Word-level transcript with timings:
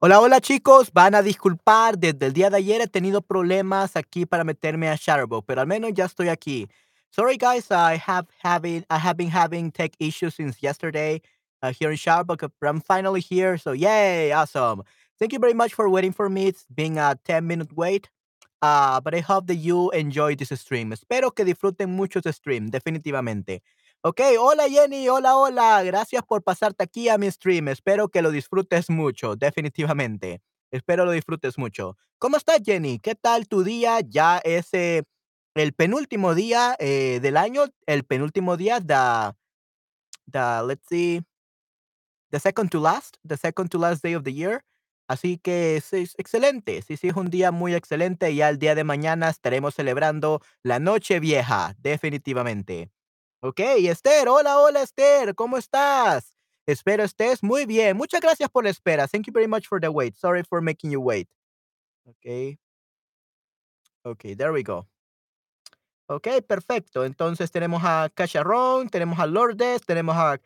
Hola, 0.00 0.20
hola 0.20 0.40
chicos, 0.40 0.92
van 0.92 1.16
a 1.16 1.22
disculpar, 1.22 1.98
desde 1.98 2.26
el 2.26 2.32
día 2.32 2.50
de 2.50 2.58
ayer 2.58 2.80
he 2.80 2.86
tenido 2.86 3.20
problemas 3.20 3.96
aquí 3.96 4.26
para 4.26 4.44
meterme 4.44 4.88
a 4.88 4.94
Shutterbug, 4.94 5.44
pero 5.44 5.60
al 5.60 5.66
menos 5.66 5.90
ya 5.92 6.04
estoy 6.04 6.28
aquí. 6.28 6.68
Sorry 7.10 7.36
guys, 7.36 7.66
I 7.72 7.96
have 7.98 9.16
been 9.16 9.28
having 9.28 9.72
tech 9.72 9.90
issues 9.98 10.36
since 10.36 10.62
yesterday 10.62 11.20
uh, 11.62 11.72
here 11.72 11.90
in 11.90 11.96
Shutterbug, 11.96 12.48
but 12.60 12.68
I'm 12.68 12.80
finally 12.80 13.20
here, 13.20 13.58
so 13.58 13.72
yay, 13.72 14.30
awesome. 14.30 14.84
Thank 15.18 15.32
you 15.32 15.40
very 15.40 15.52
much 15.54 15.74
for 15.74 15.88
waiting 15.90 16.12
for 16.12 16.28
me. 16.28 16.46
It's 16.46 16.64
been 16.72 16.96
a 16.96 17.18
10 17.24 17.44
minute 17.44 17.76
wait, 17.76 18.08
uh, 18.62 19.00
but 19.00 19.16
I 19.16 19.20
hope 19.20 19.48
that 19.48 19.56
you 19.56 19.90
enjoy 19.90 20.36
this 20.36 20.50
stream. 20.60 20.92
Espero 20.92 21.34
que 21.34 21.44
disfruten 21.44 21.90
mucho 21.90 22.20
este 22.20 22.32
stream, 22.32 22.70
definitivamente. 22.70 23.62
Ok, 24.02 24.20
hola 24.38 24.68
Jenny, 24.68 25.08
hola, 25.08 25.36
hola. 25.36 25.82
Gracias 25.82 26.22
por 26.22 26.44
pasarte 26.44 26.84
aquí 26.84 27.08
a 27.08 27.18
mi 27.18 27.28
stream. 27.30 27.66
Espero 27.66 28.08
que 28.08 28.22
lo 28.22 28.30
disfrutes 28.30 28.90
mucho, 28.90 29.34
definitivamente. 29.34 30.40
Espero 30.70 31.04
lo 31.04 31.10
disfrutes 31.10 31.58
mucho. 31.58 31.96
¿Cómo 32.18 32.36
estás, 32.36 32.60
Jenny? 32.64 33.00
¿Qué 33.00 33.16
tal 33.16 33.48
tu 33.48 33.64
día? 33.64 33.98
Ya 34.00 34.38
es 34.38 34.72
eh, 34.72 35.02
el 35.54 35.72
penúltimo 35.72 36.36
día 36.36 36.76
eh, 36.78 37.18
del 37.20 37.36
año, 37.36 37.64
el 37.86 38.04
penúltimo 38.04 38.56
día 38.56 38.80
the, 38.80 39.34
the, 40.30 40.62
let's 40.64 40.86
see, 40.88 41.22
the 42.30 42.38
second 42.38 42.70
to 42.70 42.80
last, 42.80 43.16
the 43.26 43.36
second 43.36 43.68
to 43.70 43.78
last 43.78 44.02
day 44.04 44.14
of 44.14 44.22
the 44.22 44.32
year. 44.32 44.64
Así 45.08 45.38
que 45.38 45.82
sí, 45.84 46.02
es 46.02 46.14
excelente. 46.18 46.82
Sí, 46.82 46.96
sí, 46.96 47.08
es 47.08 47.16
un 47.16 47.30
día 47.30 47.50
muy 47.50 47.74
excelente. 47.74 48.32
Ya 48.32 48.48
el 48.48 48.58
día 48.60 48.76
de 48.76 48.84
mañana 48.84 49.28
estaremos 49.28 49.74
celebrando 49.74 50.40
la 50.62 50.78
Noche 50.78 51.18
Vieja, 51.18 51.74
definitivamente. 51.78 52.92
Ok, 53.40 53.60
Esther, 53.60 54.28
hola, 54.28 54.58
hola 54.58 54.82
Esther, 54.82 55.32
¿cómo 55.36 55.58
estás? 55.58 56.34
Espero 56.66 57.04
estés 57.04 57.40
muy 57.40 57.66
bien. 57.66 57.96
Muchas 57.96 58.20
gracias 58.20 58.50
por 58.50 58.64
la 58.64 58.70
espera. 58.70 59.06
Thank 59.06 59.26
you 59.26 59.32
very 59.32 59.46
much 59.46 59.68
for 59.68 59.80
the 59.80 59.88
wait. 59.88 60.16
Sorry 60.16 60.42
for 60.42 60.60
making 60.60 60.90
you 60.90 61.00
wait. 61.00 61.28
Ok, 62.04 62.58
ok, 64.02 64.36
there 64.36 64.50
we 64.50 64.64
go. 64.64 64.88
Ok, 66.08 66.26
perfecto. 66.48 67.04
Entonces 67.04 67.52
tenemos 67.52 67.80
a 67.84 68.10
Cacharrón, 68.12 68.88
tenemos 68.88 69.20
a 69.20 69.26
Lourdes, 69.26 69.82
tenemos 69.86 70.16
a 70.16 70.40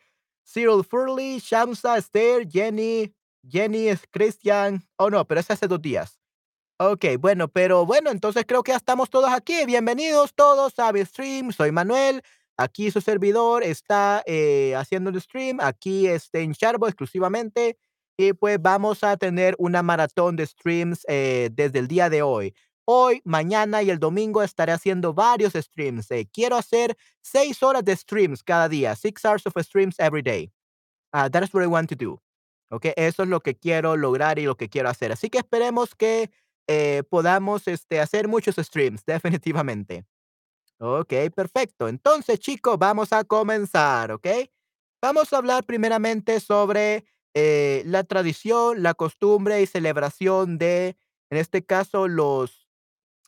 Cyril 0.45 0.83
Furley, 0.83 1.39
Shamsa, 1.39 1.97
Esther, 1.97 2.47
Jenny, 2.47 3.11
Jenny, 3.49 3.87
Christian. 4.11 4.87
Oh, 4.97 5.09
no, 5.09 5.25
pero 5.25 5.39
es 5.39 5.49
hace 5.49 5.67
dos 5.67 5.81
días. 5.81 6.19
Ok, 6.77 7.05
bueno, 7.17 7.47
pero 7.47 7.87
bueno, 7.87 8.11
entonces 8.11 8.45
creo 8.45 8.61
que 8.61 8.71
ya 8.71 8.77
estamos 8.77 9.09
todos 9.09 9.31
aquí. 9.31 9.65
Bienvenidos 9.65 10.35
todos 10.35 10.77
a 10.77 10.91
stream. 11.05 11.51
Soy 11.51 11.71
Manuel. 11.71 12.21
Aquí 12.57 12.91
su 12.91 13.01
servidor 13.01 13.63
está 13.63 14.23
eh, 14.25 14.75
haciendo 14.75 15.09
el 15.09 15.19
stream. 15.19 15.59
Aquí 15.59 16.07
este, 16.07 16.41
en 16.41 16.53
Charbo 16.53 16.87
exclusivamente. 16.87 17.77
Y 18.15 18.33
pues 18.33 18.61
vamos 18.61 19.03
a 19.03 19.17
tener 19.17 19.55
una 19.57 19.81
maratón 19.81 20.35
de 20.35 20.45
streams 20.45 21.03
eh, 21.07 21.49
desde 21.51 21.79
el 21.79 21.87
día 21.87 22.09
de 22.09 22.21
hoy. 22.21 22.53
Hoy, 22.85 23.21
mañana 23.23 23.81
y 23.81 23.89
el 23.89 23.97
domingo 23.97 24.43
estaré 24.43 24.71
haciendo 24.71 25.13
varios 25.13 25.53
streams. 25.53 26.11
Eh, 26.11 26.29
quiero 26.31 26.55
hacer 26.55 26.95
seis 27.21 27.63
horas 27.63 27.83
de 27.83 27.95
streams 27.95 28.43
cada 28.43 28.69
día. 28.69 28.95
Six 28.95 29.25
hours 29.25 29.47
of 29.47 29.53
streams 29.63 29.95
every 29.99 30.21
day. 30.21 30.51
Uh, 31.11 31.29
that 31.29 31.43
is 31.43 31.53
what 31.53 31.63
I 31.63 31.67
want 31.67 31.89
to 31.89 31.95
do. 31.95 32.21
Ok, 32.69 32.87
eso 32.95 33.23
es 33.23 33.29
lo 33.29 33.39
que 33.39 33.55
quiero 33.55 33.95
lograr 33.95 34.37
y 34.37 34.45
lo 34.45 34.55
que 34.55 34.69
quiero 34.69 34.89
hacer. 34.89 35.11
Así 35.11 35.29
que 35.29 35.39
esperemos 35.39 35.95
que 35.95 36.29
podamos 37.09 37.67
este, 37.67 37.99
hacer 37.99 38.27
muchos 38.27 38.55
streams, 38.55 39.03
definitivamente. 39.05 40.05
Ok, 40.79 41.13
perfecto. 41.35 41.87
Entonces, 41.87 42.39
chicos, 42.39 42.77
vamos 42.77 43.13
a 43.13 43.23
comenzar, 43.23 44.11
¿ok? 44.11 44.27
Vamos 45.01 45.31
a 45.31 45.37
hablar 45.37 45.63
primeramente 45.65 46.39
sobre 46.39 47.05
eh, 47.33 47.83
la 47.85 48.03
tradición, 48.03 48.83
la 48.83 48.93
costumbre 48.93 49.61
y 49.61 49.65
celebración 49.67 50.57
de, 50.57 50.97
en 51.29 51.37
este 51.37 51.63
caso, 51.65 52.07
los 52.07 52.67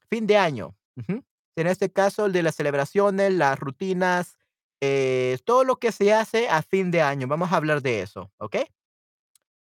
fin 0.10 0.28
de 0.28 0.38
año. 0.38 0.76
En 1.56 1.68
este 1.68 1.92
caso, 1.92 2.26
el 2.26 2.34
de 2.34 2.44
las 2.44 2.56
celebraciones, 2.56 3.34
las 3.34 3.60
rutinas, 3.60 4.38
eh, 4.82 5.38
todo 5.46 5.64
lo 5.64 5.78
que 5.78 5.92
se 5.92 6.14
hace 6.14 6.50
a 6.50 6.62
fin 6.62 6.92
de 6.92 7.02
año. 7.02 7.28
Vamos 7.28 7.52
a 7.52 7.58
hablar 7.58 7.82
de 7.82 8.02
eso, 8.02 8.32
¿ok? 8.38 8.58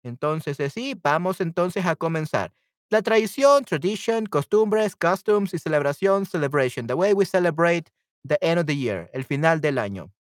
Entonces, 0.03 0.59
eh, 0.59 0.69
sí, 0.69 0.96
vamos 1.02 1.42
entonces 1.42 1.86
a 1.86 1.96
comenzar. 1.96 2.52
La 2.94 3.02
tradición, 3.02 3.66
tradition, 3.66 4.26
costumbres, 4.28 4.96
customs 4.96 5.54
y 5.54 5.59
celebración, 5.59 6.26
celebration. 6.26 6.88
The 6.88 6.94
way 6.96 7.14
we 7.14 7.26
celebrate 7.26 7.92
the 8.24 8.38
end 8.42 8.59
of 8.59 8.68
the 8.68 8.76
year, 8.78 9.09
el 9.14 9.26
final 9.26 9.59
del 9.62 9.78
año. 9.80 10.12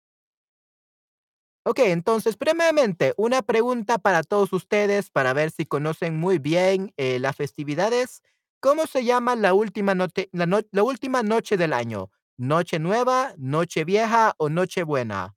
Ok, 1.64 1.78
entonces, 1.80 2.36
primeramente, 2.36 3.14
una 3.16 3.42
pregunta 3.42 3.98
para 3.98 4.22
todos 4.24 4.52
ustedes 4.52 5.10
para 5.10 5.32
ver 5.32 5.50
si 5.52 5.64
conocen 5.64 6.16
muy 6.18 6.38
bien 6.38 6.92
eh, 6.96 7.18
las 7.20 7.36
festividades. 7.36 8.22
¿Cómo 8.60 8.86
se 8.86 9.04
llama 9.04 9.36
la 9.36 9.54
última, 9.54 9.94
la, 9.94 10.46
no- 10.46 10.60
la 10.72 10.82
última 10.82 11.22
noche 11.22 11.56
del 11.56 11.72
año? 11.72 12.10
¿Noche 12.36 12.78
nueva, 12.80 13.34
noche 13.38 13.84
vieja 13.84 14.34
o 14.38 14.48
noche 14.48 14.82
buena? 14.82 15.36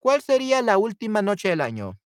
¿Cuál 0.00 0.22
sería 0.22 0.62
la 0.62 0.78
última 0.78 1.22
noche 1.22 1.50
del 1.50 1.62
año? 1.62 2.00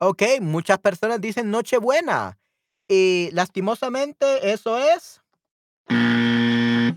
Ok, 0.00 0.22
muchas 0.40 0.78
personas 0.78 1.20
dicen 1.20 1.50
Nochebuena. 1.50 2.38
Y 2.88 3.30
lastimosamente 3.32 4.52
eso 4.52 4.78
es 4.78 5.20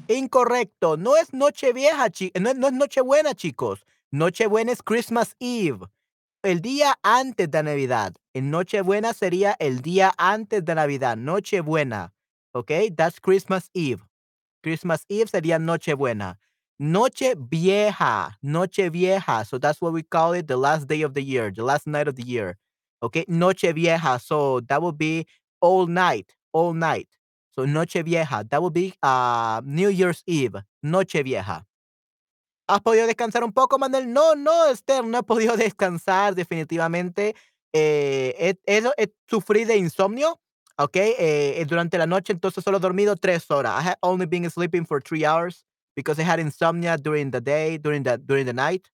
incorrecto. 0.07 0.97
No 0.97 1.17
es 1.17 1.34
Nochevieja, 1.34 2.09
no 2.39 2.50
es, 2.50 2.56
no 2.57 2.67
es 2.67 2.73
Nochebuena, 2.73 3.34
chicos. 3.34 3.85
Nochebuena 4.12 4.72
es 4.72 4.84
Christmas 4.84 5.35
Eve, 5.39 5.88
el 6.44 6.62
día 6.62 7.00
antes 7.01 7.50
de 7.50 7.63
Navidad. 7.63 8.13
En 8.34 8.51
Nochebuena 8.51 9.13
sería 9.13 9.56
el 9.59 9.81
día 9.81 10.13
antes 10.18 10.63
de 10.63 10.75
Navidad, 10.75 11.18
Nochebuena. 11.18 12.13
Ok, 12.53 12.72
that's 12.95 13.19
Christmas 13.19 13.69
Eve. 13.73 14.01
Christmas 14.62 15.06
Eve 15.09 15.28
sería 15.28 15.59
Nochebuena. 15.59 16.39
Noche 16.78 17.35
vieja, 17.38 18.38
Noche 18.41 18.89
vieja. 18.89 19.45
So 19.45 19.59
that's 19.59 19.81
what 19.81 19.94
we 19.94 20.03
call 20.03 20.33
it, 20.33 20.47
the 20.47 20.57
last 20.57 20.88
day 20.88 21.03
of 21.03 21.13
the 21.13 21.23
year, 21.23 21.51
the 21.51 21.63
last 21.63 21.88
night 21.88 22.07
of 22.07 22.16
the 22.16 22.23
year. 22.23 22.57
Okay, 23.01 23.25
Noche 23.28 23.73
vieja. 23.73 24.19
So 24.19 24.62
that 24.62 24.81
would 24.81 24.97
be 24.97 25.25
all 25.62 25.88
night, 25.88 26.35
all 26.53 26.73
night. 26.73 27.07
So 27.53 27.66
Noche 27.66 28.03
vieja. 28.03 28.44
That 28.50 28.62
would 28.62 28.73
be 28.73 28.94
uh, 29.01 29.62
New 29.66 29.89
Year's 29.89 30.23
Eve, 30.28 30.63
Noche 30.84 31.23
vieja. 31.23 31.66
¿Has 32.67 32.81
podido 32.81 33.07
descansar 33.07 33.44
un 33.44 33.51
poco, 33.51 33.78
Manuel? 33.78 34.12
No, 34.13 34.35
no, 34.35 34.67
Esther, 34.69 35.03
no 35.06 35.17
he 35.19 35.23
podido 35.23 35.57
descansar 35.57 36.35
definitivamente. 36.35 37.35
Eh, 37.73 38.56
he, 38.67 38.81
he- 38.97 39.13
sufrí 39.29 39.66
de 39.66 39.78
insomnio, 39.78 40.39
¿ok? 40.78 40.95
Eh, 40.95 41.62
eh, 41.62 41.66
durante 41.66 41.97
la 41.97 42.06
noche, 42.06 42.33
entonces 42.33 42.63
solo 42.63 42.78
he 42.78 42.81
dormido 42.81 43.16
tres 43.16 43.50
horas. 43.50 43.79
I 43.79 43.88
have 43.89 43.97
only 44.01 44.25
been 44.25 44.50
sleeping 44.50 44.85
for 44.85 45.01
three 45.01 45.25
hours 45.25 45.66
because 45.95 46.19
I 46.19 46.23
had 46.23 46.39
insomnia 46.39 46.97
during 46.97 47.31
the 47.31 47.41
day, 47.41 47.78
during 47.78 48.03
the, 48.03 48.18
during 48.18 48.45
the 48.45 48.53
night. 48.53 48.89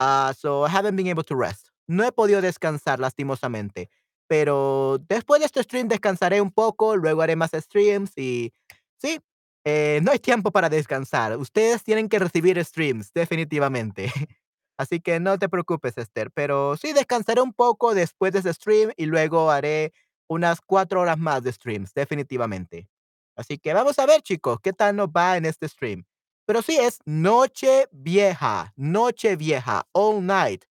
Ah, 0.00 0.32
so 0.36 0.64
I 0.64 0.70
haven't 0.70 0.96
been 0.96 1.08
able 1.08 1.24
to 1.24 1.36
rest. 1.36 1.70
No 1.86 2.04
he 2.04 2.12
podido 2.12 2.40
descansar, 2.40 3.00
lastimosamente. 3.00 3.90
Pero 4.26 4.98
después 5.08 5.40
de 5.40 5.46
este 5.46 5.62
stream 5.62 5.88
descansaré 5.88 6.40
un 6.40 6.50
poco, 6.50 6.96
luego 6.96 7.22
haré 7.22 7.36
más 7.36 7.50
streams 7.52 8.16
y 8.16 8.52
sí, 8.96 9.20
eh, 9.64 10.00
no 10.02 10.12
hay 10.12 10.18
tiempo 10.18 10.50
para 10.50 10.68
descansar. 10.68 11.36
Ustedes 11.36 11.82
tienen 11.82 12.08
que 12.08 12.18
recibir 12.18 12.62
streams, 12.64 13.12
definitivamente. 13.12 14.10
Así 14.78 15.00
que 15.00 15.20
no 15.20 15.38
te 15.38 15.48
preocupes, 15.48 15.96
Esther. 15.98 16.30
Pero 16.32 16.76
sí, 16.76 16.92
descansaré 16.92 17.40
un 17.40 17.52
poco 17.52 17.94
después 17.94 18.32
de 18.32 18.40
ese 18.40 18.54
stream 18.54 18.90
y 18.96 19.06
luego 19.06 19.50
haré 19.50 19.92
unas 20.28 20.60
cuatro 20.60 21.00
horas 21.00 21.18
más 21.18 21.42
de 21.42 21.52
streams, 21.52 21.92
definitivamente. 21.94 22.88
Así 23.36 23.58
que 23.58 23.74
vamos 23.74 23.98
a 23.98 24.06
ver, 24.06 24.22
chicos, 24.22 24.58
qué 24.62 24.72
tal 24.72 24.96
nos 24.96 25.08
va 25.08 25.36
en 25.36 25.44
este 25.44 25.68
stream. 25.68 26.04
Pero 26.46 26.62
sí 26.62 26.76
es 26.76 26.98
noche 27.04 27.88
vieja, 27.90 28.72
noche 28.76 29.36
vieja, 29.36 29.86
all 29.92 30.24
night. 30.24 30.64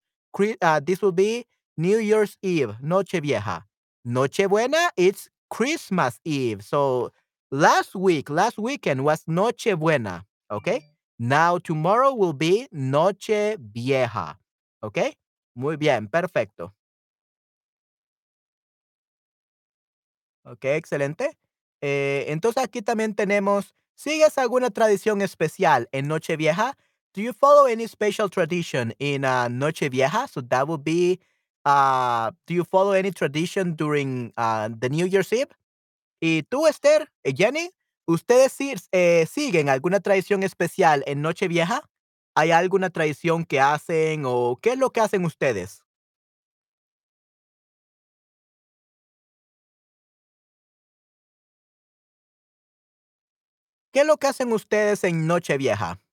Uh, 0.60 0.80
this 0.80 1.00
will 1.02 1.12
be 1.12 1.46
New 1.76 1.98
Year's 1.98 2.36
Eve, 2.42 2.76
noche 2.80 3.20
vieja. 3.20 3.64
Noche 4.04 4.48
buena, 4.48 4.90
it's 4.96 5.28
Christmas 5.48 6.20
Eve. 6.24 6.62
So 6.62 7.12
last 7.50 7.94
week, 7.94 8.28
last 8.28 8.58
weekend 8.58 9.04
was 9.04 9.24
noche 9.26 9.74
buena, 9.78 10.24
okay? 10.50 10.84
Now 11.18 11.58
tomorrow 11.58 12.12
will 12.14 12.32
be 12.32 12.68
noche 12.72 13.56
vieja, 13.58 14.36
okay? 14.82 15.14
Muy 15.56 15.76
bien, 15.76 16.08
perfecto. 16.08 16.72
Ok, 20.44 20.64
excelente. 20.66 21.38
Eh, 21.80 22.26
entonces 22.28 22.62
aquí 22.62 22.82
también 22.82 23.14
tenemos 23.14 23.74
¿Sigues 23.96 24.38
alguna 24.38 24.70
tradición 24.70 25.22
especial 25.22 25.88
en 25.92 26.08
Nochevieja? 26.08 26.76
Do 27.14 27.22
you 27.22 27.32
follow 27.32 27.66
any 27.66 27.86
special 27.86 28.28
tradition 28.28 28.92
in 28.98 29.24
uh, 29.24 29.46
Nochevieja? 29.48 30.28
So 30.28 30.40
that 30.42 30.66
would 30.66 30.82
be, 30.82 31.20
uh, 31.64 32.32
do 32.46 32.54
you 32.54 32.64
follow 32.64 32.90
any 32.90 33.12
tradition 33.12 33.74
during 33.74 34.32
uh, 34.36 34.68
the 34.76 34.88
New 34.88 35.06
Year's 35.06 35.32
Eve? 35.32 35.48
Y 36.20 36.42
tú, 36.50 36.66
Esther, 36.66 37.08
eh, 37.22 37.32
Jenny, 37.36 37.70
¿ustedes 38.08 38.56
eh, 38.92 39.26
siguen 39.30 39.68
alguna 39.68 40.00
tradición 40.00 40.42
especial 40.42 41.04
en 41.06 41.22
Nochevieja? 41.22 41.82
¿Hay 42.34 42.50
alguna 42.50 42.90
tradición 42.90 43.44
que 43.44 43.60
hacen 43.60 44.24
o 44.26 44.58
qué 44.60 44.72
es 44.72 44.78
lo 44.78 44.90
que 44.90 45.00
hacen 45.00 45.24
ustedes? 45.24 45.84
¿Qué 53.92 54.00
es 54.00 54.06
lo 54.06 54.16
que 54.16 54.26
hacen 54.26 54.52
ustedes 54.52 55.04
en 55.04 55.26
Nochevieja? 55.28 56.03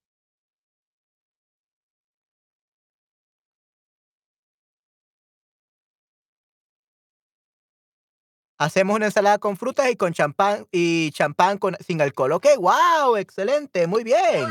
Hacemos 8.62 8.94
una 8.94 9.06
ensalada 9.06 9.38
con 9.38 9.56
frutas 9.56 9.90
y 9.90 9.96
con 9.96 10.12
champán 10.12 10.68
y 10.70 11.10
champán 11.10 11.58
con 11.58 11.76
sin 11.84 12.00
alcohol. 12.00 12.30
Okey, 12.30 12.54
guau, 12.54 13.16
excelente, 13.16 13.88
muy 13.88 14.04
bien. 14.04 14.48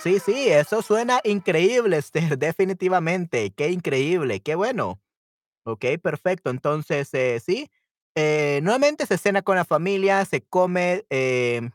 Sí, 0.00 0.18
sí, 0.18 0.48
eso 0.48 0.82
suena 0.82 1.20
increíble, 1.22 1.96
Esther, 1.98 2.36
definitivamente. 2.36 3.52
Qué 3.52 3.70
increíble, 3.70 4.40
qué 4.40 4.56
bueno. 4.56 5.00
Okey, 5.64 5.98
perfecto. 5.98 6.50
Entonces, 6.50 7.08
eh, 7.14 7.38
sí, 7.38 7.70
eh, 8.16 8.58
nuevamente 8.64 9.06
se 9.06 9.16
cena 9.16 9.42
con 9.42 9.54
la 9.54 9.64
familia, 9.64 10.24
se 10.24 10.42
come, 10.42 11.04
em 11.08 11.70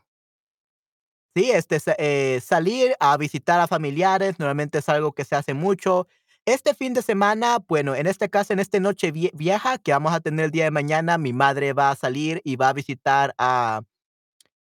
Sí, 1.34 1.50
este, 1.50 1.78
eh, 1.96 2.40
salir 2.42 2.94
a 3.00 3.16
visitar 3.16 3.58
a 3.58 3.66
familiares, 3.66 4.38
normalmente 4.38 4.78
es 4.78 4.88
algo 4.90 5.12
que 5.12 5.24
se 5.24 5.34
hace 5.34 5.54
mucho. 5.54 6.06
Este 6.44 6.74
fin 6.74 6.92
de 6.92 7.02
semana, 7.02 7.58
bueno, 7.68 7.94
en 7.94 8.08
este 8.08 8.28
caso, 8.28 8.52
en 8.52 8.58
este 8.58 8.80
noche 8.80 9.12
vie 9.12 9.30
vieja 9.32 9.78
que 9.78 9.92
vamos 9.92 10.12
a 10.12 10.20
tener 10.20 10.46
el 10.46 10.50
día 10.50 10.64
de 10.64 10.72
mañana, 10.72 11.16
mi 11.16 11.32
madre 11.32 11.72
va 11.72 11.90
a 11.90 11.96
salir 11.96 12.40
y 12.44 12.56
va 12.56 12.70
a 12.70 12.72
visitar 12.72 13.32
a 13.38 13.82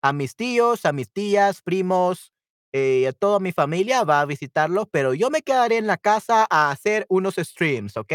a 0.01 0.13
mis 0.13 0.35
tíos, 0.35 0.85
a 0.85 0.93
mis 0.93 1.11
tías, 1.11 1.61
primos, 1.61 2.31
eh, 2.73 3.07
a 3.07 3.13
toda 3.13 3.39
mi 3.39 3.51
familia 3.51 4.03
va 4.03 4.21
a 4.21 4.25
visitarlos, 4.25 4.85
pero 4.91 5.13
yo 5.13 5.29
me 5.29 5.41
quedaré 5.41 5.77
en 5.77 5.87
la 5.87 5.97
casa 5.97 6.47
a 6.49 6.71
hacer 6.71 7.05
unos 7.09 7.35
streams, 7.35 7.97
¿ok? 7.97 8.13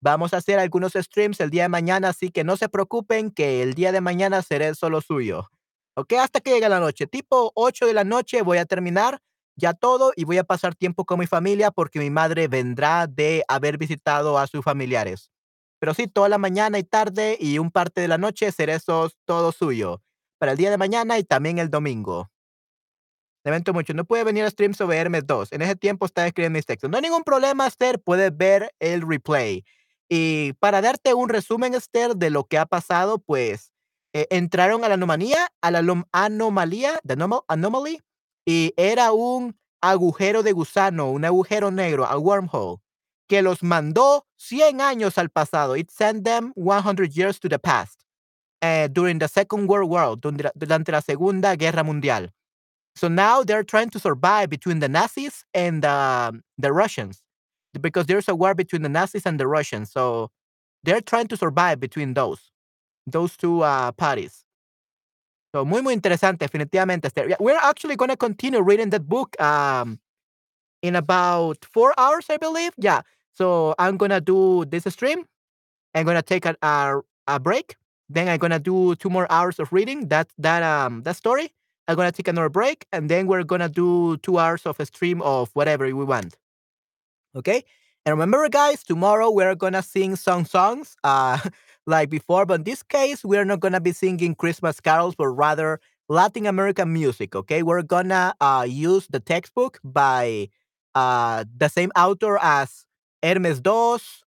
Vamos 0.00 0.34
a 0.34 0.38
hacer 0.38 0.58
algunos 0.58 0.92
streams 0.92 1.40
el 1.40 1.50
día 1.50 1.64
de 1.64 1.68
mañana, 1.70 2.10
así 2.10 2.30
que 2.30 2.44
no 2.44 2.56
se 2.56 2.68
preocupen 2.68 3.30
que 3.30 3.62
el 3.62 3.74
día 3.74 3.92
de 3.92 4.00
mañana 4.00 4.42
seré 4.42 4.74
solo 4.74 5.00
suyo, 5.00 5.50
¿ok? 5.96 6.14
Hasta 6.14 6.40
que 6.40 6.50
llegue 6.50 6.68
la 6.68 6.80
noche, 6.80 7.06
tipo 7.06 7.52
8 7.54 7.86
de 7.86 7.94
la 7.94 8.04
noche 8.04 8.42
voy 8.42 8.58
a 8.58 8.66
terminar 8.66 9.20
ya 9.56 9.74
todo 9.74 10.12
y 10.16 10.24
voy 10.24 10.38
a 10.38 10.44
pasar 10.44 10.74
tiempo 10.74 11.04
con 11.04 11.18
mi 11.18 11.26
familia 11.26 11.70
porque 11.70 11.98
mi 11.98 12.10
madre 12.10 12.48
vendrá 12.48 13.06
de 13.06 13.44
haber 13.48 13.78
visitado 13.78 14.38
a 14.38 14.46
sus 14.46 14.64
familiares. 14.64 15.30
Pero 15.78 15.94
sí, 15.94 16.06
toda 16.06 16.28
la 16.28 16.38
mañana 16.38 16.78
y 16.78 16.84
tarde 16.84 17.36
y 17.40 17.58
un 17.58 17.70
parte 17.70 18.00
de 18.00 18.08
la 18.08 18.18
noche 18.18 18.50
seré 18.52 18.78
sos 18.80 19.16
todo 19.26 19.52
suyo 19.52 20.02
para 20.38 20.52
el 20.52 20.58
día 20.58 20.70
de 20.70 20.78
mañana 20.78 21.18
y 21.18 21.24
también 21.24 21.58
el 21.58 21.70
domingo. 21.70 22.30
Lamento 23.44 23.74
mucho, 23.74 23.92
no 23.92 24.06
puede 24.06 24.24
venir 24.24 24.44
a 24.44 24.50
stream 24.50 24.72
sobre 24.72 24.96
Hermes 24.96 25.26
2. 25.26 25.52
En 25.52 25.60
ese 25.60 25.76
tiempo 25.76 26.06
estaba 26.06 26.26
escribiendo 26.26 26.56
mis 26.56 26.64
textos. 26.64 26.90
No 26.90 26.96
hay 26.96 27.02
ningún 27.02 27.24
problema, 27.24 27.66
Esther, 27.66 28.00
puedes 28.00 28.34
ver 28.34 28.74
el 28.78 29.06
replay. 29.06 29.64
Y 30.08 30.54
para 30.54 30.80
darte 30.80 31.12
un 31.12 31.28
resumen, 31.28 31.74
Esther, 31.74 32.16
de 32.16 32.30
lo 32.30 32.44
que 32.44 32.56
ha 32.56 32.64
pasado, 32.64 33.18
pues 33.18 33.72
eh, 34.14 34.26
entraron 34.30 34.84
a 34.84 34.88
la 34.88 34.94
anomalía, 34.94 35.48
a 35.60 35.70
la 35.70 35.82
anomalía, 36.12 37.00
the 37.06 37.16
anomal- 37.16 37.44
anomaly, 37.48 38.00
y 38.46 38.72
era 38.76 39.12
un 39.12 39.56
agujero 39.80 40.42
de 40.42 40.52
gusano, 40.52 41.10
un 41.10 41.24
agujero 41.24 41.70
negro, 41.70 42.06
a 42.06 42.18
wormhole, 42.18 42.78
que 43.28 43.42
los 43.42 43.62
mandó 43.62 44.26
100 44.36 44.80
años 44.80 45.18
al 45.18 45.30
pasado. 45.30 45.76
It 45.76 45.90
sent 45.90 46.24
them 46.24 46.52
100 46.56 47.14
years 47.14 47.38
to 47.40 47.48
the 47.48 47.58
past 47.58 48.04
uh, 48.62 48.88
during 48.88 49.18
the 49.18 49.28
Second 49.28 49.68
World 49.68 49.90
War, 49.90 50.16
durante 50.16 50.92
la, 50.92 51.00
Segunda 51.00 51.56
Guerra 51.56 51.84
Mundial. 51.84 52.30
So 52.96 53.08
now 53.08 53.42
they're 53.42 53.64
trying 53.64 53.90
to 53.90 53.98
survive 53.98 54.50
between 54.50 54.78
the 54.78 54.88
Nazis 54.88 55.44
and 55.52 55.82
the, 55.82 56.40
the 56.58 56.72
Russians 56.72 57.22
because 57.80 58.06
there's 58.06 58.28
a 58.28 58.34
war 58.34 58.54
between 58.54 58.82
the 58.82 58.88
Nazis 58.88 59.26
and 59.26 59.38
the 59.38 59.48
Russians. 59.48 59.90
So 59.90 60.30
they're 60.84 61.00
trying 61.00 61.26
to 61.28 61.36
survive 61.36 61.80
between 61.80 62.14
those, 62.14 62.52
those 63.06 63.36
two 63.36 63.62
uh, 63.62 63.92
parties. 63.92 64.43
So 65.54 65.64
muy, 65.64 65.82
muy 65.82 65.94
interesante, 65.94 66.46
definitivamente. 66.46 67.08
Esther. 67.08 67.36
We're 67.40 67.58
actually 67.62 67.96
going 67.96 68.10
to 68.10 68.16
continue 68.16 68.62
reading 68.62 68.90
that 68.90 69.08
book 69.08 69.40
um, 69.40 70.00
in 70.82 70.96
about 70.96 71.64
four 71.72 71.94
hours, 71.98 72.26
I 72.30 72.38
believe. 72.38 72.72
Yeah. 72.78 73.02
So 73.34 73.74
I'm 73.78 73.96
going 73.96 74.10
to 74.12 74.20
do 74.20 74.64
this 74.66 74.84
stream 74.92 75.26
I'm 75.94 76.06
gonna 76.06 76.22
take 76.22 76.46
a, 76.46 76.56
a 76.62 77.00
a 77.28 77.40
break. 77.40 77.76
Then 78.08 78.28
I'm 78.28 78.38
gonna 78.38 78.58
do 78.58 78.94
two 78.96 79.10
more 79.10 79.30
hours 79.30 79.58
of 79.58 79.72
reading 79.72 80.08
that 80.08 80.28
that 80.38 80.62
um 80.62 81.02
that 81.04 81.16
story. 81.16 81.52
I'm 81.88 81.96
gonna 81.96 82.12
take 82.12 82.28
another 82.28 82.48
break, 82.50 82.86
and 82.92 83.10
then 83.10 83.26
we're 83.26 83.44
gonna 83.44 83.68
do 83.68 84.16
two 84.18 84.38
hours 84.38 84.66
of 84.66 84.80
a 84.80 84.86
stream 84.86 85.22
of 85.22 85.50
whatever 85.54 85.86
we 85.86 86.04
want. 86.04 86.36
Okay. 87.36 87.64
And 88.06 88.18
remember, 88.18 88.48
guys, 88.48 88.82
tomorrow 88.84 89.30
we're 89.30 89.54
gonna 89.54 89.82
sing 89.82 90.16
some 90.16 90.44
songs, 90.44 90.96
uh, 91.04 91.38
like 91.86 92.10
before. 92.10 92.46
But 92.46 92.60
in 92.60 92.64
this 92.64 92.82
case, 92.82 93.24
we're 93.24 93.44
not 93.44 93.60
gonna 93.60 93.80
be 93.80 93.92
singing 93.92 94.34
Christmas 94.34 94.80
carols, 94.80 95.14
but 95.16 95.28
rather 95.28 95.80
Latin 96.08 96.46
American 96.46 96.92
music. 96.92 97.34
Okay. 97.36 97.62
We're 97.62 97.82
gonna 97.82 98.34
uh 98.40 98.66
use 98.68 99.06
the 99.10 99.20
textbook 99.20 99.78
by 99.84 100.48
uh 100.94 101.44
the 101.56 101.68
same 101.68 101.90
author 101.96 102.38
as 102.40 102.84
Hermes 103.22 103.60
Dos, 103.60 104.22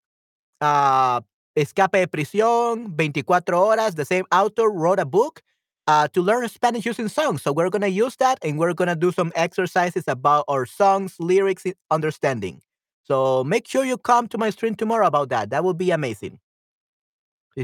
uh, 0.61 1.21
Escape 1.55 1.91
de 1.93 2.07
Prisión, 2.07 2.95
24 2.95 3.41
Horas. 3.53 3.95
The 3.95 4.05
same 4.05 4.25
author 4.31 4.69
wrote 4.69 4.99
a 4.99 5.05
book 5.05 5.41
uh, 5.87 6.07
to 6.09 6.21
learn 6.21 6.47
Spanish 6.49 6.85
using 6.85 7.07
songs. 7.07 7.41
So 7.41 7.51
we're 7.51 7.69
going 7.69 7.81
to 7.81 7.89
use 7.89 8.15
that 8.17 8.39
and 8.43 8.57
we're 8.57 8.73
going 8.73 8.89
to 8.89 8.95
do 8.95 9.11
some 9.11 9.31
exercises 9.35 10.03
about 10.07 10.45
our 10.47 10.65
songs, 10.65 11.15
lyrics, 11.19 11.65
understanding. 11.91 12.61
So 13.03 13.43
make 13.43 13.67
sure 13.67 13.85
you 13.85 13.97
come 13.97 14.27
to 14.29 14.37
my 14.37 14.49
stream 14.49 14.75
tomorrow 14.75 15.07
about 15.07 15.29
that. 15.29 15.49
That 15.49 15.63
would 15.63 15.77
be 15.77 15.91
amazing. 15.91 16.39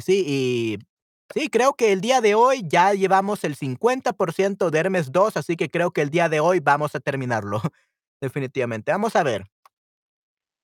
Sí, 0.02 0.24
y 0.26 0.80
sí, 1.34 1.50
creo 1.50 1.74
que 1.74 1.92
el 1.92 2.02
día 2.02 2.20
de 2.22 2.36
hoy 2.36 2.64
ya 2.68 2.94
llevamos 2.94 3.44
el 3.44 3.56
50% 3.56 4.70
de 4.72 4.80
Hermes 4.80 5.12
2, 5.12 5.38
así 5.38 5.56
que 5.56 5.70
creo 5.70 5.92
que 5.92 6.02
el 6.02 6.10
día 6.10 6.30
de 6.30 6.40
hoy 6.40 6.60
vamos 6.60 6.96
a 6.96 7.00
terminarlo. 7.00 7.62
Definitivamente. 8.22 8.92
Vamos 8.92 9.16
a 9.16 9.24
ver. 9.24 9.46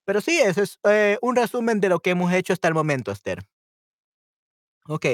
Pero 0.06 0.22
sí, 0.22 0.40
ese 0.40 0.64
es 0.64 0.80
eh, 0.86 1.18
un 1.22 1.36
resumen 1.36 1.80
de 1.80 1.90
lo 1.90 2.00
que 2.00 2.10
hemos 2.12 2.34
hecho 2.34 2.54
hasta 2.54 2.68
el 2.68 2.74
momento, 2.74 3.12
Esther. 3.12 3.46
Ok, 4.88 5.06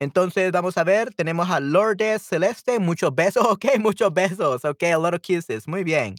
entonces 0.00 0.50
vamos 0.50 0.76
a 0.78 0.82
ver, 0.84 1.14
tenemos 1.14 1.48
a 1.48 1.60
Lourdes 1.60 2.22
Celeste, 2.22 2.80
muchos 2.80 3.14
besos, 3.14 3.46
ok, 3.48 3.78
muchos 3.78 4.12
besos, 4.12 4.64
ok, 4.64 4.82
a 4.84 4.98
lot 4.98 5.14
of 5.14 5.20
kisses, 5.20 5.68
muy 5.68 5.84
bien. 5.84 6.16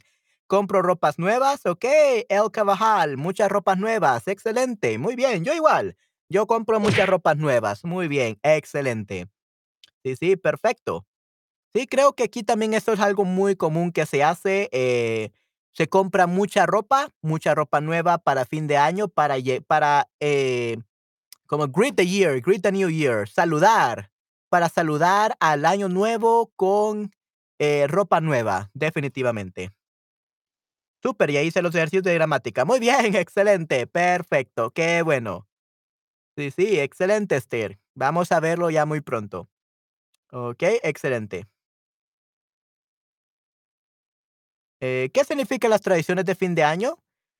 Compro 0.47 0.81
ropas 0.81 1.19
nuevas, 1.19 1.65
ok, 1.65 1.83
El 2.29 2.49
Cabajal, 2.51 3.17
muchas 3.17 3.49
ropas 3.49 3.77
nuevas, 3.77 4.27
excelente, 4.29 4.97
muy 4.97 5.15
bien, 5.15 5.43
yo 5.43 5.53
igual, 5.53 5.97
yo 6.33 6.47
compro 6.47 6.79
muchas 6.79 7.07
ropas 7.07 7.37
nuevas, 7.37 7.85
muy 7.85 8.07
bien, 8.07 8.39
excelente. 8.43 9.27
Sí, 10.03 10.15
sí, 10.17 10.35
perfecto. 10.37 11.05
Sí, 11.75 11.87
creo 11.87 12.13
que 12.15 12.23
aquí 12.23 12.43
también 12.43 12.73
esto 12.73 12.93
es 12.93 12.99
algo 12.99 13.25
muy 13.25 13.55
común 13.55 13.91
que 13.91 14.05
se 14.05 14.23
hace. 14.23 14.69
eh, 14.73 15.31
se 15.73 15.89
compra 15.89 16.27
mucha 16.27 16.65
ropa, 16.65 17.09
mucha 17.21 17.55
ropa 17.55 17.81
nueva 17.81 18.17
para 18.19 18.45
fin 18.45 18.67
de 18.67 18.77
año, 18.77 19.07
para, 19.07 19.35
para 19.67 20.09
eh, 20.19 20.77
como 21.47 21.67
greet 21.67 21.95
the 21.95 22.07
year, 22.07 22.41
greet 22.41 22.61
the 22.63 22.71
new 22.71 22.89
year, 22.89 23.27
saludar, 23.29 24.11
para 24.49 24.69
saludar 24.69 25.35
al 25.39 25.65
año 25.65 25.89
nuevo 25.89 26.51
con 26.55 27.11
eh, 27.59 27.87
ropa 27.87 28.21
nueva, 28.21 28.71
definitivamente. 28.73 29.71
Súper, 31.03 31.29
y 31.31 31.37
ahí 31.37 31.47
hice 31.47 31.61
los 31.61 31.75
ejercicios 31.75 32.03
de 32.03 32.13
gramática. 32.13 32.65
Muy 32.65 32.79
bien, 32.79 33.15
excelente, 33.15 33.87
perfecto, 33.87 34.71
qué 34.71 35.01
bueno. 35.01 35.47
Sí, 36.37 36.51
sí, 36.51 36.79
excelente, 36.79 37.35
Esther. 37.35 37.79
Vamos 37.93 38.31
a 38.31 38.39
verlo 38.39 38.69
ya 38.69 38.85
muy 38.85 39.01
pronto. 39.01 39.49
Ok, 40.31 40.63
excelente. 40.83 41.47
Eh, 44.81 45.11
¿qué 45.13 45.23
significan 45.23 45.69
las 45.69 45.81
tradiciones 45.81 46.25
de 46.25 46.35
fin 46.35 46.55
de 46.55 46.63
año? 46.63 46.97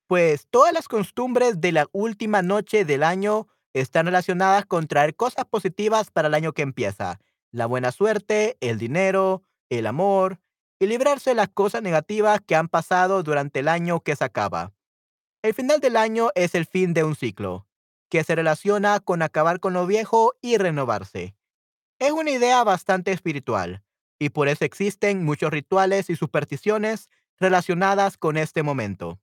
Pues 0.08 0.48
todas 0.50 0.74
las 0.74 0.88
costumbres 0.88 1.60
de 1.60 1.72
la 1.72 1.88
última 1.92 2.42
noche 2.42 2.86
del 2.86 3.04
año 3.04 3.48
están 3.74 4.06
relacionadas 4.06 4.66
con 4.66 4.88
traer 4.88 5.16
cosas 5.16 5.46
positivas 5.46 6.12
para 6.12 6.28
el 6.28 6.36
año 6.36 6.54
que 6.54 6.62
empieza. 6.62 7.20
La 7.52 7.66
buena 7.66 7.92
suerte, 7.92 8.58
el 8.62 8.78
dinero, 8.78 9.44
el 9.70 9.88
amor 9.88 10.40
y 10.80 10.88
librarse 10.88 11.32
de 11.32 11.36
las 11.36 11.50
cosas 11.50 11.82
negativas 11.82 12.42
que 12.46 12.56
han 12.56 12.68
pasado 12.68 13.24
durante 13.24 13.60
el 13.60 13.68
año 13.68 14.02
que 14.02 14.16
se 14.16 14.24
acaba. 14.24 14.74
El 15.44 15.54
final 15.54 15.80
del 15.80 15.98
año 15.98 16.30
es 16.36 16.56
el 16.56 16.66
fin 16.66 16.94
de 16.94 17.04
un 17.04 17.16
ciclo, 17.16 17.68
que 18.14 18.24
se 18.24 18.36
relaciona 18.36 19.00
con 19.00 19.24
acabar 19.24 19.60
con 19.60 19.74
lo 19.74 19.88
viejo 19.88 20.36
y 20.40 20.58
renovarse. 20.58 21.36
Es 21.98 22.12
una 22.12 22.30
idea 22.30 22.64
bastante 22.64 23.12
espiritual 23.12 23.84
y 24.20 24.30
por 24.30 24.50
eso 24.50 24.66
existen 24.66 25.26
muchos 25.26 25.50
rituales 25.50 26.12
y 26.12 26.16
supersticiones 26.16 27.10
relacionadas 27.40 28.18
con 28.18 28.38
este 28.38 28.62
momento. 28.62 29.20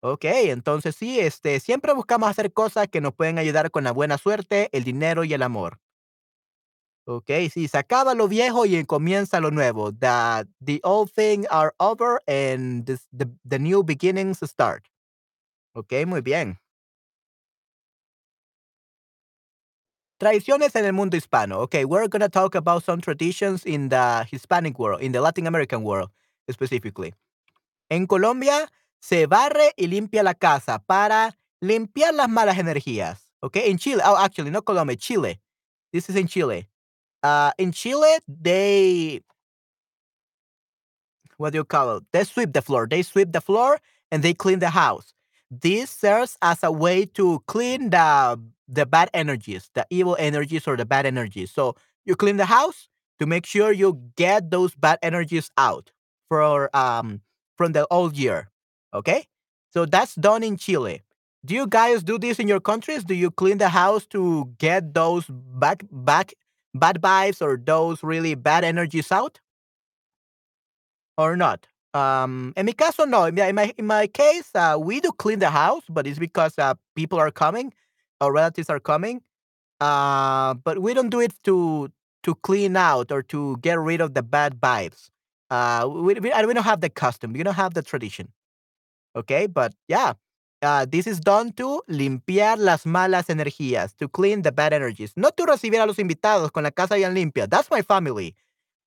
Ok, 0.00 0.24
entonces 0.24 0.96
sí, 0.96 1.20
este, 1.20 1.60
siempre 1.60 1.92
buscamos 1.92 2.28
hacer 2.28 2.52
cosas 2.52 2.88
que 2.88 3.00
nos 3.00 3.14
pueden 3.14 3.38
ayudar 3.38 3.70
con 3.70 3.84
la 3.84 3.92
buena 3.92 4.18
suerte, 4.18 4.68
el 4.72 4.82
dinero 4.82 5.22
y 5.22 5.32
el 5.34 5.42
amor. 5.42 5.78
Ok, 7.04 7.30
sí, 7.52 7.68
se 7.68 7.78
acaba 7.78 8.14
lo 8.14 8.26
viejo 8.26 8.66
y 8.66 8.84
comienza 8.84 9.38
lo 9.38 9.52
nuevo. 9.52 9.92
The, 9.92 10.48
the 10.60 10.80
old 10.82 11.12
things 11.12 11.46
are 11.50 11.72
over 11.78 12.20
and 12.26 12.84
the, 12.84 12.98
the 13.48 13.60
new 13.60 13.84
beginnings 13.84 14.40
start. 14.42 14.88
Ok, 15.74 15.92
muy 16.04 16.20
bien. 16.20 16.61
Tradiciones 20.22 20.76
en 20.76 20.84
el 20.84 20.92
mundo 20.92 21.16
hispano. 21.16 21.58
Okay, 21.62 21.84
we're 21.84 22.06
going 22.06 22.20
to 22.20 22.28
talk 22.28 22.54
about 22.54 22.84
some 22.84 23.00
traditions 23.00 23.66
in 23.66 23.88
the 23.88 24.24
Hispanic 24.30 24.78
world, 24.78 25.02
in 25.02 25.10
the 25.10 25.20
Latin 25.20 25.48
American 25.48 25.82
world 25.82 26.10
specifically. 26.48 27.12
En 27.90 28.06
Colombia 28.06 28.70
se 29.00 29.26
barre 29.26 29.72
y 29.76 29.88
limpia 29.88 30.22
la 30.22 30.34
casa 30.34 30.78
para 30.78 31.36
limpiar 31.60 32.14
las 32.14 32.28
malas 32.28 32.56
energías. 32.56 33.32
Okay, 33.42 33.68
in 33.68 33.78
Chile, 33.78 34.00
oh, 34.04 34.16
actually, 34.16 34.50
not 34.50 34.64
Colombia, 34.64 34.94
Chile. 34.94 35.40
This 35.92 36.08
is 36.08 36.14
in 36.14 36.28
Chile. 36.28 36.68
Uh, 37.24 37.50
in 37.58 37.72
Chile, 37.72 38.20
they 38.28 39.22
what 41.36 41.52
do 41.52 41.58
you 41.58 41.64
call 41.64 41.96
it? 41.96 42.04
They 42.12 42.22
sweep 42.22 42.52
the 42.52 42.62
floor. 42.62 42.86
They 42.86 43.02
sweep 43.02 43.32
the 43.32 43.40
floor 43.40 43.80
and 44.12 44.22
they 44.22 44.34
clean 44.34 44.60
the 44.60 44.70
house. 44.70 45.14
This 45.50 45.90
serves 45.90 46.38
as 46.40 46.62
a 46.62 46.70
way 46.70 47.06
to 47.06 47.42
clean 47.48 47.90
the 47.90 48.38
the 48.68 48.86
bad 48.86 49.10
energies, 49.12 49.70
the 49.74 49.86
evil 49.90 50.16
energies 50.18 50.66
or 50.66 50.76
the 50.76 50.84
bad 50.84 51.06
energies. 51.06 51.50
So 51.50 51.76
you 52.04 52.16
clean 52.16 52.36
the 52.36 52.46
house 52.46 52.88
to 53.18 53.26
make 53.26 53.46
sure 53.46 53.72
you 53.72 54.00
get 54.16 54.50
those 54.50 54.74
bad 54.74 54.98
energies 55.02 55.50
out 55.56 55.92
for 56.28 56.74
um 56.76 57.20
from 57.56 57.72
the 57.72 57.86
old 57.90 58.16
year. 58.16 58.50
Okay? 58.94 59.26
So 59.72 59.86
that's 59.86 60.14
done 60.14 60.42
in 60.42 60.56
Chile. 60.56 61.02
Do 61.44 61.54
you 61.54 61.66
guys 61.66 62.02
do 62.02 62.18
this 62.18 62.38
in 62.38 62.46
your 62.46 62.60
countries? 62.60 63.04
Do 63.04 63.14
you 63.14 63.30
clean 63.30 63.58
the 63.58 63.68
house 63.68 64.06
to 64.06 64.52
get 64.58 64.94
those 64.94 65.26
back 65.28 65.84
back 65.90 66.34
bad 66.74 67.00
vibes 67.02 67.42
or 67.42 67.56
those 67.56 68.02
really 68.02 68.34
bad 68.34 68.64
energies 68.64 69.10
out? 69.10 69.40
or 71.16 71.36
not? 71.36 71.66
Um, 71.94 72.52
en 72.56 72.64
mi 72.66 72.72
caso, 72.72 73.04
no. 73.04 73.24
In 73.24 73.34
my, 73.34 73.46
in 73.48 73.54
my, 73.54 73.74
in 73.78 73.86
my 73.86 74.06
case, 74.06 74.50
uh, 74.54 74.76
we 74.80 75.00
do 75.00 75.10
clean 75.12 75.38
the 75.38 75.50
house, 75.50 75.82
but 75.88 76.06
it's 76.06 76.18
because 76.18 76.58
uh, 76.58 76.74
people 76.96 77.18
are 77.18 77.30
coming, 77.30 77.72
our 78.22 78.32
relatives 78.32 78.70
are 78.70 78.80
coming. 78.80 79.20
Uh, 79.80 80.54
but 80.54 80.78
we 80.80 80.94
don't 80.94 81.10
do 81.10 81.20
it 81.20 81.34
to 81.42 81.90
to 82.22 82.34
clean 82.36 82.76
out 82.76 83.10
or 83.10 83.20
to 83.20 83.56
get 83.60 83.78
rid 83.78 84.00
of 84.00 84.14
the 84.14 84.22
bad 84.22 84.60
vibes. 84.60 85.10
Uh, 85.50 85.88
we, 85.90 86.14
we, 86.14 86.30
we 86.30 86.54
don't 86.54 86.64
have 86.64 86.80
the 86.80 86.88
custom. 86.88 87.32
We 87.32 87.42
don't 87.42 87.54
have 87.54 87.74
the 87.74 87.82
tradition. 87.82 88.28
Okay, 89.16 89.46
but 89.46 89.74
yeah, 89.88 90.14
uh, 90.62 90.86
this 90.88 91.06
is 91.06 91.20
done 91.20 91.52
to 91.52 91.82
limpiar 91.90 92.56
las 92.58 92.84
malas 92.84 93.28
energías, 93.28 93.96
to 93.96 94.08
clean 94.08 94.42
the 94.42 94.52
bad 94.52 94.72
energies. 94.72 95.12
No 95.16 95.30
to 95.30 95.44
recibir 95.44 95.80
a 95.80 95.86
los 95.86 95.98
invitados 95.98 96.52
con 96.52 96.62
la 96.62 96.70
casa 96.70 96.94
bien 96.94 97.12
limpia. 97.12 97.48
That's 97.50 97.70
my 97.70 97.82
family. 97.82 98.36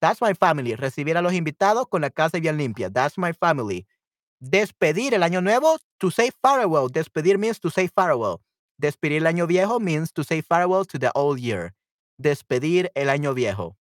That's 0.02 0.22
my 0.22 0.34
family. 0.34 0.76
Recibir 0.76 1.18
a 1.18 1.22
los 1.22 1.34
invitados 1.34 1.88
con 1.90 2.02
la 2.02 2.10
casa 2.10 2.40
bien 2.40 2.58
limpia. 2.58 2.90
That's 2.92 3.18
my 3.18 3.34
family. 3.34 3.86
Despedir 4.42 5.14
el 5.14 5.24
año 5.24 5.44
nuevo 5.44 5.78
to 6.00 6.10
say 6.10 6.32
farewell. 6.42 6.90
Despedir 6.90 7.38
means 7.38 7.60
to 7.60 7.70
say 7.70 7.88
farewell. 7.88 8.42
Despedir 8.78 9.18
el 9.20 9.28
año 9.28 9.48
viejo 9.48 9.80
means 9.80 10.12
to 10.14 10.24
say 10.24 10.42
farewell 10.42 10.86
to 10.86 11.00
the 11.00 11.10
old 11.16 11.40
year. 11.40 11.74
Despedir 12.18 12.92
el 12.96 13.10
año 13.10 13.34
viejo. 13.34 13.78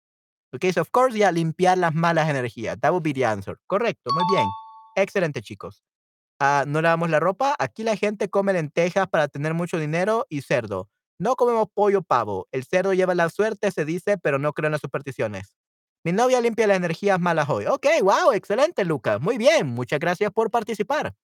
Okay, 0.52 0.72
so 0.72 0.80
of 0.80 0.90
course, 0.90 1.16
ya 1.16 1.30
limpiar 1.30 1.76
las 1.76 1.94
malas 1.94 2.28
energías. 2.28 2.80
That 2.80 2.92
would 2.92 3.02
be 3.02 3.12
the 3.12 3.26
answer. 3.26 3.58
Correcto, 3.66 4.10
muy 4.14 4.24
bien. 4.32 4.46
Excelente, 4.96 5.42
chicos. 5.42 5.82
Ah, 6.40 6.64
no 6.66 6.80
lavamos 6.80 7.10
la 7.10 7.20
ropa. 7.20 7.54
Aquí 7.58 7.82
la 7.82 7.96
gente 7.96 8.30
come 8.30 8.52
lentejas 8.52 9.08
para 9.08 9.28
tener 9.28 9.54
mucho 9.54 9.78
dinero 9.78 10.24
y 10.28 10.42
cerdo. 10.42 10.88
No 11.18 11.36
comemos 11.36 11.68
pollo 11.74 12.02
pavo. 12.02 12.46
El 12.52 12.64
cerdo 12.64 12.94
lleva 12.94 13.14
la 13.14 13.28
suerte, 13.28 13.70
se 13.72 13.84
dice, 13.84 14.18
pero 14.18 14.38
no 14.38 14.52
creo 14.52 14.68
en 14.68 14.72
las 14.72 14.80
supersticiones. 14.80 15.56
Mi 16.04 16.12
novia 16.12 16.40
limpia 16.40 16.66
las 16.68 16.76
energías 16.76 17.20
malas 17.20 17.48
hoy. 17.48 17.66
Ok, 17.66 17.86
wow, 18.02 18.32
excelente, 18.32 18.84
Lucas. 18.84 19.20
Muy 19.20 19.36
bien, 19.36 19.66
muchas 19.66 19.98
gracias 19.98 20.32
por 20.32 20.50
participar. 20.50 21.14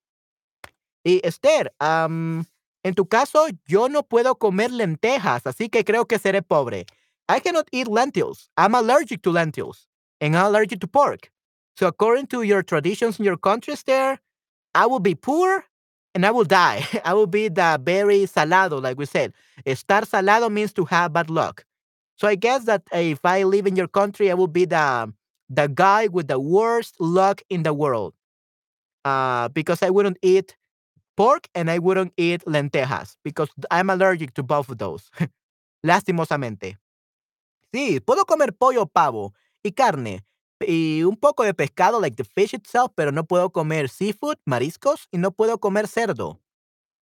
Y 1.05 1.21
Esther, 1.27 1.73
am, 1.79 2.45
en 2.85 2.95
tu 2.95 3.07
caso, 3.07 3.47
yo 3.67 3.89
no 3.89 4.03
puedo 4.03 4.39
comer 4.39 4.71
lentejas, 4.71 5.47
así 5.47 5.69
que 5.71 5.85
creo 5.85 6.07
que 6.07 6.19
seré 6.19 6.43
pobre. 6.43 6.87
I 7.29 7.41
cannot 7.41 7.67
eat 7.73 7.89
lentils. 7.89 8.51
I'm 8.57 8.75
allergic 8.75 9.23
to 9.23 9.33
lentils, 9.33 9.89
and 10.21 10.37
I'm 10.37 10.47
allergic 10.47 10.81
to 10.81 10.87
pork. 10.87 11.31
So, 11.77 11.87
according 11.87 12.27
to 12.29 12.43
your 12.43 12.63
traditions 12.63 13.19
in 13.19 13.25
your 13.25 13.39
countries 13.39 13.83
there, 13.85 14.21
I 14.75 14.87
will 14.87 15.01
be 15.01 15.15
poor 15.15 15.65
and 16.15 16.25
I 16.25 16.31
will 16.31 16.45
die. 16.45 16.87
I 17.05 17.15
will 17.15 17.27
be 17.27 17.49
the 17.49 17.81
very 17.83 18.27
salado, 18.27 18.81
like 18.81 18.99
we 18.99 19.07
said. 19.07 19.33
Estar 19.67 20.07
salado 20.07 20.51
means 20.51 20.73
to 20.75 20.85
have 20.85 21.13
bad 21.13 21.31
luck. 21.31 21.65
So 22.17 22.29
I 22.29 22.37
guess 22.37 22.65
that 22.65 22.83
if 22.93 23.25
I 23.25 23.43
live 23.43 23.67
in 23.67 23.77
your 23.77 23.89
country, 23.89 24.31
I 24.31 24.35
will 24.35 24.47
be 24.49 24.67
the 24.67 25.13
the 25.49 25.69
guy 25.69 26.07
with 26.09 26.29
the 26.29 26.39
worst 26.39 27.01
luck 27.01 27.43
in 27.51 27.63
the 27.63 27.75
world. 27.75 28.15
Uh, 29.05 29.49
because 29.49 29.83
I 29.83 29.91
wouldn't 29.91 30.19
eat 30.23 30.57
pork 31.17 31.49
and 31.55 31.71
I 31.71 31.79
wouldn't 31.79 32.13
eat 32.17 32.45
lentejas 32.45 33.17
because 33.25 33.51
I'm 33.71 33.91
allergic 33.91 34.35
to 34.35 34.43
both 34.43 34.69
of 34.69 34.79
those. 34.79 35.11
Lastimosamente. 35.85 36.79
Sí, 37.73 38.01
puedo 38.01 38.25
comer 38.25 38.53
pollo, 38.53 38.87
pavo 38.87 39.35
y 39.63 39.73
carne 39.73 40.25
y 40.61 41.03
un 41.03 41.17
poco 41.17 41.45
de 41.45 41.55
pescado, 41.55 42.01
like 42.01 42.17
the 42.17 42.25
fish 42.25 42.55
itself, 42.55 42.93
pero 42.95 43.13
no 43.13 43.25
puedo 43.25 43.51
comer 43.51 43.89
seafood, 43.89 44.37
mariscos, 44.45 45.09
y 45.11 45.19
no 45.19 45.33
puedo 45.33 45.59
comer 45.59 45.89
cerdo, 45.89 46.41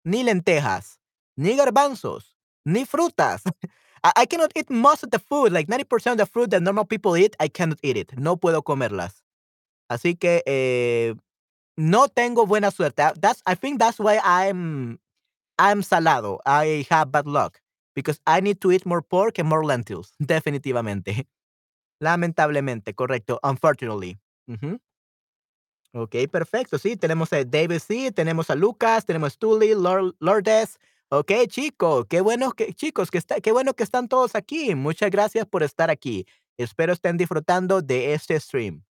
ni 0.04 0.23
lentejas, 0.23 1.00
ni 1.37 1.57
garbanzos, 1.57 2.37
ni 2.64 2.85
frutas. 2.85 3.42
I, 4.04 4.26
cannot 4.26 4.50
eat 4.57 4.69
most 4.69 5.04
of 5.04 5.11
the 5.11 5.21
food, 5.21 5.52
like 5.52 5.69
90% 5.69 6.12
of 6.12 6.19
the 6.19 6.26
fruit 6.26 6.50
that 6.50 6.61
normal 6.61 6.85
people 6.85 7.16
eat, 7.16 7.37
I 7.38 7.49
cannot 7.49 7.78
eat 7.83 7.97
it. 7.97 8.19
No 8.19 8.37
puedo 8.37 8.62
comerlas. 8.64 9.23
Así 9.88 10.19
que 10.19 10.42
eh, 10.45 11.14
no 11.76 12.09
tengo 12.09 12.47
buena 12.47 12.71
suerte. 12.71 13.02
Ah, 13.02 13.12
That's 13.19 13.43
I 13.47 13.55
think 13.57 13.79
that's 13.79 13.99
why 13.99 14.19
I'm 14.25 14.99
I'm 15.59 15.83
salado. 15.83 16.41
I 16.47 16.87
have 16.91 17.11
bad 17.12 17.26
luck 17.26 17.61
because 17.95 18.21
I 18.26 18.41
need 18.41 18.61
to 18.61 18.73
eat 18.73 18.87
more 18.87 19.02
pork 19.02 19.38
and 19.38 19.49
more 19.49 19.64
lentils. 19.64 20.14
Definitivamente. 20.21 21.26
Lamentablemente, 22.00 22.95
correcto. 22.95 23.38
Unfortunately. 23.43 24.19
Ujú. 24.49 24.79
Ok, 25.95 26.17
perfecto. 26.31 26.79
Sí, 26.79 26.97
tenemos 26.97 27.33
a 27.33 27.45
David 27.45 27.79
C, 27.81 28.11
tenemos 28.12 28.49
a 28.50 28.55
Lucas, 28.55 29.05
tenemos 29.05 29.35
a 29.35 29.38
Tully, 29.38 29.75
Lord, 29.75 30.14
Lourdes. 30.21 30.79
Ok, 31.11 31.31
chicos, 31.49 32.07
qué 32.09 32.23
bueno 32.23 32.52
que, 32.52 32.73
chicos, 32.73 33.11
que 33.11 33.19
está, 33.19 33.41
qué 33.43 33.52
bueno 33.52 33.75
que 33.75 33.83
están 33.83 34.09
todos 34.09 34.35
aquí. 34.35 34.75
Muchas 34.75 35.11
gracias 35.11 35.45
por 35.47 35.62
estar 35.62 35.91
aquí. 35.91 36.25
Espero 36.57 36.95
estén 36.95 37.19
disfrutando 37.19 37.83
de 37.83 38.14
este 38.14 38.41
stream. 38.41 38.83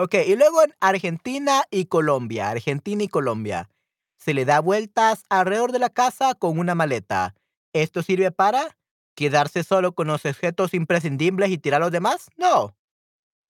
Ok, 0.00 0.14
y 0.28 0.36
luego 0.36 0.62
en 0.62 0.72
Argentina 0.78 1.64
y 1.72 1.86
Colombia, 1.86 2.50
Argentina 2.50 3.02
y 3.02 3.08
Colombia, 3.08 3.68
se 4.16 4.32
le 4.32 4.44
da 4.44 4.60
vueltas 4.60 5.24
alrededor 5.28 5.72
de 5.72 5.80
la 5.80 5.90
casa 5.90 6.36
con 6.36 6.60
una 6.60 6.76
maleta. 6.76 7.34
¿Esto 7.72 8.04
sirve 8.04 8.30
para 8.30 8.76
quedarse 9.16 9.64
solo 9.64 9.96
con 9.96 10.06
los 10.06 10.24
objetos 10.24 10.72
imprescindibles 10.72 11.50
y 11.50 11.58
tirar 11.58 11.80
los 11.80 11.90
demás? 11.90 12.30
No. 12.36 12.76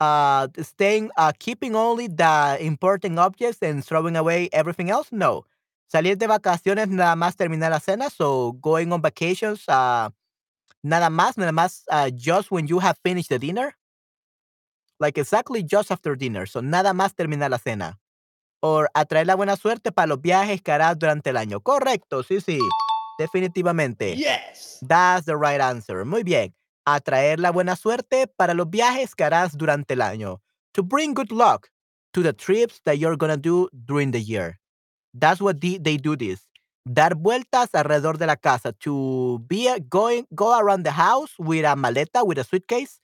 Uh, 0.00 0.48
staying, 0.62 1.10
uh, 1.18 1.32
keeping 1.38 1.74
only 1.74 2.08
the 2.08 2.56
important 2.60 3.18
objects 3.18 3.62
and 3.62 3.84
throwing 3.84 4.16
away 4.16 4.48
everything 4.50 4.88
else? 4.88 5.08
No. 5.12 5.44
Salir 5.86 6.16
de 6.16 6.28
vacaciones 6.28 6.88
nada 6.88 7.14
más 7.14 7.36
terminar 7.36 7.72
la 7.72 7.80
cena, 7.80 8.08
so 8.08 8.54
going 8.54 8.90
on 8.90 9.02
vacations, 9.02 9.68
uh, 9.68 10.08
nada 10.82 11.10
más, 11.10 11.36
nada 11.36 11.52
más, 11.52 11.84
just 12.16 12.50
when 12.50 12.66
you 12.66 12.78
have 12.78 12.96
finished 13.04 13.28
the 13.28 13.38
dinner? 13.38 13.77
Like 14.98 15.18
exactly 15.20 15.62
just 15.64 15.90
after 15.90 16.16
dinner, 16.16 16.46
so 16.46 16.60
nada 16.62 16.92
más 16.92 17.14
terminar 17.14 17.50
la 17.50 17.58
cena. 17.58 17.98
O 18.60 18.84
atraer 18.94 19.26
la 19.26 19.36
buena 19.36 19.56
suerte 19.56 19.92
para 19.92 20.08
los 20.08 20.20
viajes 20.20 20.60
que 20.62 20.72
harás 20.72 20.98
durante 20.98 21.30
el 21.30 21.36
año. 21.36 21.60
Correcto, 21.60 22.22
sí, 22.24 22.40
sí, 22.40 22.58
definitivamente. 23.18 24.16
Yes. 24.16 24.78
That's 24.86 25.26
the 25.26 25.36
right 25.36 25.60
answer. 25.60 26.04
Muy 26.04 26.22
bien. 26.24 26.54
Atraer 26.84 27.38
la 27.38 27.50
buena 27.52 27.76
suerte 27.76 28.26
para 28.26 28.54
los 28.54 28.68
viajes 28.70 29.14
que 29.14 29.24
harás 29.24 29.56
durante 29.56 29.94
el 29.94 30.02
año. 30.02 30.40
To 30.72 30.82
bring 30.82 31.14
good 31.14 31.30
luck 31.30 31.68
to 32.12 32.22
the 32.22 32.32
trips 32.32 32.80
that 32.84 32.94
you're 32.98 33.16
gonna 33.16 33.36
do 33.36 33.68
during 33.72 34.10
the 34.10 34.22
year. 34.22 34.58
That's 35.12 35.40
what 35.40 35.56
the- 35.60 35.78
they 35.78 35.96
do 35.98 36.16
this. 36.16 36.48
Dar 36.84 37.14
vueltas 37.14 37.74
alrededor 37.74 38.16
de 38.18 38.26
la 38.26 38.36
casa. 38.36 38.72
To 38.84 39.38
be 39.46 39.68
a- 39.68 39.78
going, 39.78 40.26
go 40.34 40.54
around 40.58 40.84
the 40.84 40.92
house 40.92 41.32
with 41.38 41.64
a 41.66 41.76
maleta, 41.76 42.24
with 42.24 42.38
a 42.38 42.44
suitcase. 42.44 42.98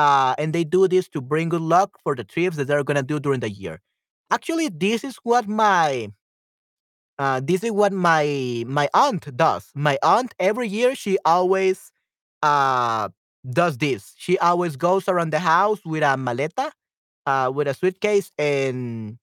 Uh, 0.00 0.34
and 0.38 0.54
they 0.54 0.64
do 0.64 0.88
this 0.88 1.08
to 1.10 1.20
bring 1.20 1.50
good 1.50 1.60
luck 1.60 1.90
for 2.04 2.14
the 2.16 2.24
trips 2.24 2.56
that 2.56 2.66
they're 2.68 2.84
gonna 2.84 3.02
do 3.02 3.20
during 3.20 3.40
the 3.40 3.50
year. 3.50 3.80
Actually, 4.30 4.68
this 4.70 5.04
is 5.04 5.16
what 5.24 5.48
my 5.48 6.08
uh, 7.18 7.40
this 7.42 7.62
is 7.64 7.70
what 7.72 7.92
my 7.92 8.64
my 8.66 8.88
aunt 8.94 9.34
does. 9.36 9.70
My 9.74 9.98
aunt 10.02 10.34
every 10.38 10.68
year 10.68 10.94
she 10.94 11.18
always 11.24 11.92
uh 12.42 13.08
does 13.50 13.78
this. 13.78 14.14
She 14.18 14.38
always 14.38 14.76
goes 14.76 15.08
around 15.08 15.32
the 15.32 15.40
house 15.40 15.80
with 15.84 16.02
a 16.02 16.16
maleta, 16.16 16.70
uh, 17.26 17.52
with 17.54 17.68
a 17.68 17.74
suitcase, 17.74 18.32
and 18.38 19.18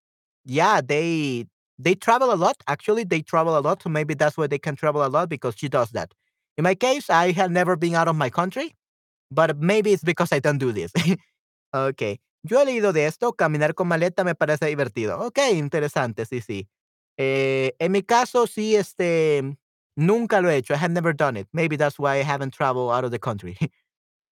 yeah, 0.46 0.82
they 0.82 1.48
they 1.80 1.96
travel 1.96 2.34
a 2.34 2.38
lot. 2.38 2.58
Actually, 2.68 3.06
they 3.06 3.22
travel 3.22 3.58
a 3.58 3.62
lot, 3.62 3.84
so 3.84 3.90
maybe 3.90 4.16
that's 4.16 4.38
why 4.38 4.48
they 4.48 4.60
can 4.60 4.76
travel 4.76 5.06
a 5.06 5.10
lot 5.10 5.30
because 5.30 5.56
she 5.58 5.70
does 5.70 5.92
that. 5.92 6.14
In 6.58 6.66
my 6.66 6.76
case, 6.76 7.10
I 7.10 7.32
have 7.34 7.52
never 7.52 7.76
been 7.78 7.96
out 7.96 8.08
of 8.10 8.16
my 8.18 8.30
country, 8.32 8.76
but 9.32 9.58
maybe 9.58 9.94
it's 9.94 10.04
because 10.04 10.32
I 10.32 10.40
don't 10.40 10.58
do 10.58 10.72
this. 10.72 10.92
okay. 11.74 12.20
Yo 12.44 12.60
he 12.62 12.66
leído 12.66 12.94
de 12.94 13.08
esto, 13.08 13.34
caminar 13.34 13.74
con 13.74 13.88
maleta 13.88 14.24
me 14.24 14.36
parece 14.36 14.68
divertido. 14.68 15.20
Ok, 15.20 15.40
interesante, 15.54 16.26
sí, 16.26 16.42
sí. 16.42 16.68
Eh, 17.18 17.76
en 17.80 17.92
mi 17.92 18.04
caso, 18.04 18.48
sí, 18.48 18.76
este, 18.76 19.58
nunca 19.96 20.40
lo 20.40 20.50
he 20.50 20.58
hecho. 20.58 20.74
I 20.74 20.78
have 20.78 20.94
never 20.94 21.14
done 21.14 21.38
it. 21.38 21.48
Maybe 21.52 21.78
that's 21.78 22.00
why 22.00 22.20
I 22.20 22.24
haven't 22.24 22.54
traveled 22.54 22.92
out 22.92 23.04
of 23.04 23.12
the 23.12 23.20
country. 23.20 23.58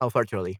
unfortunately. 0.01 0.59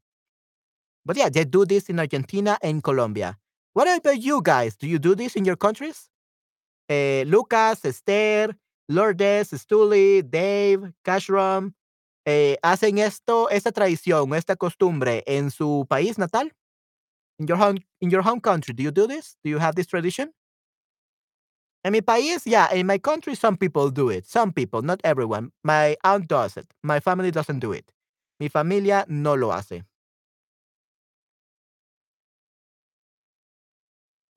But 1.06 1.18
yeah, 1.18 1.30
they 1.30 1.46
do 1.46 1.66
this 1.66 1.90
in 1.90 2.00
Argentina 2.00 2.58
and 2.62 2.84
Colombia. 2.84 3.38
What 3.74 3.88
about 3.88 4.22
you 4.22 4.42
guys? 4.42 4.76
Do 4.76 4.88
you 4.88 5.00
do 5.00 5.16
this 5.16 5.36
in 5.36 5.46
your 5.46 5.56
countries? 5.56 6.10
Eh, 6.90 7.24
Lucas, 7.28 7.84
Esther, 7.86 8.56
Lourdes, 8.90 9.52
Stuli, 9.52 10.24
Dave, 10.30 10.92
Cashram, 11.04 11.74
eh, 12.26 12.58
¿hacen 12.64 12.98
esto, 13.00 13.50
esta 13.50 13.72
tradición, 13.72 14.34
esta 14.36 14.56
costumbre 14.56 15.24
en 15.28 15.52
su 15.52 15.86
país 15.90 16.18
natal? 16.18 16.54
In 17.40 17.48
your 17.48 17.58
home, 17.58 17.80
in 18.02 18.10
your 18.12 18.24
home 18.24 18.42
country, 18.42 18.74
do 18.74 18.84
you 18.84 18.92
do 18.92 19.08
this? 19.08 19.38
Do 19.44 19.50
you 19.52 19.60
have 19.60 19.76
this 19.76 19.88
tradition? 19.88 20.34
En 21.86 21.92
mi 21.92 22.02
país, 22.02 22.46
yeah, 22.46 22.74
in 22.74 22.88
my 22.88 22.98
country, 23.00 23.36
some 23.36 23.58
people 23.58 23.92
do 23.92 24.10
it. 24.10 24.26
Some 24.26 24.52
people, 24.52 24.82
not 24.82 25.00
everyone. 25.04 25.52
My 25.64 25.96
aunt 26.04 26.28
does 26.28 26.58
it. 26.58 26.74
My 26.84 27.00
family 27.00 27.30
doesn't 27.32 27.60
do 27.60 27.72
it. 27.74 27.92
Mi 28.40 28.50
familia 28.50 29.06
no 29.08 29.36
lo 29.36 29.52
hace. 29.52 29.84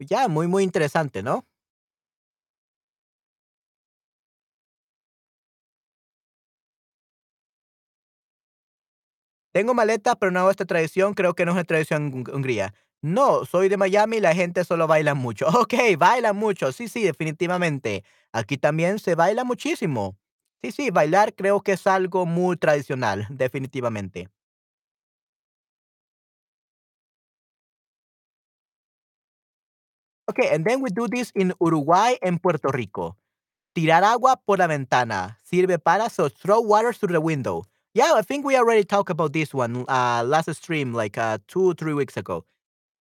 Ya, 0.00 0.28
muy, 0.28 0.46
muy 0.46 0.62
interesante, 0.64 1.22
¿no? 1.22 1.47
Tengo 9.58 9.74
maleta, 9.74 10.14
pero 10.14 10.30
no 10.30 10.38
hago 10.38 10.52
esta 10.52 10.66
tradición, 10.66 11.14
creo 11.14 11.34
que 11.34 11.44
no 11.44 11.50
es 11.50 11.54
una 11.56 11.64
tradición 11.64 12.06
en 12.06 12.12
Hung- 12.24 12.32
Hungría. 12.32 12.74
No, 13.02 13.44
soy 13.44 13.68
de 13.68 13.76
Miami 13.76 14.18
y 14.18 14.20
la 14.20 14.32
gente 14.32 14.62
solo 14.62 14.86
baila 14.86 15.14
mucho. 15.14 15.46
Ok, 15.66 15.74
baila 15.98 16.32
mucho, 16.32 16.70
sí, 16.70 16.86
sí, 16.86 17.02
definitivamente. 17.02 18.04
Aquí 18.32 18.56
también 18.56 19.00
se 19.00 19.16
baila 19.16 19.42
muchísimo. 19.42 20.16
Sí, 20.62 20.70
sí, 20.70 20.90
bailar 20.92 21.34
creo 21.34 21.60
que 21.62 21.72
es 21.72 21.88
algo 21.88 22.24
muy 22.24 22.56
tradicional, 22.56 23.26
definitivamente. 23.30 24.28
Okay, 30.28 30.48
and 30.52 30.64
then 30.64 30.80
we 30.82 30.90
do 30.90 31.08
this 31.08 31.32
in 31.34 31.52
Uruguay 31.60 32.16
and 32.22 32.40
Puerto 32.42 32.68
Rico. 32.68 33.16
Tirar 33.74 34.04
agua 34.04 34.36
por 34.44 34.58
la 34.58 34.66
ventana. 34.68 35.38
Sirve 35.44 35.78
para, 35.78 36.10
so 36.10 36.28
throw 36.28 36.60
water 36.60 36.92
through 36.94 37.12
the 37.12 37.20
window. 37.20 37.64
Yeah, 37.98 38.14
I 38.14 38.22
think 38.22 38.46
we 38.46 38.54
already 38.54 38.84
talked 38.84 39.10
about 39.10 39.32
this 39.32 39.52
one 39.52 39.84
uh, 39.88 40.22
last 40.24 40.54
stream, 40.54 40.94
like 40.94 41.18
uh, 41.18 41.38
two, 41.48 41.74
three 41.74 41.94
weeks 41.94 42.16
ago. 42.16 42.44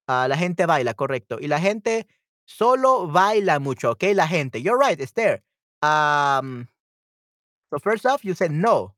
Ah, 0.09 0.25
la 0.25 0.35
gente 0.35 0.65
baila, 0.65 0.95
correcto. 0.95 1.37
Y 1.39 1.45
la 1.45 1.59
gente 1.59 2.07
solo 2.47 3.05
baila 3.05 3.59
mucho, 3.59 3.91
okay? 3.91 4.15
La 4.15 4.25
gente. 4.25 4.59
You're 4.59 4.75
right, 4.75 4.99
Esther. 4.99 5.43
Um, 5.83 6.67
so 7.69 7.77
first 7.77 8.07
off, 8.07 8.25
you 8.25 8.33
said 8.33 8.49
no. 8.49 8.95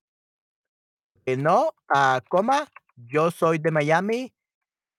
Que 1.28 1.36
no, 1.36 1.72
ah, 1.94 2.22
coma, 2.30 2.70
yo 2.96 3.30
soy 3.30 3.58
de 3.58 3.70
Miami. 3.70 4.32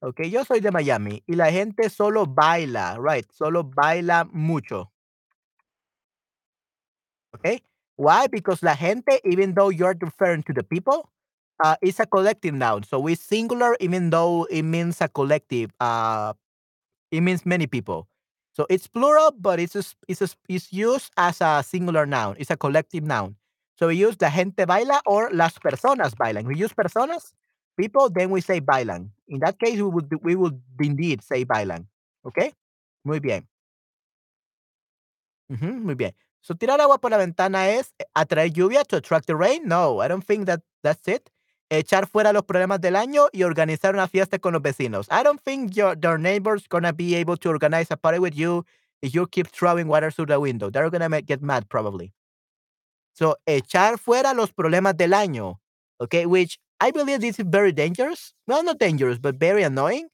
Ok, 0.03 0.29
yo 0.29 0.45
soy 0.45 0.61
de 0.61 0.71
Miami. 0.71 1.23
Y 1.27 1.35
la 1.35 1.51
gente 1.51 1.89
solo 1.89 2.27
baila, 2.27 2.99
right? 3.01 3.25
Solo 3.33 3.65
baila 3.65 4.29
mucho. 4.35 4.93
Okay? 7.37 7.63
Why? 8.01 8.29
Because 8.29 8.63
la 8.63 8.75
gente, 8.75 9.21
even 9.29 9.53
though 9.53 9.69
you're 9.69 9.95
referring 10.01 10.43
to 10.45 10.55
the 10.55 10.63
people, 10.63 11.11
uh, 11.63 11.77
it's 11.83 12.01
a 12.01 12.07
collective 12.07 12.55
noun. 12.55 12.83
So 12.83 13.07
it's 13.07 13.21
singular, 13.21 13.77
even 13.79 14.09
though 14.09 14.45
it 14.49 14.63
means 14.63 15.03
a 15.03 15.09
collective. 15.09 15.71
Uh, 15.79 16.33
it 17.11 17.21
means 17.21 17.45
many 17.45 17.67
people. 17.67 18.09
So 18.55 18.67
it's 18.71 18.87
plural, 18.87 19.33
but 19.39 19.61
it's 19.61 19.77
a, 19.77 19.85
it's 20.09 20.23
a, 20.23 20.29
it's 20.49 20.73
used 20.73 21.13
as 21.19 21.43
a 21.43 21.63
singular 21.63 22.07
noun. 22.07 22.37
It's 22.39 22.51
a 22.51 22.57
collective 22.57 23.05
noun. 23.05 23.37
So 23.79 23.89
we 23.89 23.97
use 23.97 24.17
la 24.21 24.31
gente 24.31 24.65
baila 24.65 25.03
or 25.05 25.31
las 25.33 25.59
personas 25.59 26.15
bailan. 26.15 26.47
We 26.47 26.57
use 26.57 26.73
personas, 26.73 27.33
people, 27.79 28.09
then 28.09 28.31
we 28.31 28.41
say 28.41 28.63
bailan. 28.63 29.11
In 29.29 29.41
that 29.41 29.59
case, 29.59 29.77
we 29.77 29.89
would 29.89 30.09
we 30.23 30.37
would 30.37 30.59
indeed 30.81 31.23
say 31.23 31.45
bailan. 31.45 31.85
Okay? 32.25 32.53
Muy 33.05 33.21
bien. 33.21 33.47
Ujú, 35.51 35.67
muy 35.85 35.95
bien. 35.95 36.15
So, 36.43 36.55
tirar 36.55 36.81
agua 36.81 36.99
por 36.99 37.11
la 37.11 37.19
ventana 37.19 37.71
es 37.71 37.95
eh, 37.99 38.05
atraer 38.15 38.53
lluvia 38.53 38.85
to 38.85 38.97
attract 38.97 39.27
the 39.27 39.37
rain. 39.37 39.63
No, 39.67 40.01
I 40.01 40.09
don't 40.09 40.25
think 40.25 40.47
that 40.47 40.61
that's 40.83 41.07
it. 41.07 41.31
Echar 41.69 42.09
fuera 42.09 42.33
los 42.33 42.43
problemas 42.45 42.81
del 42.81 42.97
año 42.97 43.29
y 43.33 43.43
organizar 43.45 43.95
una 43.95 44.09
fiesta 44.09 44.39
con 44.39 44.55
los 44.55 44.63
vecinos. 44.63 45.07
I 45.11 45.23
don't 45.23 45.41
think 45.41 45.77
your 45.77 45.95
their 45.97 46.19
neighbors 46.19 46.67
gonna 46.69 46.93
be 46.93 47.15
able 47.15 47.37
to 47.37 47.49
organize 47.51 47.91
a 47.91 47.97
party 47.97 48.19
with 48.19 48.35
you 48.35 48.65
if 49.03 49.15
you 49.15 49.27
keep 49.27 49.49
throwing 49.49 49.87
water 49.87 50.11
through 50.11 50.27
the 50.27 50.41
window. 50.41 50.71
They're 50.71 50.91
gonna 50.91 51.21
get 51.21 51.43
mad 51.43 51.69
probably. 51.69 52.13
So, 53.13 53.37
echar 53.47 53.99
fuera 53.99 54.35
los 54.35 54.51
problemas 54.53 54.97
del 54.97 55.11
año. 55.13 55.57
Okay, 56.01 56.25
which 56.27 56.59
I 56.81 56.91
believe 56.91 57.21
this 57.21 57.39
is 57.39 57.45
very 57.47 57.73
dangerous. 57.73 58.33
Well, 58.47 58.65
not 58.65 58.79
dangerous, 58.79 59.19
but 59.19 59.37
very 59.37 59.63
annoying 59.63 60.09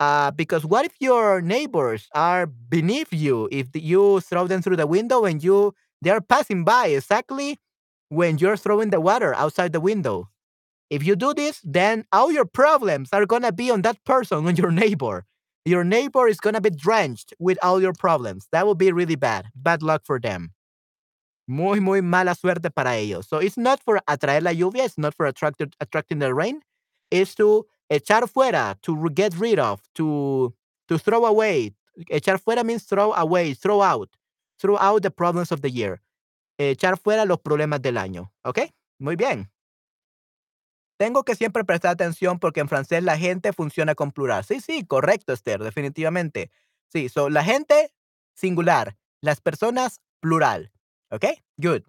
uh, 0.00 0.30
because 0.30 0.64
what 0.64 0.84
if 0.84 0.94
your 1.00 1.40
neighbors 1.40 2.08
are 2.14 2.46
beneath 2.46 3.12
you? 3.12 3.48
If 3.50 3.68
you 3.74 4.20
throw 4.20 4.46
them 4.46 4.62
through 4.62 4.76
the 4.76 4.86
window 4.86 5.24
and 5.24 5.42
you 5.42 5.74
they 6.00 6.10
are 6.10 6.20
passing 6.20 6.64
by 6.64 6.88
exactly 6.88 7.58
when 8.08 8.38
you're 8.38 8.56
throwing 8.56 8.90
the 8.90 9.00
water 9.00 9.34
outside 9.34 9.72
the 9.72 9.80
window. 9.80 10.28
If 10.90 11.04
you 11.04 11.16
do 11.16 11.34
this, 11.34 11.60
then 11.64 12.04
all 12.12 12.32
your 12.32 12.46
problems 12.46 13.10
are 13.12 13.26
gonna 13.26 13.52
be 13.52 13.70
on 13.70 13.82
that 13.82 14.02
person, 14.04 14.46
on 14.46 14.56
your 14.56 14.70
neighbor. 14.70 15.24
Your 15.64 15.84
neighbor 15.84 16.28
is 16.28 16.40
gonna 16.40 16.60
be 16.60 16.70
drenched 16.70 17.34
with 17.38 17.58
all 17.62 17.82
your 17.82 17.92
problems. 17.92 18.46
That 18.52 18.66
would 18.66 18.78
be 18.78 18.92
really 18.92 19.16
bad. 19.16 19.46
Bad 19.54 19.82
luck 19.82 20.02
for 20.04 20.18
them. 20.18 20.52
Muy, 21.46 21.80
muy 21.80 22.00
mala 22.00 22.34
suerte 22.34 22.70
para 22.74 22.90
ellos. 22.90 23.26
So 23.28 23.38
it's 23.38 23.56
not 23.56 23.82
for 23.82 24.00
atraer 24.08 24.42
la 24.42 24.52
lluvia, 24.52 24.84
it's 24.84 24.98
not 24.98 25.14
for 25.14 25.26
attracted, 25.26 25.74
attracting 25.80 26.18
the 26.18 26.34
rain. 26.34 26.60
It's 27.10 27.34
to 27.36 27.64
echar 27.88 28.28
fuera, 28.28 28.78
to 28.80 28.94
get 29.14 29.34
rid 29.38 29.58
of, 29.58 29.80
to 29.94 30.54
to 30.86 30.98
throw 30.98 31.26
away. 31.26 31.74
Echar 32.10 32.38
fuera 32.38 32.64
means 32.64 32.86
throw 32.86 33.12
away, 33.14 33.54
throw 33.54 33.82
out, 33.82 34.10
throw 34.58 34.76
out 34.78 35.02
the 35.02 35.10
problems 35.10 35.52
of 35.52 35.60
the 35.60 35.70
year. 35.70 36.00
Echar 36.58 36.98
fuera 36.98 37.24
los 37.24 37.38
problemas 37.38 37.80
del 37.80 37.98
año. 37.98 38.32
¿Ok? 38.44 38.60
Muy 38.98 39.16
bien. 39.16 39.50
Tengo 40.98 41.22
que 41.22 41.36
siempre 41.36 41.64
prestar 41.64 41.92
atención 41.92 42.40
porque 42.40 42.60
en 42.60 42.68
francés 42.68 43.04
la 43.04 43.16
gente 43.16 43.52
funciona 43.52 43.94
con 43.94 44.10
plural. 44.10 44.44
Sí, 44.44 44.60
sí, 44.60 44.84
correcto, 44.84 45.32
Esther, 45.32 45.62
definitivamente. 45.62 46.50
Sí, 46.92 47.08
so 47.08 47.28
la 47.30 47.44
gente, 47.44 47.92
singular. 48.34 48.96
Las 49.20 49.40
personas, 49.40 50.00
plural. 50.20 50.72
¿Ok? 51.10 51.26
Good. 51.56 51.82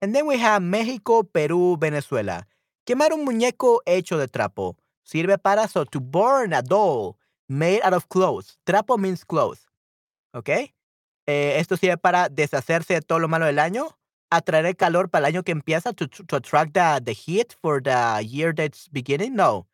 And 0.00 0.14
then 0.14 0.26
we 0.26 0.38
have 0.38 0.62
México, 0.62 1.24
Perú, 1.24 1.76
Venezuela. 1.78 2.46
Quemar 2.84 3.12
un 3.12 3.24
muñeco 3.24 3.80
hecho 3.84 4.16
de 4.18 4.28
trapo. 4.28 4.76
Sirve 5.02 5.38
para 5.38 5.68
so 5.68 5.84
to 5.84 6.00
burn 6.00 6.52
a 6.52 6.62
doll 6.62 7.16
made 7.48 7.80
out 7.82 7.94
of 7.94 8.08
clothes. 8.08 8.58
Trapo 8.64 8.98
means 8.98 9.24
clothes. 9.24 9.66
¿Ok? 10.34 10.48
Eh, 11.26 11.58
esto 11.58 11.76
sirve 11.76 11.96
para 11.96 12.28
deshacerse 12.28 12.94
de 12.94 13.00
todo 13.00 13.18
lo 13.18 13.28
malo 13.28 13.46
del 13.46 13.58
año. 13.58 13.96
Atraer 14.30 14.66
el 14.66 14.76
calor 14.76 15.08
para 15.08 15.26
el 15.26 15.34
año 15.34 15.42
que 15.42 15.52
empieza. 15.52 15.92
To, 15.92 16.36
attract 16.36 16.74
the, 16.74 17.00
the 17.04 17.12
heat 17.12 17.54
for 17.60 17.82
the 17.82 18.22
year 18.24 18.54
that's 18.54 18.88
beginning. 18.88 19.34
No. 19.34 19.66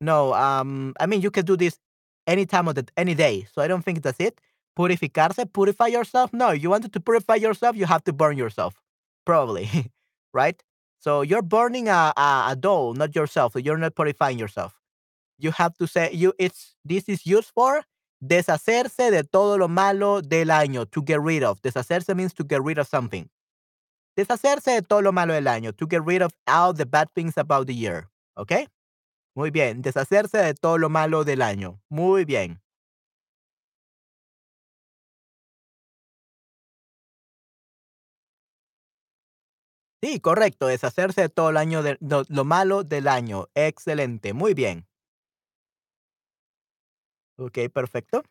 No. 0.00 0.34
Um, 0.34 0.94
I 1.00 1.06
mean, 1.06 1.22
you 1.22 1.30
can 1.30 1.44
do 1.44 1.56
this 1.56 1.78
any 2.26 2.46
time 2.46 2.68
of 2.68 2.74
the 2.74 2.84
any 2.96 3.14
day. 3.14 3.46
So 3.52 3.62
I 3.62 3.68
don't 3.68 3.84
think 3.84 4.02
that's 4.02 4.20
it. 4.20 4.40
Purificarse, 4.76 5.52
purify 5.52 5.88
yourself. 5.88 6.32
No, 6.32 6.50
you 6.50 6.70
wanted 6.70 6.92
to 6.92 7.00
purify 7.00 7.36
yourself, 7.36 7.76
you 7.76 7.86
have 7.86 8.04
to 8.04 8.12
burn 8.12 8.36
yourself. 8.36 8.81
Probably, 9.24 9.68
right? 10.32 10.60
So 10.98 11.22
you're 11.22 11.42
burning 11.42 11.88
a, 11.88 12.12
a, 12.16 12.44
a 12.50 12.56
doll, 12.58 12.94
not 12.94 13.14
yourself. 13.14 13.54
You're 13.56 13.78
not 13.78 13.96
purifying 13.96 14.38
yourself. 14.38 14.74
You 15.38 15.50
have 15.52 15.76
to 15.78 15.86
say 15.88 16.12
you 16.12 16.32
it's 16.38 16.76
this 16.84 17.08
is 17.08 17.26
used 17.26 17.50
for 17.54 17.82
deshacerse 18.22 19.10
de 19.10 19.24
todo 19.24 19.58
lo 19.58 19.68
malo 19.68 20.20
del 20.20 20.50
año, 20.50 20.88
to 20.90 21.02
get 21.02 21.20
rid 21.20 21.42
of. 21.42 21.60
Deshacerse 21.62 22.14
means 22.14 22.32
to 22.34 22.44
get 22.44 22.62
rid 22.62 22.78
of 22.78 22.86
something. 22.86 23.28
Deshacerse 24.16 24.66
de 24.76 24.82
todo 24.82 25.02
lo 25.02 25.12
malo 25.12 25.34
del 25.34 25.44
año, 25.44 25.76
to 25.76 25.86
get 25.86 26.04
rid 26.04 26.22
of 26.22 26.32
all 26.46 26.72
the 26.72 26.86
bad 26.86 27.08
things 27.14 27.36
about 27.36 27.66
the 27.66 27.74
year. 27.74 28.08
Okay? 28.38 28.68
Muy 29.34 29.50
bien. 29.50 29.82
Deshacerse 29.82 30.38
de 30.38 30.54
todo 30.54 30.78
lo 30.78 30.88
malo 30.88 31.24
del 31.24 31.42
año. 31.42 31.80
Muy 31.90 32.24
bien. 32.24 32.61
Sí, 40.04 40.18
correcto, 40.18 40.66
deshacerse 40.66 41.20
de 41.20 41.28
todo 41.28 41.50
el 41.50 41.56
año 41.56 41.82
de 41.84 41.96
lo 42.00 42.24
lo 42.28 42.44
malo 42.44 42.82
del 42.82 43.06
año. 43.06 43.46
Excelente, 43.54 44.32
muy 44.32 44.52
bien. 44.52 44.84
Okey, 47.38 47.68
perfecto. 47.68 48.22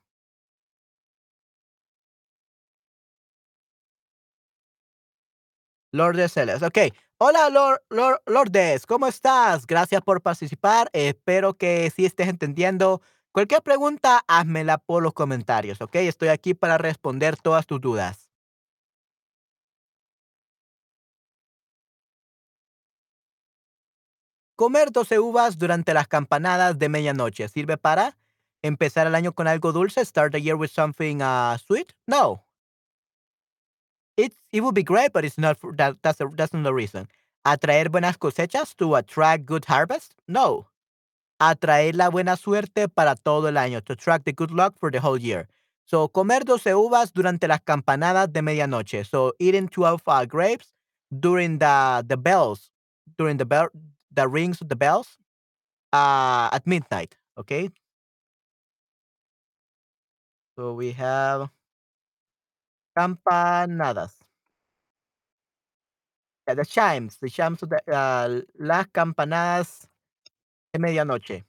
Lourdes 5.94 6.32
Celes, 6.34 6.64
okey. 6.64 6.94
Hola, 7.18 7.50
Lor 7.50 7.84
Lor 7.90 8.22
Lourdes, 8.26 8.86
¿cómo 8.86 9.08
estás? 9.08 9.68
Gracias 9.68 10.02
por 10.02 10.22
participar, 10.22 10.90
espero 10.94 11.54
que 11.56 11.92
sí 11.96 12.06
estés 12.06 12.30
entendiendo. 12.30 13.02
Cualquier 13.34 13.62
pregunta, 13.62 14.24
házmela 14.28 14.78
por 14.78 15.04
los 15.04 15.14
comentarios, 15.14 15.82
¿okey? 15.82 16.08
Estoy 16.08 16.30
aquí 16.30 16.54
para 16.54 16.78
responder 16.78 17.36
todas 17.38 17.66
tus 17.68 17.80
dudas. 17.82 18.31
Comer 24.62 24.91
12 24.91 25.17
uvas 25.17 25.58
durante 25.58 25.91
las 25.91 26.08
campanadas 26.08 26.78
de 26.78 26.88
medianoche, 26.88 27.50
¿sirve 27.50 27.78
para 27.78 28.15
empezar 28.62 29.08
el 29.08 29.15
año 29.15 29.34
con 29.34 29.47
algo 29.47 29.71
dulce? 29.71 30.06
Start 30.06 30.34
the 30.34 30.39
year 30.39 30.56
with 30.56 30.69
something, 30.69 31.19
uh, 31.19 31.58
sweet? 31.58 31.95
No. 32.06 32.43
It's 34.15 34.38
it 34.52 34.62
would 34.62 34.76
be 34.76 34.84
great, 34.84 35.13
but 35.13 35.26
it's 35.26 35.39
not 35.39 35.58
for 35.58 35.76
that 35.78 35.95
that's 36.04 36.19
that's 36.36 36.54
not 36.54 36.63
the 36.63 36.76
reason. 36.76 37.08
¿Atraer 37.43 37.89
buenas 37.89 38.19
cosechas 38.19 38.76
to 38.76 38.95
attract 38.95 39.47
good 39.47 39.65
harvest? 39.65 40.13
No. 40.28 40.67
Atraer 41.39 41.95
la 41.95 42.10
buena 42.12 42.38
suerte 42.38 42.88
para 42.88 43.15
todo 43.15 43.47
el 43.47 43.58
año, 43.58 43.84
to 43.84 43.93
attract 43.93 44.26
the 44.26 44.32
good 44.32 44.52
luck 44.52 44.78
for 44.80 44.91
the 44.91 45.00
whole 45.00 45.17
year. 45.17 45.47
So, 45.86 46.08
comer 46.08 46.45
12 46.45 46.76
uvas 46.76 47.13
durante 47.13 47.47
las 47.47 47.62
campanadas 47.62 48.32
de 48.32 48.43
medianoche. 48.43 49.06
So, 49.08 49.34
eating 49.39 49.69
12 49.69 50.04
uh, 50.06 50.26
grapes 50.28 50.76
during 51.10 51.58
the 51.58 52.06
the 52.08 52.15
bells, 52.15 52.69
during 53.17 53.38
the 53.38 53.45
bell 53.45 53.71
the 54.12 54.28
rings 54.28 54.62
of 54.62 54.69
the 54.69 54.76
bells, 54.76 55.17
uh, 55.93 56.50
at 56.54 56.67
midnight, 56.67 57.17
okay? 57.38 57.69
So, 60.58 60.74
we 60.74 60.91
have 60.93 61.50
campanadas. 62.95 64.13
Yeah, 66.47 66.56
the 66.56 66.65
chimes, 66.65 67.17
the 67.21 67.30
chimes 67.30 67.62
of 67.63 67.69
the 67.69 67.80
uh, 67.91 68.41
las 68.60 68.88
campanadas 68.93 69.88
de 70.74 70.80
medianoche. 70.80 71.43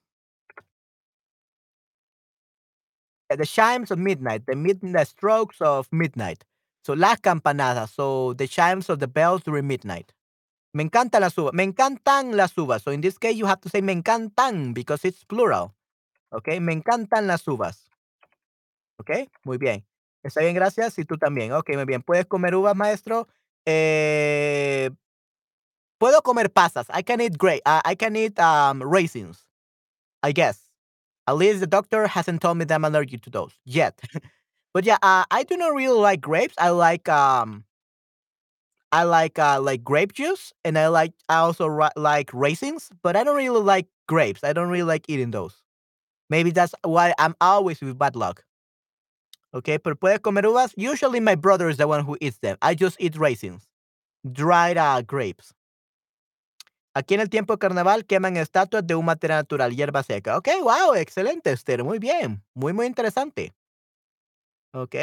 Yeah, 3.31 3.37
the 3.37 3.47
chimes 3.47 3.91
of 3.91 3.99
midnight, 3.99 4.47
the 4.47 4.55
midnight 4.57 5.09
strokes 5.09 5.61
of 5.61 5.89
midnight. 5.93 6.45
So, 6.85 6.93
las 6.95 7.19
campanadas, 7.21 7.91
so 7.95 8.33
the 8.35 8.47
chimes 8.49 8.89
of 8.91 8.99
the 8.99 9.09
bells 9.09 9.43
during 9.43 9.67
midnight. 9.67 10.13
Me 10.75 10.83
encantan 10.83 11.21
las 11.21 11.37
uvas. 11.39 11.53
Me 11.55 11.65
encantan 11.65 12.37
las 12.37 12.57
uvas. 12.57 12.83
So, 12.83 12.93
in 12.93 13.01
this 13.03 13.19
case, 13.19 13.37
you 13.37 13.47
have 13.47 13.61
to 13.61 13.69
say 13.69 13.83
me 13.83 13.93
encantan 13.93 14.75
because 14.75 15.05
it's 15.07 15.25
plural. 15.25 15.75
Okay, 16.33 16.61
me 16.61 16.73
encantan 16.73 17.27
las 17.27 17.47
uvas. 17.47 17.91
Okay, 19.01 19.31
muy 19.45 19.59
bien. 19.59 19.85
Está 20.25 20.41
bien, 20.41 20.55
gracias. 20.55 20.99
Y 20.99 21.05
tú 21.05 21.19
también. 21.19 21.53
Okey, 21.53 21.77
muy 21.77 21.85
bien. 21.85 22.03
¿Puedes 22.03 22.27
comer 22.27 22.55
uvas, 22.55 22.77
maestro? 22.77 23.29
Eh 23.67 24.91
puedo 26.03 26.21
comer 26.23 26.51
pasas. 26.51 26.87
I 26.91 27.03
can 27.05 27.21
eat 27.21 27.39
grape 27.39 27.63
uh, 27.65 27.81
I 27.85 27.95
can 27.95 28.17
eat, 28.17 28.37
um, 28.41 28.83
raisins, 28.83 29.47
I 30.23 30.33
guess. 30.33 30.59
At 31.29 31.37
least 31.37 31.61
the 31.61 31.67
doctor 31.69 32.07
hasn't 32.09 32.43
told 32.43 32.59
me 32.59 32.65
that 32.67 32.75
I'm 32.75 32.85
allergic 32.85 33.23
to 33.23 33.31
those 33.31 33.53
yet. 33.65 34.01
But 34.75 34.85
yeah, 34.87 34.99
uh, 35.03 35.25
I 35.31 35.45
do 35.45 35.57
not 35.57 35.75
really 35.75 35.99
like 36.01 36.21
grapes. 36.21 36.55
I 36.59 36.71
like, 36.71 37.09
um 37.09 37.65
I 38.93 39.05
like, 39.05 39.39
uh, 39.39 39.61
like 39.61 39.83
grape 39.83 40.13
juice, 40.13 40.53
and 40.65 40.79
I 40.79 40.89
like 40.89 41.15
I 41.29 41.37
also 41.39 41.67
like 41.97 42.31
raisins, 42.35 42.91
but 43.03 43.17
I 43.17 43.25
don't 43.25 43.37
really 43.37 43.61
like 43.63 43.87
grapes. 44.07 44.45
I 44.45 44.53
don't 44.53 44.69
really 44.69 44.85
like 44.87 45.07
eating 45.09 45.31
those. 45.31 45.63
Maybe 46.31 46.51
that's 46.51 46.75
why 46.85 47.15
I'm 47.19 47.35
always 47.41 47.81
with 47.81 47.99
bad 47.99 48.17
luck. 48.17 48.45
Okay, 49.55 49.79
pero 49.79 49.95
puedes 49.97 50.21
comer 50.23 50.43
uvas. 50.43 50.73
Usually, 50.77 51.21
my 51.21 51.35
brother 51.35 51.69
is 51.69 51.77
the 51.77 51.87
one 51.89 52.05
who 52.05 52.17
eats 52.21 52.39
them. 52.39 52.57
I 52.63 52.75
just 52.75 52.97
eat 53.01 53.17
raisins, 53.19 53.67
dried, 54.33 54.79
uh, 54.79 55.03
grapes. 55.03 55.53
Aquí 56.95 57.15
en 57.15 57.21
el 57.21 57.31
tiempo 57.31 57.59
carnaval 57.59 58.05
queman 58.05 58.37
estatuas 58.37 58.87
de 58.87 58.95
un 58.95 59.05
material 59.07 59.39
natural, 59.41 59.75
hierba 59.75 60.03
seca. 60.03 60.37
Okey, 60.37 60.61
guau, 60.61 60.95
excelente, 60.95 61.51
Esther, 61.53 61.85
muy 61.85 61.99
bien, 61.99 62.43
muy, 62.55 62.73
muy 62.75 62.87
interesante. 62.87 63.55
Ok. 64.75 64.95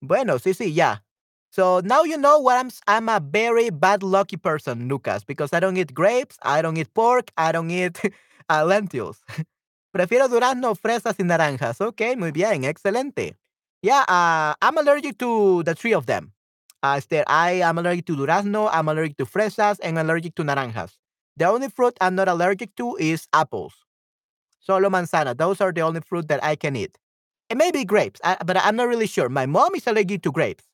Bueno, 0.00 0.38
sí, 0.38 0.54
sí, 0.54 0.74
ya. 0.74 1.04
So, 1.52 1.80
now 1.84 2.02
you 2.04 2.16
know 2.16 2.38
what 2.38 2.56
I'm 2.56 2.70
I'm 2.88 3.08
a 3.10 3.20
very 3.20 3.68
bad 3.68 4.02
lucky 4.02 4.38
person, 4.38 4.88
Lucas, 4.88 5.22
because 5.22 5.52
I 5.52 5.60
don't 5.60 5.76
eat 5.76 5.92
grapes, 5.92 6.38
I 6.42 6.62
don't 6.62 6.78
eat 6.78 6.92
pork, 6.94 7.30
I 7.36 7.52
don't 7.52 7.70
eat, 7.70 8.00
uh, 8.48 8.64
lentils. 8.64 9.20
Prefiero 9.94 10.28
durazno, 10.28 10.74
fresas 10.74 11.16
y 11.18 11.24
naranjas. 11.24 11.80
Okay, 11.82 12.16
muy 12.16 12.30
bien, 12.32 12.64
excelente. 12.64 13.34
Yeah, 13.82 14.04
uh, 14.08 14.54
I'm 14.62 14.78
allergic 14.78 15.18
to 15.18 15.62
the 15.64 15.74
3 15.74 15.92
of 15.92 16.06
them. 16.06 16.32
Uh, 16.82 17.00
I 17.28 17.60
am 17.62 17.76
allergic 17.78 18.06
to 18.06 18.16
durazno, 18.16 18.70
I'm 18.72 18.88
allergic 18.88 19.18
to 19.18 19.26
fresas, 19.26 19.78
and 19.82 19.98
allergic 19.98 20.34
to 20.36 20.44
naranjas. 20.44 20.96
The 21.36 21.44
only 21.46 21.68
fruit 21.68 21.94
I'm 22.00 22.14
not 22.14 22.28
allergic 22.28 22.74
to 22.76 22.96
is 22.96 23.28
apples. 23.34 23.74
Solo 24.60 24.88
manzana. 24.90 25.36
Those 25.36 25.60
are 25.60 25.72
the 25.72 25.82
only 25.82 26.00
fruit 26.00 26.28
that 26.28 26.42
I 26.44 26.56
can 26.56 26.76
eat. 26.76 26.98
And 27.50 27.58
maybe 27.58 27.84
grapes, 27.84 28.20
uh, 28.24 28.36
but 28.46 28.56
I'm 28.58 28.76
not 28.76 28.88
really 28.88 29.06
sure. 29.06 29.28
My 29.28 29.46
mom 29.46 29.74
is 29.74 29.86
allergic 29.86 30.22
to 30.22 30.32
grapes. 30.32 30.64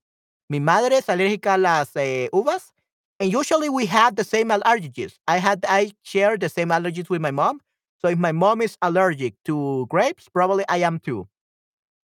Mi 0.48 0.60
madre 0.60 0.96
es 0.98 1.08
alérgica 1.08 1.54
a 1.54 1.58
las, 1.58 1.94
eh, 1.96 2.28
uvas, 2.32 2.72
and 3.20 3.30
usually 3.34 3.68
we 3.68 3.86
have 3.86 4.14
the 4.16 4.24
same 4.24 4.48
allergies. 4.50 5.18
I 5.26 5.38
had 5.38 5.64
I 5.68 5.92
share 6.02 6.38
the 6.38 6.48
same 6.48 6.68
allergies 6.70 7.10
with 7.10 7.20
my 7.20 7.30
mom. 7.30 7.60
So 8.00 8.08
if 8.08 8.18
my 8.18 8.32
mom 8.32 8.62
is 8.62 8.76
allergic 8.80 9.34
to 9.44 9.86
grapes, 9.88 10.28
probably 10.32 10.64
I 10.68 10.78
am 10.78 11.00
too. 11.00 11.28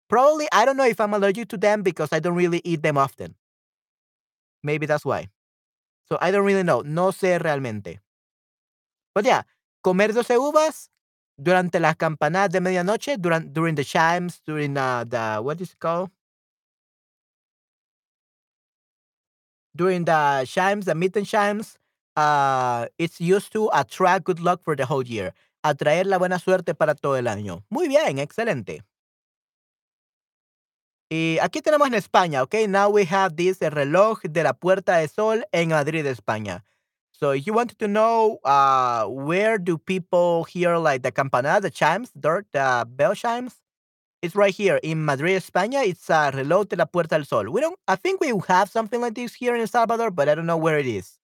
Probably, 0.09 0.49
I 0.53 0.65
don't 0.65 0.77
know 0.77 0.87
if 0.87 1.01
I'm 1.01 1.15
allergic 1.15 1.49
to 1.51 1.57
them 1.57 1.83
because 1.83 2.13
I 2.13 2.21
don't 2.21 2.35
really 2.35 2.61
eat 2.65 2.83
them 2.83 2.99
often. 2.99 3.37
Maybe 4.63 4.87
that's 4.87 5.05
why. 5.05 5.29
So 6.09 6.19
I 6.21 6.31
don't 6.31 6.45
really 6.45 6.63
know. 6.65 6.83
No 6.83 7.13
sé 7.13 7.39
realmente. 7.41 8.01
But 9.15 9.25
yeah, 9.25 9.43
comer 9.83 10.13
12 10.13 10.39
uvas 10.39 10.91
durante 11.37 11.81
las 11.81 11.97
campanadas 11.97 12.51
de 12.51 12.61
medianoche, 12.61 13.17
duran 13.19 13.53
during 13.53 13.75
the 13.77 13.85
chimes, 13.85 14.41
during, 14.47 14.77
uh, 14.77 15.05
the 15.05 15.41
what 15.43 15.61
is 15.61 15.73
it 15.73 15.79
called? 15.79 16.11
During 19.75 20.05
the 20.05 20.45
chimes, 20.47 20.85
the 20.87 20.95
midnight 20.95 21.27
chimes, 21.27 21.79
uh, 22.17 22.87
it's 22.99 23.21
used 23.21 23.53
to 23.53 23.71
attract 23.73 24.25
good 24.25 24.41
luck 24.41 24.63
for 24.63 24.75
the 24.77 24.87
whole 24.87 25.07
year. 25.07 25.33
Atraer 25.65 26.07
la 26.07 26.19
buena 26.19 26.39
suerte 26.39 26.75
para 26.75 26.95
todo 26.95 27.15
el 27.15 27.27
año. 27.27 27.63
Muy 27.71 27.89
bien, 27.89 28.19
excelente. 28.19 28.83
Y 31.13 31.39
aquí 31.43 31.61
tenemos 31.61 31.89
en 31.89 31.95
España, 31.95 32.43
okay? 32.43 32.69
now 32.69 32.89
we 32.89 33.05
have 33.05 33.35
this 33.35 33.61
el 33.63 33.73
reloj 33.73 34.21
de 34.23 34.45
la 34.45 34.53
Puerta 34.53 34.99
de 34.99 35.09
Sol 35.09 35.45
en 35.53 35.71
Madrid, 35.71 36.07
España. 36.07 36.63
So 37.11 37.33
if 37.33 37.47
you 37.47 37.53
wanted 37.53 37.79
to 37.81 37.89
know, 37.89 38.39
uh, 38.45 39.07
where 39.07 39.59
do 39.59 39.77
people 39.77 40.45
hear, 40.45 40.79
like, 40.79 41.03
the 41.03 41.11
campanada, 41.13 41.63
the 41.63 41.71
chimes, 41.71 42.11
the 42.15 42.45
the 42.53 42.87
bell 42.89 43.15
chimes, 43.15 43.61
it's 44.23 44.35
right 44.35 44.55
here 44.55 44.79
in 44.83 45.05
Madrid, 45.05 45.41
España. 45.43 45.87
It's 45.87 46.11
a 46.11 46.31
reloj 46.33 46.69
de 46.69 46.77
la 46.77 46.87
Puerta 46.87 47.17
del 47.17 47.25
Sol. 47.25 47.51
We 47.51 47.61
don't 47.61 47.79
I 47.89 47.97
think 47.97 48.21
we 48.21 48.33
have 48.49 48.71
something 48.71 49.01
like 49.01 49.15
this 49.15 49.35
here 49.35 49.55
in 49.55 49.61
El 49.61 49.67
Salvador, 49.69 50.11
but 50.11 50.29
I 50.29 50.35
don't 50.35 50.47
know 50.47 50.57
where 50.59 50.79
it 50.79 50.87
is. 50.87 51.19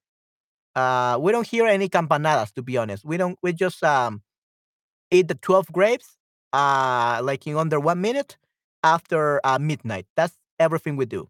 Uh, 0.75 1.19
we 1.21 1.33
don't 1.33 1.47
hear 1.47 1.67
any 1.67 1.89
campanadas, 1.89 2.53
to 2.55 2.63
be 2.63 2.77
honest. 2.77 3.05
We 3.05 3.17
don't 3.17 3.39
we 3.43 3.53
just, 3.53 3.83
um, 3.85 4.23
eat 5.11 5.29
the 5.29 5.35
12 5.37 5.73
grapes, 5.73 6.17
uh, 6.53 7.21
like, 7.23 7.47
in 7.47 7.57
under 7.57 7.81
1 7.81 8.01
minute 8.01 8.37
after, 8.85 9.41
uh, 9.45 9.59
midnight. 9.61 10.07
That's 10.17 10.35
everything 10.59 10.97
we 10.97 11.07
do. 11.07 11.29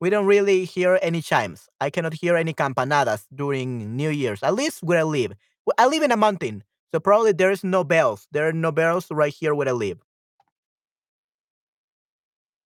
We 0.00 0.10
don't 0.10 0.26
really 0.26 0.64
hear 0.64 0.98
any 1.02 1.22
chimes. 1.22 1.68
I 1.80 1.90
cannot 1.90 2.14
hear 2.14 2.36
any 2.36 2.54
campanadas 2.54 3.26
during 3.34 3.96
New 3.96 4.10
Year's, 4.10 4.42
at 4.42 4.54
least 4.54 4.82
where 4.82 5.00
I 5.00 5.04
live. 5.04 5.32
I 5.78 5.86
live 5.86 6.02
in 6.02 6.12
a 6.12 6.16
mountain, 6.16 6.64
so 6.92 7.00
probably 7.00 7.32
there 7.32 7.50
is 7.52 7.64
no 7.64 7.84
bells. 7.84 8.26
There 8.32 8.48
are 8.48 8.52
no 8.52 8.72
bells 8.72 9.10
right 9.10 9.32
here 9.32 9.54
where 9.54 9.68
I 9.68 9.72
live. 9.72 10.00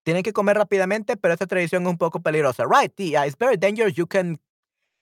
Tienen 0.07 0.23
que 0.23 0.33
comer 0.33 0.57
rápidamente, 0.57 1.17
pero 1.17 1.35
esta 1.35 1.49
tradición 1.49 1.83
es 1.83 1.89
un 1.89 1.99
poco 1.99 2.21
peligrosa. 2.21 2.65
Right, 2.65 2.95
yeah, 2.97 3.27
it's 3.27 3.37
very 3.37 3.57
dangerous. 3.57 3.97
You 3.97 4.07
can, 4.07 4.39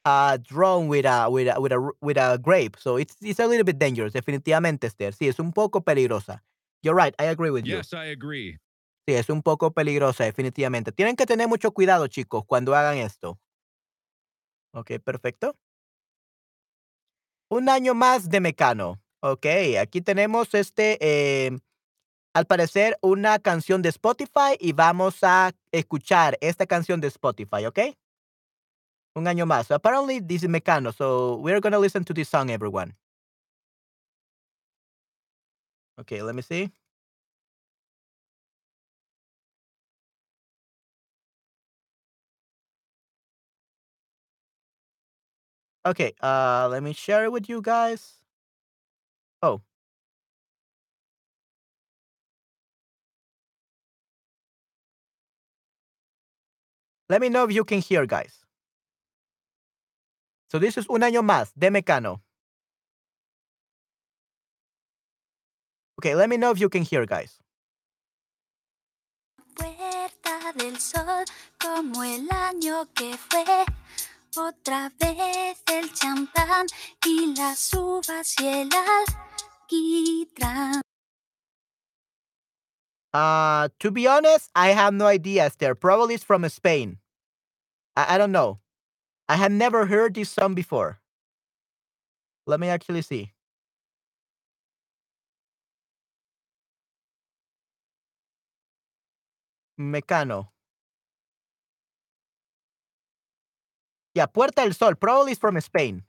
uh, 0.07 0.39
drown 0.39 0.89
with 0.89 1.05
a 1.07 1.29
with 1.31 1.49
a 1.49 1.61
with 1.61 1.73
a 1.73 1.79
with 2.01 2.17
a 2.19 2.39
grape. 2.39 2.77
So 2.79 2.97
it's 2.99 3.17
it's 3.21 3.39
a 3.41 3.47
little 3.47 3.65
bit 3.65 3.79
dangerous, 3.79 4.15
definitivamente, 4.15 4.87
Esther. 4.87 5.13
Sí, 5.13 5.29
es 5.29 5.39
un 5.39 5.53
poco 5.53 5.83
peligrosa. 5.83 6.43
You're 6.83 6.95
right, 6.97 7.15
I 7.21 7.27
agree 7.27 7.51
with 7.51 7.67
you. 7.67 7.77
Yes, 7.77 7.93
I 7.93 8.07
agree. 8.07 8.59
Sí, 9.07 9.15
es 9.15 9.29
un 9.29 9.43
poco 9.43 9.73
peligrosa, 9.73 10.25
definitivamente. 10.25 10.93
Tienen 10.93 11.17
que 11.17 11.27
tener 11.27 11.49
mucho 11.49 11.73
cuidado, 11.73 12.07
chicos, 12.09 12.45
cuando 12.47 12.75
hagan 12.75 12.97
esto. 12.97 13.39
Okey, 14.73 14.99
perfecto. 15.01 15.57
Un 17.51 17.69
año 17.69 17.95
más 17.95 18.29
de 18.31 18.41
Mecano. 18.41 19.01
Okey, 19.21 19.77
aquí 19.77 20.01
tenemos, 20.01 20.55
este, 20.55 21.47
em, 21.47 21.61
al 22.35 22.47
parecer, 22.47 22.99
una 23.01 23.39
canción 23.39 23.81
de 23.81 23.89
Spotify, 23.91 24.57
y 24.61 24.73
vamos 24.73 25.23
a 25.23 25.53
escuchar 25.73 26.37
esta 26.41 26.67
canción 26.67 27.01
de 27.01 27.07
Spotify, 27.09 27.67
¿okey? 27.67 27.97
Un 29.17 29.29
año 29.29 29.47
más. 29.47 29.69
So 29.69 29.75
apparently, 29.77 30.21
this 30.21 30.43
is 30.43 30.49
Mecano. 30.49 30.93
So 30.93 31.37
we're 31.37 31.61
gonna 31.61 31.79
listen 31.79 32.05
to 32.05 32.13
this 32.13 32.29
song, 32.29 32.51
everyone. 32.51 32.95
Okay, 36.01 36.23
let 36.23 36.35
me 36.35 36.43
see. 36.43 36.71
Okay, 45.87 46.15
uh, 46.23 46.67
let 46.71 46.83
me 46.83 46.93
share 46.95 47.25
it 47.25 47.33
with 47.33 47.49
you 47.49 47.61
guys. 47.61 48.19
Oh. 49.43 49.61
Let 57.09 57.21
me 57.21 57.29
know 57.29 57.45
if 57.45 57.53
you 57.53 57.65
can 57.65 57.81
hear, 57.81 58.07
guys. 58.07 58.45
So 60.51 60.59
this 60.59 60.79
is 60.79 60.87
Un 60.89 61.03
Año 61.03 61.23
Más 61.23 61.53
de 61.55 61.71
Mecano. 61.71 62.21
Okay, 65.99 66.15
let 66.15 66.29
me 66.29 66.37
know 66.37 66.51
if 66.51 66.59
you 66.59 66.69
can 66.69 66.83
hear, 66.83 67.07
guys. 67.07 67.39
Puerta 69.55 70.53
del 70.57 70.79
sol, 70.79 71.25
como 71.59 72.03
el 72.03 72.29
año 72.31 72.87
que 72.95 73.17
fue. 73.17 73.45
Otra 74.37 74.91
vez 74.99 75.63
el 75.71 75.93
champán 75.93 76.67
y 77.07 77.35
las 77.37 77.73
uvas 77.75 78.35
y 78.41 78.47
el 78.47 78.71
alquitrán. 79.71 80.83
Uh, 83.15 83.69
to 83.81 83.93
be 83.93 84.09
honest, 84.09 84.51
I 84.57 84.71
have 84.71 84.95
no 84.95 85.07
idea, 85.07 85.45
Esther. 85.47 85.77
Probably 85.77 86.17
it's 86.17 86.25
from 86.25 86.49
Spain. 86.51 86.99
I, 87.97 88.17
I 88.17 88.19
don't 88.19 88.33
know. 88.33 88.61
I 89.29 89.37
had 89.37 89.53
never 89.53 89.87
heard 89.87 90.15
this 90.15 90.31
song 90.31 90.55
before. 90.55 91.01
Let 92.47 92.61
me 92.61 92.69
actually 92.69 93.03
see. 93.03 93.33
Mecano. 99.79 100.53
Yeah, 104.15 104.27
Puerta 104.27 104.63
del 104.63 104.73
Sol. 104.75 104.95
Probably 104.97 105.33
it's 105.33 105.41
from 105.41 105.61
Spain. 105.61 106.05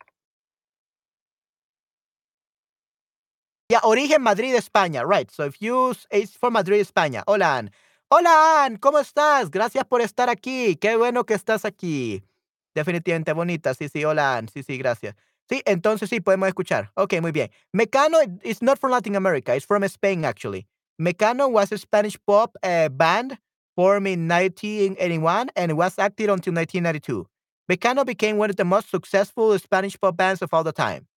Yeah, 3.76 3.82
Origen 3.84 4.22
Madrid, 4.22 4.56
España. 4.56 5.04
Right. 5.06 5.30
So 5.30 5.44
if 5.44 5.62
you 5.62 5.94
it's 6.10 6.38
from 6.38 6.54
Madrid, 6.54 6.80
España. 6.80 7.24
Hola, 7.28 7.58
Ann. 7.58 7.72
Hola, 8.10 8.64
Ann. 8.64 8.78
¿Cómo 8.78 9.00
estás? 9.00 9.52
Gracias 9.52 9.84
por 9.84 10.00
estar 10.00 10.30
aquí. 10.30 10.78
Qué 10.78 10.96
bueno 10.96 11.26
que 11.26 11.34
estás 11.34 11.66
aquí. 11.66 12.24
Definitivamente 12.74 13.34
bonita. 13.34 13.74
Sí, 13.74 13.90
sí. 13.90 14.06
Hola, 14.06 14.38
Ann. 14.38 14.48
Sí, 14.48 14.64
sí, 14.64 14.78
gracias. 14.78 15.16
Sí, 15.50 15.62
entonces 15.66 16.10
sí, 16.10 16.22
podemos 16.22 16.48
escuchar. 16.48 16.90
Ok, 16.96 17.16
muy 17.22 17.34
bien. 17.34 17.50
Mecano 17.74 18.20
is 18.44 18.62
not 18.62 18.80
from 18.80 18.92
Latin 18.92 19.18
America. 19.18 19.54
It's 19.54 19.66
from 19.66 19.84
Spain, 19.84 20.24
actually. 20.24 20.66
Mecano 20.98 21.50
was 21.50 21.74
a 21.74 21.78
Spanish 21.78 22.18
pop 22.26 22.56
uh, 22.64 22.88
band 22.88 23.38
formed 23.76 24.08
in 24.08 24.26
1981 24.30 25.50
and 25.58 25.76
was 25.76 26.00
active 26.00 26.30
until 26.30 26.54
1992. 26.54 27.28
Mecano 27.70 28.06
became 28.06 28.38
one 28.38 28.50
of 28.50 28.56
the 28.56 28.64
most 28.64 28.90
successful 28.90 29.60
Spanish 29.60 30.00
pop 30.00 30.16
bands 30.16 30.42
of 30.42 30.54
all 30.54 30.64
the 30.64 30.72
time. 30.72 31.08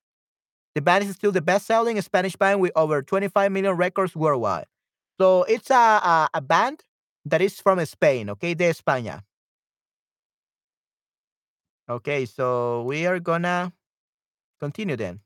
The 0.75 0.83
band 0.83 1.05
is 1.05 1.15
still 1.17 1.33
the 1.33 1.43
best-selling 1.43 2.01
Spanish 2.03 2.37
band 2.37 2.61
with 2.61 2.73
over 2.77 3.03
25 3.03 3.53
million 3.53 3.75
records 3.77 4.15
worldwide. 4.17 4.67
So 5.21 5.43
it's 5.45 5.71
a, 5.71 5.75
a, 5.75 6.29
a 6.35 6.41
band 6.41 6.85
that 7.25 7.41
is 7.43 7.61
from 7.61 7.85
Spain, 7.85 8.31
okay, 8.31 8.55
de 8.55 8.71
España. 8.71 9.23
Okay, 11.89 12.25
so 12.27 12.83
we 12.85 13.07
are 13.07 13.19
gonna 13.21 13.73
continue 14.61 14.97
then. 14.97 15.21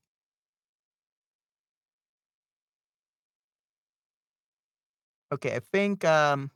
Okay, 5.32 5.54
I 5.56 5.60
think 5.60 6.04
um 6.04 6.50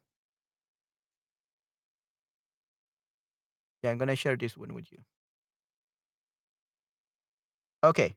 yeah, 3.82 3.90
I'm 3.90 3.98
gonna 3.98 4.16
share 4.16 4.36
this 4.36 4.56
one 4.56 4.74
with 4.74 4.90
you. 4.92 4.98
Okay. 7.82 8.16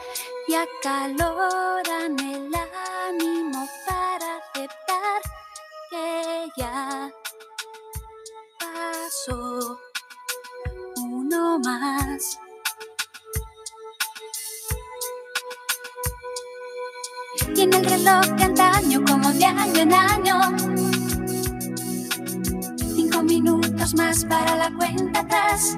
y 0.47 0.53
acaloran 0.53 2.19
el 2.19 2.51
ánimo 3.07 3.67
para 3.87 4.37
aceptar 4.37 5.21
que 5.89 6.51
ya 6.57 7.11
pasó 8.59 9.77
uno 10.97 11.59
más. 11.59 12.39
Y 17.55 17.61
en 17.61 17.73
el 17.73 17.85
reloj 17.85 18.25
de 18.37 18.43
antaño, 18.43 19.03
como 19.05 19.31
de 19.33 19.45
año 19.45 19.81
en 19.81 19.93
año, 19.93 20.39
cinco 22.95 23.21
minutos 23.23 23.93
más 23.95 24.25
para 24.25 24.55
la 24.55 24.71
cuenta 24.77 25.19
atrás. 25.19 25.77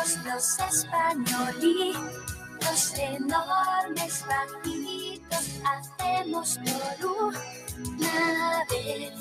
pitos 0.00 0.18
los 0.24 0.58
españolitos 0.58 1.94
enormes 2.96 4.24
bajitos 4.26 5.46
hacemos 5.64 6.58
por 6.58 7.06
una 7.06 8.64
vez 8.70 9.12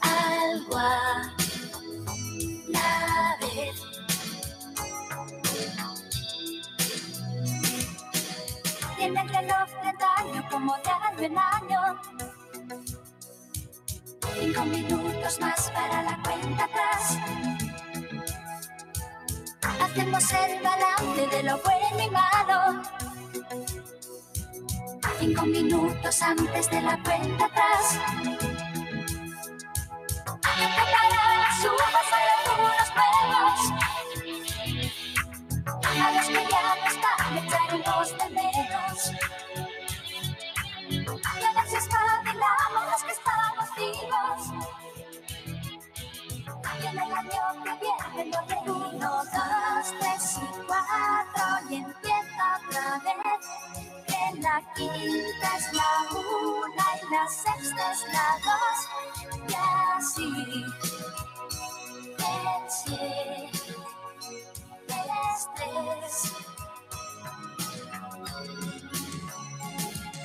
algo 0.00 0.76
a 0.76 1.32
la 2.68 3.36
vez. 3.40 3.76
Tiene 8.96 9.20
el 9.20 9.28
reloj 9.28 9.68
de 9.82 9.92
año 10.04 10.48
como 10.50 10.76
de 10.76 10.90
año 10.90 11.22
en 11.22 11.38
año. 11.38 11.80
Cinco 14.38 14.64
minutos 14.64 15.40
más 15.40 15.70
para 15.70 16.02
la 16.02 16.22
cuenta 16.22 16.64
atrás. 16.64 17.18
Hacemos 19.80 20.32
el 20.32 20.62
balance 20.62 21.26
de 21.28 21.42
lo 21.42 21.58
bueno 21.58 22.00
y 22.02 22.10
malo. 22.10 22.82
Cinco 25.18 25.42
minutos 25.42 26.22
antes 26.22 26.70
de 26.70 26.82
la 26.82 27.02
cuenta 27.02 27.44
atrás. 27.46 27.98
Para 30.42 31.02
las 31.08 31.64
uvas 31.64 32.08
hay 32.12 32.28
algunos 32.38 32.88
juegos. 32.94 33.60
A 35.82 36.10
los 36.12 36.26
que 36.26 36.42
ya 36.50 36.62
no 36.74 36.86
están, 36.88 37.38
echaremos 37.38 38.08
de 38.18 38.26
menos. 38.30 38.98
A 41.24 41.66
si 41.66 41.76
espabilamos 41.76 42.84
los 42.90 43.02
que 43.04 43.12
estamos 43.12 43.68
vivos. 43.76 44.51
Año 47.14 47.44
que 47.62 47.72
viene 48.14 48.36
uno, 48.66 49.10
dos, 49.24 49.86
tres 50.00 50.38
y 50.38 50.66
cuatro 50.66 51.46
y 51.68 51.74
empieza 51.76 52.44
otra 52.56 52.86
vez. 53.04 53.42
Que 54.06 54.40
la 54.40 54.56
quinta 54.74 55.48
es 55.58 55.66
la 55.74 55.92
una 56.10 56.86
y 56.96 57.04
la 57.12 57.24
sexta 57.28 57.92
es 57.92 58.00
la 58.12 58.28
dos. 58.46 58.78
Y 59.48 59.54
así 59.96 60.30
el 62.18 62.64
siete 62.68 63.50
es 64.88 65.40
tres. 65.54 66.14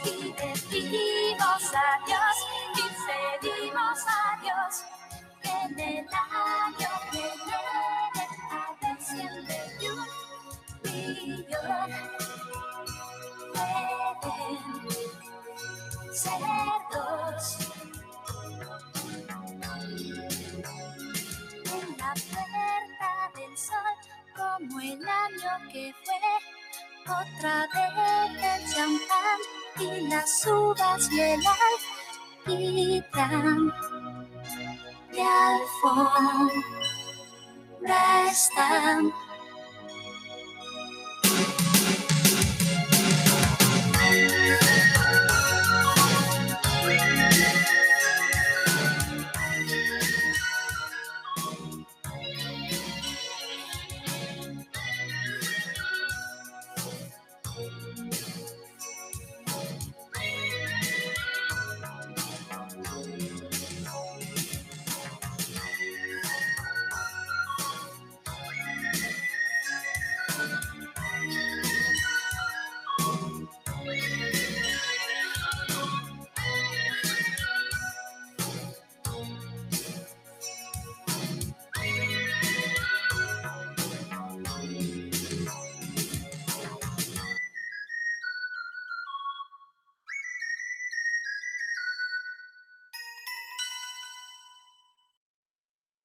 Y 0.06 0.08
decimos 0.32 1.64
adiós 1.74 2.38
y 2.76 2.78
pedimos 3.42 4.00
adiós 4.08 4.74
en 5.48 5.80
el 5.80 6.08
año 6.08 6.90
que 7.12 7.22
viene 7.46 8.24
a 8.52 8.76
ver 8.82 8.98
y 9.80 9.88
un 9.88 10.02
millón 10.84 11.92
pueden 14.22 14.58
ser 16.14 16.42
dos. 16.92 17.46
En 21.66 21.88
la 21.98 22.12
puerta 22.14 23.12
del 23.36 23.54
sol, 23.58 23.96
como 24.36 24.80
el 24.82 25.08
año 25.08 25.52
que 25.72 25.94
fue, 26.04 26.22
otra 27.06 27.58
vez 27.74 27.94
el 28.44 28.62
champán 28.74 29.40
y 29.80 29.82
las 30.10 30.46
uvas 30.46 31.12
y 31.12 31.20
el 31.22 31.42
de 35.18 35.24
alfombra 35.24 36.62
están. 38.30 39.27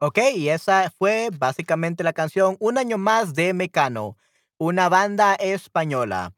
Ok, 0.04 0.18
y 0.34 0.48
esa 0.48 0.90
fue 0.98 1.30
básicamente 1.32 2.02
la 2.02 2.12
canción 2.12 2.56
Un 2.58 2.76
año 2.76 2.98
más 2.98 3.34
de 3.34 3.54
Mecano, 3.54 4.16
una 4.58 4.88
banda 4.88 5.36
española. 5.36 6.34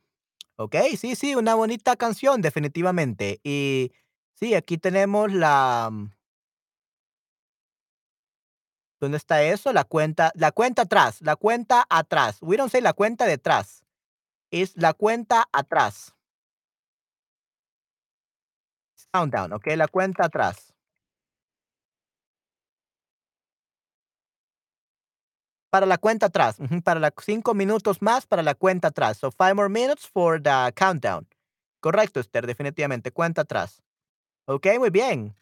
Ok, 0.57 0.77
sí, 0.99 1.17
sí, 1.17 1.35
una 1.35 1.55
bonita 1.55 1.97
canción, 1.97 2.43
definitivamente. 2.43 3.41
Y 3.43 3.93
sí, 4.35 4.55
aquí 4.55 4.77
tenemos 4.77 5.33
la... 5.33 5.89
mm, 5.91 6.11
¿Dónde 9.01 9.17
está 9.17 9.43
eso? 9.43 9.73
La 9.73 9.85
cuenta, 9.85 10.31
la 10.35 10.53
cuenta 10.53 10.83
atrás, 10.83 11.23
la 11.23 11.35
cuenta 11.37 11.87
atrás. 11.89 12.39
We 12.43 12.59
don't 12.59 12.71
say 12.71 12.83
la 12.83 12.93
cuenta 12.93 13.25
detrás. 13.25 13.83
Es 14.51 14.77
la 14.77 14.93
cuenta 14.93 15.49
atrás. 15.53 16.15
Countdown, 19.13 19.55
ok, 19.55 19.69
la 19.77 19.89
cuenta 19.89 20.27
atrás. 20.27 20.74
Para 25.75 25.87
la 25.87 25.99
cuenta 25.99 26.27
atrás, 26.27 26.57
para 26.85 27.13
cinco 27.21 27.53
minutos 27.53 28.01
más 28.01 28.27
para 28.27 28.45
la 28.45 28.55
cuenta 28.55 28.89
atrás. 28.89 29.19
So 29.19 29.33
five 29.33 29.55
more 29.55 29.69
minutes 29.69 30.07
for 30.07 30.41
the 30.41 30.73
countdown. 30.77 31.27
Correcto, 31.81 32.21
Esther, 32.21 32.47
definitivamente, 32.47 33.11
cuenta 33.11 33.41
atrás. 33.41 33.83
Ok, 34.47 34.69
muy 34.79 34.91
bien. 34.91 35.35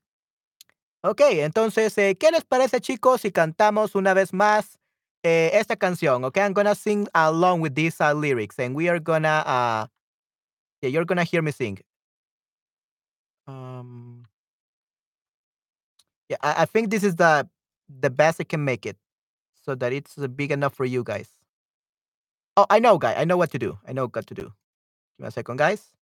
Ok, 1.02 1.20
entonces, 1.20 1.98
eh, 1.98 2.16
¿qué 2.18 2.30
les 2.30 2.46
parece, 2.46 2.80
chicos, 2.80 3.20
si 3.20 3.30
cantamos 3.30 3.94
una 3.94 4.14
vez 4.14 4.32
más 4.32 4.78
eh, 5.22 5.50
esta 5.52 5.76
canción? 5.76 6.24
Ok, 6.24 6.38
I'm 6.38 6.54
gonna 6.54 6.74
sing 6.74 7.06
along 7.12 7.60
with 7.60 7.74
these 7.74 8.00
uh, 8.00 8.14
lyrics, 8.14 8.58
and 8.58 8.74
we 8.74 8.88
are 8.88 9.00
gonna, 9.00 9.42
uh, 9.44 9.86
yeah, 10.80 10.88
you're 10.88 11.04
gonna 11.04 11.24
hear 11.24 11.42
me 11.42 11.52
sing. 11.52 11.78
Um, 13.46 14.24
yeah, 16.30 16.38
I, 16.40 16.62
I 16.62 16.64
think 16.64 16.88
this 16.88 17.04
is 17.04 17.16
the 17.16 17.46
the 17.86 18.08
best 18.08 18.40
I 18.40 18.44
can 18.44 18.64
make 18.64 18.86
it, 18.86 18.96
so 19.64 19.74
that 19.74 19.92
it's 19.92 20.18
uh, 20.18 20.26
big 20.28 20.52
enough 20.52 20.74
for 20.74 20.84
you 20.84 21.02
guys. 21.04 21.28
Oh, 22.56 22.66
I 22.68 22.78
know, 22.80 22.98
guy. 22.98 23.14
I 23.14 23.24
know 23.24 23.36
what 23.36 23.50
to 23.52 23.58
do. 23.58 23.78
I 23.86 23.92
know 23.92 24.08
what 24.08 24.26
to 24.26 24.34
do. 24.34 24.42
Give 24.42 25.20
me 25.20 25.28
a 25.28 25.30
second, 25.30 25.56
guys. 25.56 25.92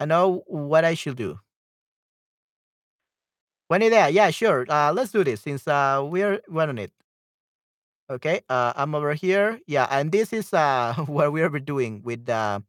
I 0.00 0.04
know 0.04 0.42
what 0.46 0.84
I 0.84 0.94
should 0.94 1.16
do. 1.16 1.40
Buena 3.68 3.86
idea. 3.86 4.08
Yeah, 4.08 4.30
sure. 4.30 4.66
Uh, 4.68 4.92
let's 4.92 5.12
do 5.12 5.24
this 5.24 5.42
since 5.42 5.66
uh, 5.68 6.02
we're 6.04 6.40
on 6.50 6.78
it. 6.78 6.92
Okay. 8.10 8.40
Uh, 8.48 8.72
I'm 8.76 8.94
over 8.94 9.12
here. 9.14 9.60
Yeah, 9.66 9.86
and 9.90 10.10
this 10.10 10.32
is 10.32 10.52
uh 10.54 10.94
what 11.06 11.32
we're 11.32 11.50
doing 11.60 12.02
with 12.02 12.24
the 12.24 12.62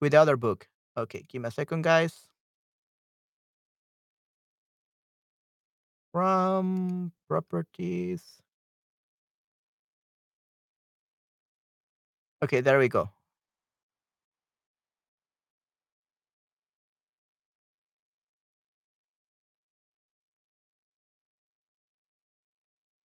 with 0.00 0.12
the 0.12 0.20
other 0.20 0.36
book. 0.36 0.68
Okay, 0.96 1.24
give 1.28 1.42
me 1.42 1.48
a 1.48 1.50
second, 1.50 1.82
guys. 1.82 2.28
From 6.14 7.12
properties. 7.28 8.22
Okay, 12.42 12.60
there 12.62 12.78
we 12.78 12.88
go. 12.88 13.10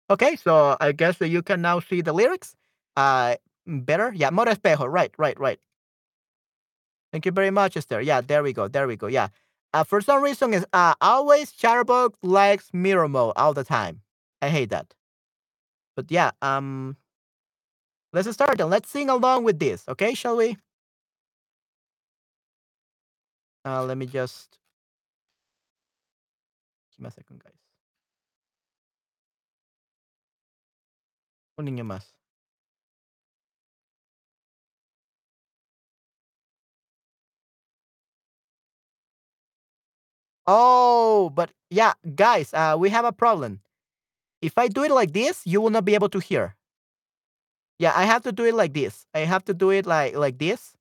Okay, 0.10 0.36
so 0.38 0.78
I 0.80 0.94
guess 0.94 1.20
you 1.22 1.42
can 1.44 1.62
now 1.62 1.80
see 1.82 2.02
the 2.02 2.14
lyrics. 2.14 2.56
Uh, 2.96 3.36
better. 3.68 4.14
Yeah, 4.16 4.32
more 4.32 4.46
espejo. 4.46 4.88
Right, 4.92 5.14
right, 5.18 5.40
right. 5.40 5.60
Thank 7.12 7.26
you 7.26 7.32
very 7.34 7.52
much, 7.52 7.78
Esther. 7.78 8.02
Yeah, 8.02 8.22
there 8.22 8.44
we 8.44 8.54
go. 8.54 8.68
There 8.70 8.88
we 8.88 8.96
go. 8.98 9.08
Yeah. 9.08 9.30
Uh, 9.74 9.84
for 9.84 10.02
some 10.02 10.24
reason, 10.24 10.54
is 10.54 10.66
uh, 10.74 10.96
always 11.02 11.52
Chatterbug 11.52 12.14
likes 12.24 12.70
mirror 12.74 13.08
mode 13.08 13.34
all 13.36 13.54
the 13.54 13.64
time. 13.64 14.02
I 14.42 14.50
hate 14.50 14.70
that. 14.70 14.94
But 15.96 16.12
yeah, 16.12 16.32
um, 16.42 16.96
let's 18.14 18.32
start 18.32 18.62
and 18.62 18.70
let's 18.70 18.90
sing 18.90 19.10
along 19.10 19.44
with 19.44 19.60
this. 19.60 19.84
Okay, 19.90 20.14
shall 20.14 20.38
we? 20.38 20.58
Uh, 23.66 23.84
let 23.84 23.98
me 23.98 24.06
just 24.06 24.58
give 26.92 27.04
me 27.04 27.08
a 27.10 27.12
second, 27.12 27.44
guys. 27.44 27.54
Un 31.58 31.66
niño 31.66 31.84
más. 31.84 32.17
Oh, 40.48 41.30
but 41.36 41.52
yeah, 41.70 41.94
guys, 42.16 42.54
uh, 42.54 42.76
we 42.80 42.90
have 42.90 43.06
a 43.06 43.12
problem. 43.12 43.62
If 44.42 44.58
I 44.58 44.68
do 44.68 44.84
it 44.84 44.92
like 44.92 45.14
this, 45.14 45.42
you 45.46 45.62
will 45.62 45.70
not 45.72 45.86
be 45.86 45.96
able 45.96 46.10
to 46.10 46.20
hear. 46.20 46.56
Yeah, 47.80 47.94
I 47.96 48.06
have 48.06 48.24
to 48.24 48.32
do 48.32 48.46
it 48.46 48.56
like 48.56 48.74
this. 48.74 49.06
I 49.14 49.20
have 49.20 49.46
to 49.46 49.54
do 49.54 49.70
it 49.72 49.86
like 49.86 50.16
like 50.16 50.38
this. 50.40 50.74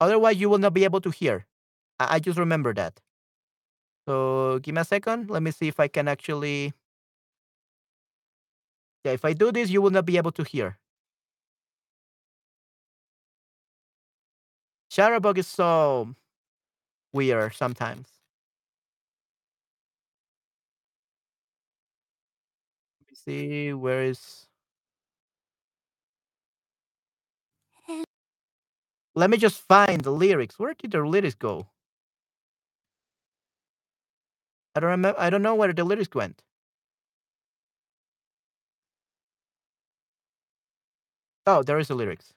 Otherwise, 0.00 0.38
you 0.38 0.48
will 0.50 0.58
not 0.58 0.74
be 0.74 0.84
able 0.84 1.00
to 1.02 1.10
hear. 1.10 1.46
I, 2.00 2.16
I 2.16 2.20
just 2.20 2.38
remember 2.38 2.74
that. 2.74 3.00
So 4.08 4.58
give 4.60 4.74
me 4.74 4.80
a 4.80 4.84
second. 4.84 5.30
Let 5.30 5.42
me 5.42 5.50
see 5.50 5.68
if 5.68 5.78
I 5.80 5.88
can 5.88 6.08
actually. 6.08 6.72
Yeah, 9.04 9.12
if 9.12 9.24
I 9.24 9.32
do 9.32 9.50
this, 9.52 9.70
you 9.70 9.82
will 9.82 9.90
not 9.90 10.06
be 10.06 10.16
able 10.16 10.32
to 10.32 10.44
hear. 10.44 10.78
Chatterbug 14.90 15.38
is 15.38 15.46
so 15.46 16.14
weird 17.12 17.54
sometimes. 17.54 18.17
See 23.28 23.72
where 23.74 24.04
is. 24.04 24.46
Eh. 27.88 28.04
Let 29.14 29.30
me 29.30 29.36
just 29.36 29.60
find 29.60 30.00
the 30.00 30.10
lyrics. 30.10 30.58
Where 30.58 30.74
did 30.74 30.92
the 30.92 31.02
lyrics 31.04 31.34
go? 31.34 31.68
I 34.74 34.80
don't 34.80 34.90
remember. 34.90 35.20
I 35.20 35.30
don't 35.30 35.42
know 35.42 35.54
where 35.54 35.72
the 35.72 35.84
lyrics 35.84 36.14
went. 36.14 36.42
Oh, 41.46 41.62
there 41.62 41.78
is 41.78 41.88
the 41.88 41.94
lyrics. 41.94 42.32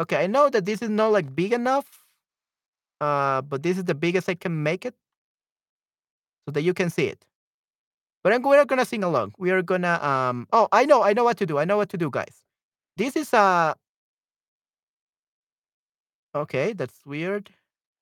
Okay, 0.00 0.16
I 0.16 0.26
know 0.26 0.48
that 0.50 0.64
this 0.64 0.80
is 0.82 0.90
not 0.90 1.12
like 1.12 1.34
big 1.34 1.52
enough, 1.52 2.07
uh, 3.00 3.42
but 3.42 3.62
this 3.62 3.78
is 3.78 3.84
the 3.84 3.94
biggest 3.94 4.28
I 4.28 4.34
can 4.34 4.62
make 4.62 4.84
it 4.84 4.94
so 6.46 6.52
that 6.52 6.62
you 6.62 6.74
can 6.74 6.90
see 6.90 7.06
it. 7.06 7.24
But 8.24 8.32
I'm, 8.32 8.42
we're 8.42 8.64
gonna 8.64 8.84
sing 8.84 9.04
along. 9.04 9.34
We 9.38 9.50
are 9.50 9.62
gonna 9.62 9.98
um. 10.02 10.48
Oh, 10.52 10.68
I 10.72 10.84
know, 10.84 11.02
I 11.02 11.12
know 11.12 11.24
what 11.24 11.38
to 11.38 11.46
do. 11.46 11.58
I 11.58 11.64
know 11.64 11.76
what 11.76 11.88
to 11.90 11.96
do, 11.98 12.10
guys. 12.10 12.42
This 12.96 13.16
is 13.16 13.32
uh 13.32 13.74
Okay, 16.34 16.72
that's 16.72 17.04
weird. 17.06 17.50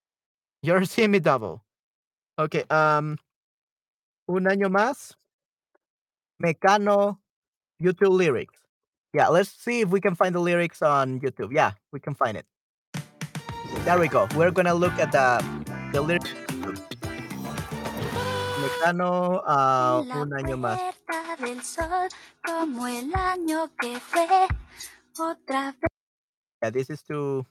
You're 0.62 0.84
seeing 0.84 1.10
me 1.12 1.20
double. 1.20 1.62
Okay, 2.38 2.64
um, 2.70 3.18
un 4.28 4.44
año 4.44 4.68
más. 4.68 5.14
Mecano 6.42 7.18
YouTube 7.82 8.10
lyrics. 8.16 8.58
Yeah, 9.14 9.28
let's 9.28 9.50
see 9.50 9.80
if 9.80 9.88
we 9.88 10.00
can 10.00 10.14
find 10.14 10.34
the 10.34 10.40
lyrics 10.40 10.82
on 10.82 11.20
YouTube. 11.20 11.52
Yeah, 11.52 11.72
we 11.92 12.00
can 12.00 12.14
find 12.14 12.36
it. 12.36 12.46
There 13.84 13.98
we 13.98 14.08
go. 14.08 14.28
We're 14.34 14.50
gonna 14.50 14.74
look 14.74 14.94
at 14.98 15.12
the 15.12 15.42
the 15.92 16.00
lyrics. 16.00 16.32
Mecano, 18.62 19.42
uh, 19.46 20.04
un 20.16 20.30
año 20.32 20.56
más. 20.56 20.80
del 21.38 21.62
sol, 21.62 22.08
como 22.44 22.86
el 22.86 23.12
año 23.14 23.70
que 23.78 24.00
fue, 24.00 24.48
otra 25.18 25.72
vez. 25.72 25.90
Yeah, 26.62 26.70
this 26.70 26.90
is 26.90 27.02
to. 27.04 27.46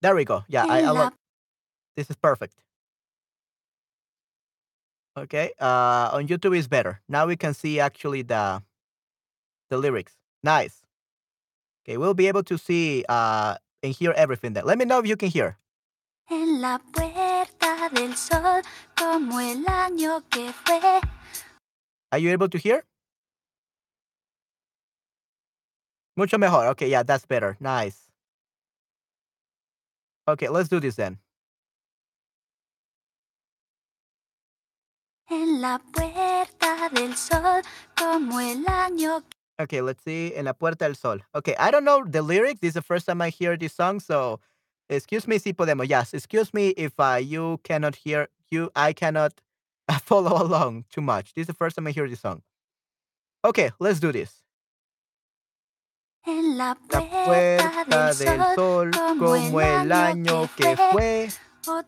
There 0.00 0.14
we 0.14 0.24
go. 0.24 0.44
Yeah, 0.48 0.64
I, 0.68 0.82
I 0.82 0.90
love. 0.90 1.12
This 1.96 2.10
is 2.10 2.16
perfect. 2.16 2.54
Okay. 5.18 5.50
Uh, 5.58 6.10
on 6.12 6.28
YouTube 6.28 6.56
is 6.56 6.68
better. 6.68 7.00
Now 7.08 7.26
we 7.26 7.36
can 7.36 7.54
see 7.54 7.80
actually 7.80 8.22
the 8.22 8.62
the 9.70 9.76
lyrics. 9.76 10.14
Nice. 10.42 10.82
Okay, 11.88 11.96
we'll 11.96 12.12
be 12.12 12.28
able 12.28 12.42
to 12.44 12.58
see 12.58 13.02
uh 13.08 13.56
and 13.82 13.94
hear 13.94 14.12
everything 14.12 14.52
there. 14.52 14.62
Let 14.62 14.76
me 14.76 14.84
know 14.84 14.98
if 14.98 15.06
you 15.06 15.16
can 15.16 15.30
hear. 15.30 15.56
En 16.28 16.60
la 16.60 16.76
puerta 16.92 17.88
del 17.94 18.14
sol, 18.14 18.60
como 18.94 19.38
el 19.40 19.64
año 19.64 20.22
que 20.28 20.52
fue. 20.52 21.00
Are 22.12 22.18
you 22.18 22.30
able 22.30 22.50
to 22.50 22.58
hear? 22.58 22.84
Mucho 26.14 26.36
mejor. 26.36 26.66
Okay, 26.72 26.90
yeah, 26.90 27.02
that's 27.02 27.24
better. 27.24 27.56
Nice. 27.58 28.10
Okay, 30.28 30.48
let's 30.48 30.68
do 30.68 30.80
this 30.80 30.96
then. 30.96 31.16
En 35.30 35.62
la 35.62 35.78
puerta 35.78 36.90
del 36.92 37.16
sol, 37.16 37.62
como 37.96 38.40
el 38.40 38.66
año 38.66 39.22
Okay, 39.60 39.80
let's 39.80 40.04
see. 40.04 40.32
En 40.36 40.44
la 40.44 40.52
puerta 40.52 40.84
del 40.84 40.94
sol. 40.94 41.18
Okay, 41.34 41.54
I 41.58 41.70
don't 41.70 41.84
know 41.84 42.04
the 42.04 42.22
lyrics. 42.22 42.60
This 42.60 42.68
is 42.68 42.74
the 42.74 42.82
first 42.82 43.06
time 43.06 43.20
I 43.20 43.30
hear 43.30 43.56
this 43.56 43.74
song, 43.74 43.98
so 44.00 44.40
excuse 44.88 45.26
me 45.26 45.38
si 45.38 45.52
podemos. 45.52 45.88
Yes, 45.88 46.14
excuse 46.14 46.54
me 46.54 46.68
if 46.70 46.92
uh, 46.98 47.18
you 47.20 47.58
cannot 47.64 47.96
hear 47.96 48.28
you. 48.50 48.70
I 48.76 48.92
cannot 48.92 49.40
follow 50.02 50.40
along 50.40 50.84
too 50.90 51.00
much. 51.00 51.34
This 51.34 51.42
is 51.42 51.46
the 51.48 51.54
first 51.54 51.76
time 51.76 51.86
I 51.86 51.90
hear 51.90 52.08
this 52.08 52.20
song. 52.20 52.42
Okay, 53.44 53.70
let's 53.80 54.00
do 54.00 54.12
this. 54.12 54.42
En 56.26 56.58
la 56.58 56.74
puerta 56.74 58.14
del 58.14 58.54
sol, 58.54 58.90
como 59.18 59.60
el 59.60 59.92
año 59.92 60.48
que 60.56 60.76
fue. 60.92 61.28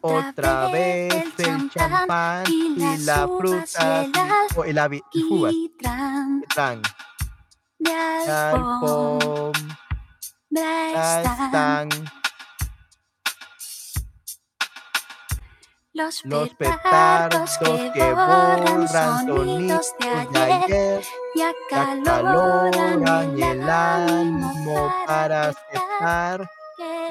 otra 0.01 0.67
vez 0.67 1.39
el 1.39 1.71
champán 1.71 2.45
y 2.49 2.99
la 2.99 3.27
fruta 3.27 4.05
y, 4.67 4.73
la 4.73 4.91
y 5.13 5.71
de 7.81 7.93
alfombra 7.93 9.53
alfombra 10.51 11.21
están 11.23 11.47
están. 11.47 11.89
Los 15.93 16.25
los 16.25 16.49
petardos 16.55 17.59
que 17.59 18.13
borran 18.13 19.27
sonidos 19.27 19.93
de 19.99 20.09
ayer. 20.09 21.03
y 21.35 21.41
que 21.41 21.45
acaloran 21.45 23.07
acaloran 23.07 23.43
el 23.43 23.69
ánimo 23.69 24.95
para 25.07 25.49
aceptar 25.49 26.49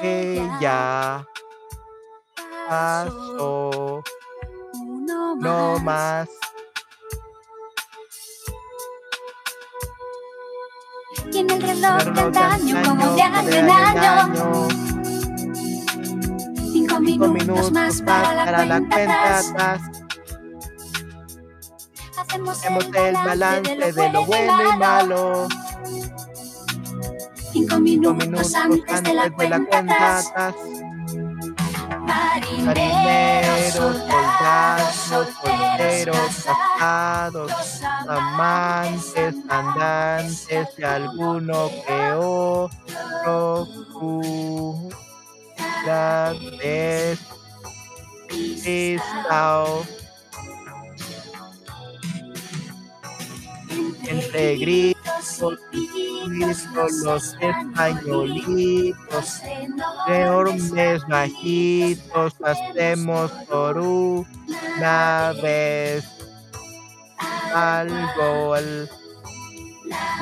que 0.00 0.50
ya 0.60 1.26
pasó 2.68 4.02
no 5.36 5.78
más. 5.80 6.28
En 11.40 11.48
el 11.48 11.62
reloj 11.62 12.04
de 12.04 12.20
antaño 12.20 12.82
como 12.84 13.14
de 13.14 13.22
hace 13.22 13.62
un 13.62 13.70
año. 13.70 14.68
Cinco 16.70 17.00
minutos 17.00 17.72
más 17.72 18.02
para 18.02 18.66
la 18.66 18.78
cuenta 18.78 19.38
atrás. 19.38 19.80
Hacemos 22.18 22.62
el 22.94 23.14
balance 23.14 23.74
de 23.74 24.12
lo 24.12 24.26
bueno 24.26 24.52
y 24.70 24.76
malo. 24.76 25.48
Cinco 27.52 27.80
minutos 27.80 28.54
antes 28.54 29.02
de 29.02 29.14
la 29.14 29.30
cuenta 29.30 29.78
atrás. 29.78 30.54
Marineros, 32.64 33.74
soldados, 33.74 34.94
solteros, 35.08 36.44
casados 36.44 37.52
amantes, 38.08 39.34
andantes 39.48 40.68
y 40.78 40.82
alguno 40.82 41.70
que 41.86 42.12
otro 42.12 43.66
cura 43.92 44.90
despistado. 48.28 49.84
Entre 54.08 54.56
gritos 54.56 54.99
los 57.04 57.36
españolitos. 57.40 59.42
Enormes 60.08 61.06
bajitos 61.06 62.34
hacemos 62.44 63.30
por 63.48 63.78
una 63.78 65.32
vez. 65.42 66.04
Al 67.54 67.88
gol 68.16 68.88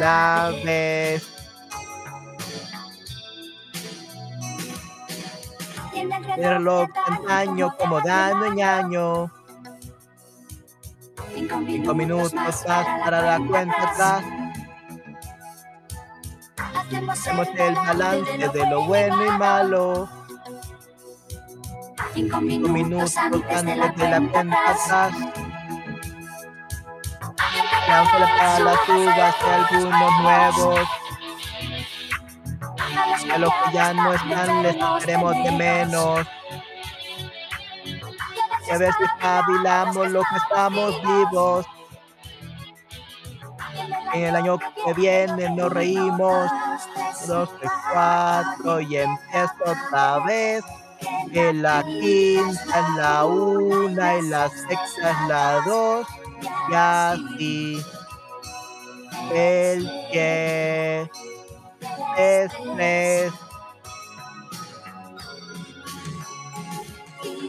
la 0.01 0.53
vez. 0.65 1.27
El 5.95 6.11
reloj 6.37 6.89
año 7.29 7.75
como 7.79 8.01
dando 8.01 8.53
ñaño. 8.55 9.31
Cinco 11.35 11.95
minutos 11.95 12.35
más 12.35 12.65
para 12.65 13.39
la 13.39 13.47
cuenta 13.47 13.91
atrás 13.91 14.38
hacemos 16.97 17.49
el 17.57 17.75
balance 17.75 18.49
de 18.49 18.71
lo 18.71 18.85
bueno 18.87 19.25
y 19.25 19.39
malo. 19.39 20.09
Cinco 22.15 22.41
minutos 22.41 23.17
antes 23.17 23.65
de 23.65 23.77
la 23.77 24.21
Dándole 27.89 28.27
para 28.39 28.59
las 28.61 28.89
uvas 28.89 29.37
y 29.41 29.77
algunos 29.77 30.21
nuevos. 30.23 30.89
A 33.33 33.39
los 33.39 33.53
que 33.53 33.73
ya 33.73 33.93
no 33.95 34.13
están 34.13 34.63
les 34.63 34.77
queremos 35.01 35.35
de 35.45 35.53
menos. 35.53 36.27
Y 38.67 38.71
a 38.71 38.79
ver 38.79 38.93
si 38.93 39.05
espabilamos 39.05 40.09
los 40.11 40.25
que 40.29 40.37
estamos 40.37 41.03
vivos 41.03 41.67
en 44.15 44.25
el 44.25 44.37
año 44.37 44.59
que 44.59 44.93
viene 44.95 45.51
nos 45.51 45.73
reímos. 45.73 46.51
Dos, 47.27 47.51
tres, 47.59 47.71
cuatro 47.93 48.81
y 48.81 48.97
empiezo 48.97 49.55
otra 49.67 50.19
vez. 50.21 50.65
En 51.33 51.63
la 51.63 51.83
quinta 51.85 52.81
es 52.81 52.97
la 52.97 53.25
una 53.25 54.17
y 54.17 54.23
la 54.29 54.49
sexta 54.49 55.11
es 55.11 55.29
la 55.29 55.61
dos. 55.67 56.07
Y 56.71 56.75
así. 56.75 57.83
El 59.33 59.85
que 60.13 61.11
es 62.17 62.53
tres. 62.75 63.33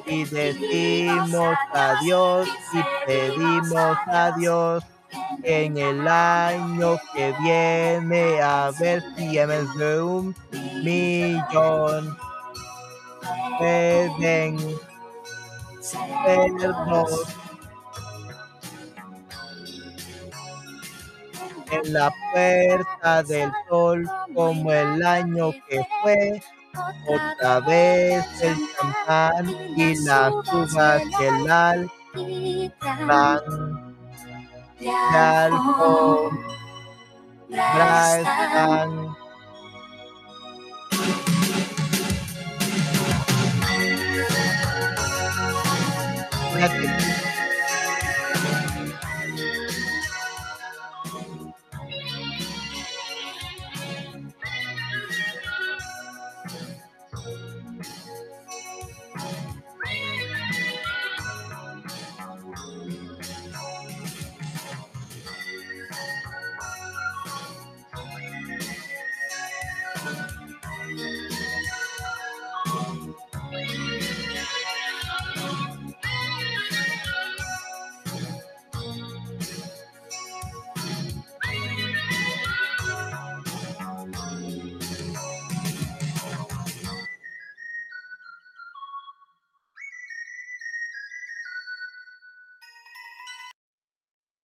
Y 0.06 0.24
decimos 0.26 1.56
adiós 1.72 2.50
y 2.74 2.84
pedimos 3.06 3.98
a 4.08 4.32
Dios 4.38 4.84
en 5.44 5.78
el 5.78 6.08
año 6.08 6.98
que 7.14 7.34
viene 7.42 8.42
a 8.42 8.72
ver 8.80 9.04
si 9.16 9.38
en 9.38 9.50
de 9.78 10.02
un 10.02 10.36
millón 10.52 12.18
pueden 13.58 14.60
ser 15.82 16.52
dos. 16.88 17.26
En 21.72 21.94
la 21.94 22.12
puerta 22.34 23.24
del 23.24 23.52
sol 23.70 24.10
como 24.34 24.72
el 24.72 25.06
año 25.06 25.52
que 25.70 25.86
fue, 26.02 26.42
otra 27.08 27.60
vez 27.60 28.26
el 28.42 28.56
champán 28.76 29.50
y 29.76 29.96
las 30.04 30.34
uvas 30.52 31.04
y 32.16 32.72
el 32.76 33.89
de 34.80 34.90
alfombra 34.90 36.40
están. 38.20 39.16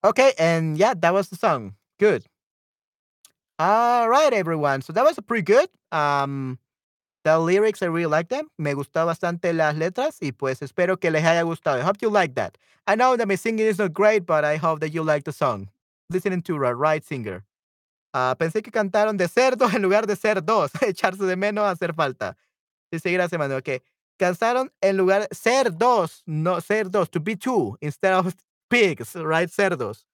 Okay, 0.06 0.34
and 0.38 0.78
yeah, 0.78 0.93
that 0.95 1.16
was 1.16 1.30
the 1.30 1.36
song. 1.36 1.74
Good. 1.99 2.26
All 3.58 4.08
right, 4.08 4.32
everyone. 4.32 4.84
So 4.84 4.93
that 4.93 5.03
was 5.03 5.18
pretty 5.26 5.41
good. 5.41 5.68
Um, 5.91 6.60
the 7.24 7.39
lyrics, 7.39 7.82
I 7.82 7.88
really 7.88 8.06
like 8.06 8.30
them. 8.30 8.51
Me 8.60 8.74
gustó 8.74 9.08
bastante 9.08 9.51
las 9.51 9.74
letras 9.76 10.20
y 10.22 10.32
pues 10.32 10.62
espero 10.62 10.99
que 10.99 11.10
les 11.10 11.24
haya 11.24 11.41
gustado. 11.41 11.80
I 11.80 11.82
hope 11.82 11.97
you 12.03 12.12
like 12.12 12.36
that. 12.36 12.56
I 12.86 12.93
know 12.93 13.18
that 13.18 13.28
my 13.28 13.34
singing 13.34 13.66
is 13.66 13.80
not 13.80 13.93
great, 13.93 14.28
but 14.28 14.45
I 14.45 14.58
hope 14.58 14.80
that 14.82 14.93
you 14.93 15.01
like 15.01 15.24
the 15.24 15.32
song. 15.32 15.70
Listening 16.12 16.43
to 16.43 16.56
a 16.64 16.76
right 16.76 17.03
singer. 17.03 17.43
Uh, 18.14 18.36
pensé 18.36 18.62
que 18.62 18.72
cantaron 18.72 19.18
de 19.18 19.28
cerdo 19.28 19.68
en 19.74 19.82
lugar 19.82 20.06
de 20.06 20.16
ser 20.16 20.36
dos. 20.36 20.72
Echarse 20.84 21.26
de 21.26 21.36
menos, 21.36 21.66
hacer 21.66 21.95
falta. 21.95 22.36
Sí, 22.91 23.12
gracias, 23.12 23.39
Manuel. 23.39 23.58
Ok. 23.58 23.82
Cantaron 24.18 24.72
en 24.82 24.97
lugar 24.97 25.28
ser 25.32 25.76
dos, 25.76 26.22
no 26.28 26.62
ser 26.62 26.89
dos, 26.89 27.10
to 27.10 27.20
be 27.20 27.36
two 27.36 27.76
instead 27.82 28.14
of 28.14 28.34
pigs, 28.70 29.16
right? 29.16 29.49
Cerdos. 29.49 30.05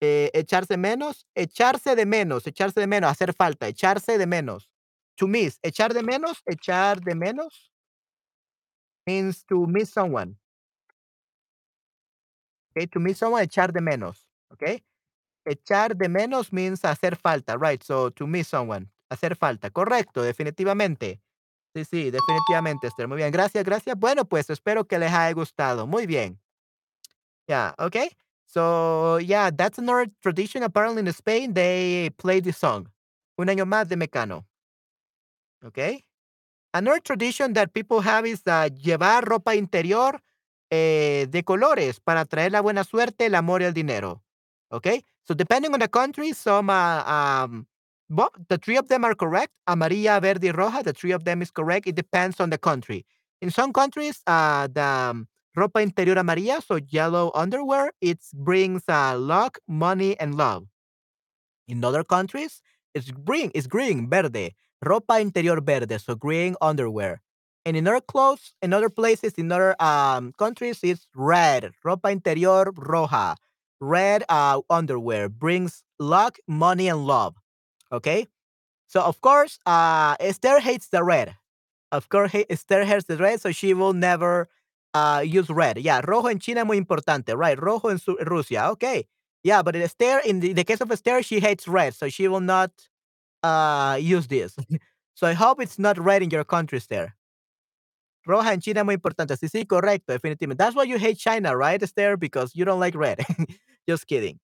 Eh, 0.00 0.30
echarse 0.34 0.76
menos, 0.76 1.26
echarse 1.36 1.94
de 1.94 2.06
menos, 2.06 2.46
echarse 2.46 2.80
de 2.80 2.86
menos, 2.88 3.10
hacer 3.10 3.34
falta, 3.34 3.68
echarse 3.68 4.18
de 4.18 4.26
menos. 4.26 4.68
To 5.16 5.28
miss, 5.28 5.58
echar 5.62 5.94
de 5.94 6.02
menos, 6.02 6.42
echar 6.46 7.00
de 7.00 7.14
menos 7.14 7.70
means 9.06 9.44
to 9.46 9.66
miss 9.66 9.90
someone. 9.90 10.36
Okay, 12.70 12.86
to 12.88 13.00
miss 13.00 13.18
someone, 13.18 13.42
echar 13.44 13.72
de 13.72 13.80
menos. 13.80 14.26
Okay, 14.52 14.82
echar 15.46 15.96
de 15.96 16.08
menos 16.08 16.52
means 16.52 16.84
hacer 16.84 17.16
falta, 17.16 17.58
right? 17.58 17.82
So 17.82 18.10
to 18.12 18.26
miss 18.26 18.48
someone, 18.48 18.90
hacer 19.10 19.36
falta. 19.36 19.70
Correcto, 19.70 20.22
definitivamente. 20.22 21.22
Sí, 21.76 21.86
sí, 21.86 22.10
definitivamente, 22.12 22.88
Esther. 22.88 23.08
Muy 23.08 23.18
bien, 23.18 23.32
gracias, 23.32 23.64
gracias. 23.64 23.96
Bueno, 23.98 24.26
pues 24.26 24.50
espero 24.50 24.86
que 24.86 24.98
les 24.98 25.12
haya 25.12 25.32
gustado. 25.34 25.86
Muy 25.88 26.06
bien. 26.06 26.41
Yeah, 27.48 27.72
okay. 27.78 28.10
So, 28.46 29.16
yeah, 29.16 29.50
that's 29.50 29.78
another 29.78 30.06
tradition. 30.22 30.62
Apparently 30.62 31.00
in 31.00 31.12
Spain, 31.12 31.54
they 31.54 32.10
play 32.18 32.40
this 32.40 32.58
song. 32.58 32.88
Un 33.38 33.48
año 33.48 33.64
más 33.66 33.88
de 33.88 33.96
Mecano. 33.96 34.44
Okay. 35.64 36.04
Another 36.74 37.00
tradition 37.00 37.52
that 37.54 37.72
people 37.74 38.00
have 38.00 38.26
is 38.26 38.42
uh, 38.46 38.68
llevar 38.68 39.24
ropa 39.24 39.54
interior 39.54 40.20
eh, 40.70 41.26
de 41.30 41.42
colores 41.42 42.00
para 42.00 42.24
traer 42.24 42.52
la 42.52 42.60
buena 42.62 42.84
suerte, 42.84 43.26
el 43.26 43.34
amor 43.34 43.62
y 43.62 43.66
el 43.66 43.72
dinero. 43.72 44.22
Okay. 44.70 45.04
So, 45.24 45.34
depending 45.34 45.72
on 45.74 45.80
the 45.80 45.88
country, 45.88 46.32
some, 46.32 46.70
uh, 46.70 47.02
um, 47.04 47.66
well, 48.08 48.30
the 48.48 48.58
three 48.58 48.76
of 48.76 48.88
them 48.88 49.04
are 49.04 49.14
correct. 49.14 49.52
Amarilla, 49.68 50.20
verde, 50.20 50.52
roja. 50.52 50.82
The 50.82 50.92
three 50.92 51.12
of 51.12 51.24
them 51.24 51.42
is 51.42 51.50
correct. 51.50 51.86
It 51.86 51.94
depends 51.94 52.40
on 52.40 52.50
the 52.50 52.58
country. 52.58 53.06
In 53.40 53.50
some 53.50 53.72
countries, 53.72 54.22
uh, 54.26 54.68
the 54.72 54.82
um, 54.82 55.28
ropa 55.56 55.82
interior 55.82 56.16
amarilla, 56.16 56.62
so 56.62 56.78
yellow 56.88 57.30
underwear, 57.34 57.92
it 58.00 58.18
brings 58.34 58.82
uh, 58.88 59.16
luck, 59.18 59.58
money, 59.68 60.18
and 60.18 60.34
love. 60.34 60.66
In 61.68 61.84
other 61.84 62.04
countries, 62.04 62.62
it's 62.94 63.10
green, 63.10 63.50
it's 63.54 63.66
green, 63.66 64.08
verde. 64.08 64.54
Ropa 64.84 65.20
interior 65.20 65.60
verde, 65.60 65.98
so 65.98 66.14
green 66.14 66.56
underwear. 66.60 67.20
And 67.64 67.76
in 67.76 67.86
other 67.86 68.00
clothes, 68.00 68.54
in 68.60 68.72
other 68.72 68.90
places, 68.90 69.34
in 69.34 69.52
other 69.52 69.80
um, 69.80 70.32
countries, 70.38 70.80
it's 70.82 71.06
red. 71.14 71.70
Ropa 71.86 72.10
interior 72.10 72.64
roja. 72.72 73.36
Red 73.80 74.24
uh, 74.28 74.60
underwear 74.68 75.28
brings 75.28 75.84
luck, 75.98 76.38
money, 76.48 76.88
and 76.88 77.06
love. 77.06 77.36
Okay? 77.92 78.26
So, 78.88 79.00
of 79.00 79.20
course, 79.20 79.58
uh, 79.64 80.16
Esther 80.20 80.60
hates 80.60 80.88
the 80.88 81.02
red. 81.02 81.36
Of 81.92 82.08
course, 82.08 82.34
Esther 82.50 82.84
hates 82.84 83.04
the 83.04 83.16
red, 83.16 83.40
so 83.40 83.52
she 83.52 83.74
will 83.74 83.92
never 83.92 84.48
uh, 84.94 85.22
use 85.24 85.48
red. 85.50 85.78
Yeah, 85.78 86.00
rojo 86.02 86.28
en 86.28 86.38
China 86.38 86.64
muy 86.64 86.76
importante, 86.78 87.36
right? 87.36 87.58
Rojo 87.58 87.96
Su 87.96 88.16
Rusia. 88.20 88.70
Okay. 88.70 89.06
Yeah, 89.44 89.62
but 89.62 89.74
Esther, 89.74 90.20
in 90.24 90.40
the, 90.40 90.52
the 90.52 90.64
case 90.64 90.80
of 90.80 90.90
Esther, 90.90 91.22
she 91.22 91.40
hates 91.40 91.66
red, 91.66 91.94
so 91.94 92.08
she 92.08 92.28
will 92.28 92.40
not 92.40 92.70
uh, 93.42 93.98
use 94.00 94.28
this. 94.28 94.56
so 95.14 95.26
I 95.26 95.32
hope 95.32 95.60
it's 95.60 95.78
not 95.78 95.98
red 95.98 96.22
in 96.22 96.30
your 96.30 96.44
country, 96.44 96.78
Esther. 96.78 97.14
Roja 98.26 98.52
en 98.52 98.60
China 98.60 98.84
muy 98.84 98.94
importante. 98.94 99.36
Sí, 99.36 99.48
sí, 99.48 99.66
correcto, 99.66 100.12
definitivamente. 100.12 100.58
That's 100.58 100.76
why 100.76 100.84
you 100.84 100.96
hate 100.96 101.18
China, 101.18 101.56
right, 101.56 101.82
Esther? 101.82 102.16
Because 102.16 102.54
you 102.54 102.64
don't 102.64 102.78
like 102.78 102.94
red. 102.94 103.18
Just 103.88 104.06
kidding. 104.06 104.38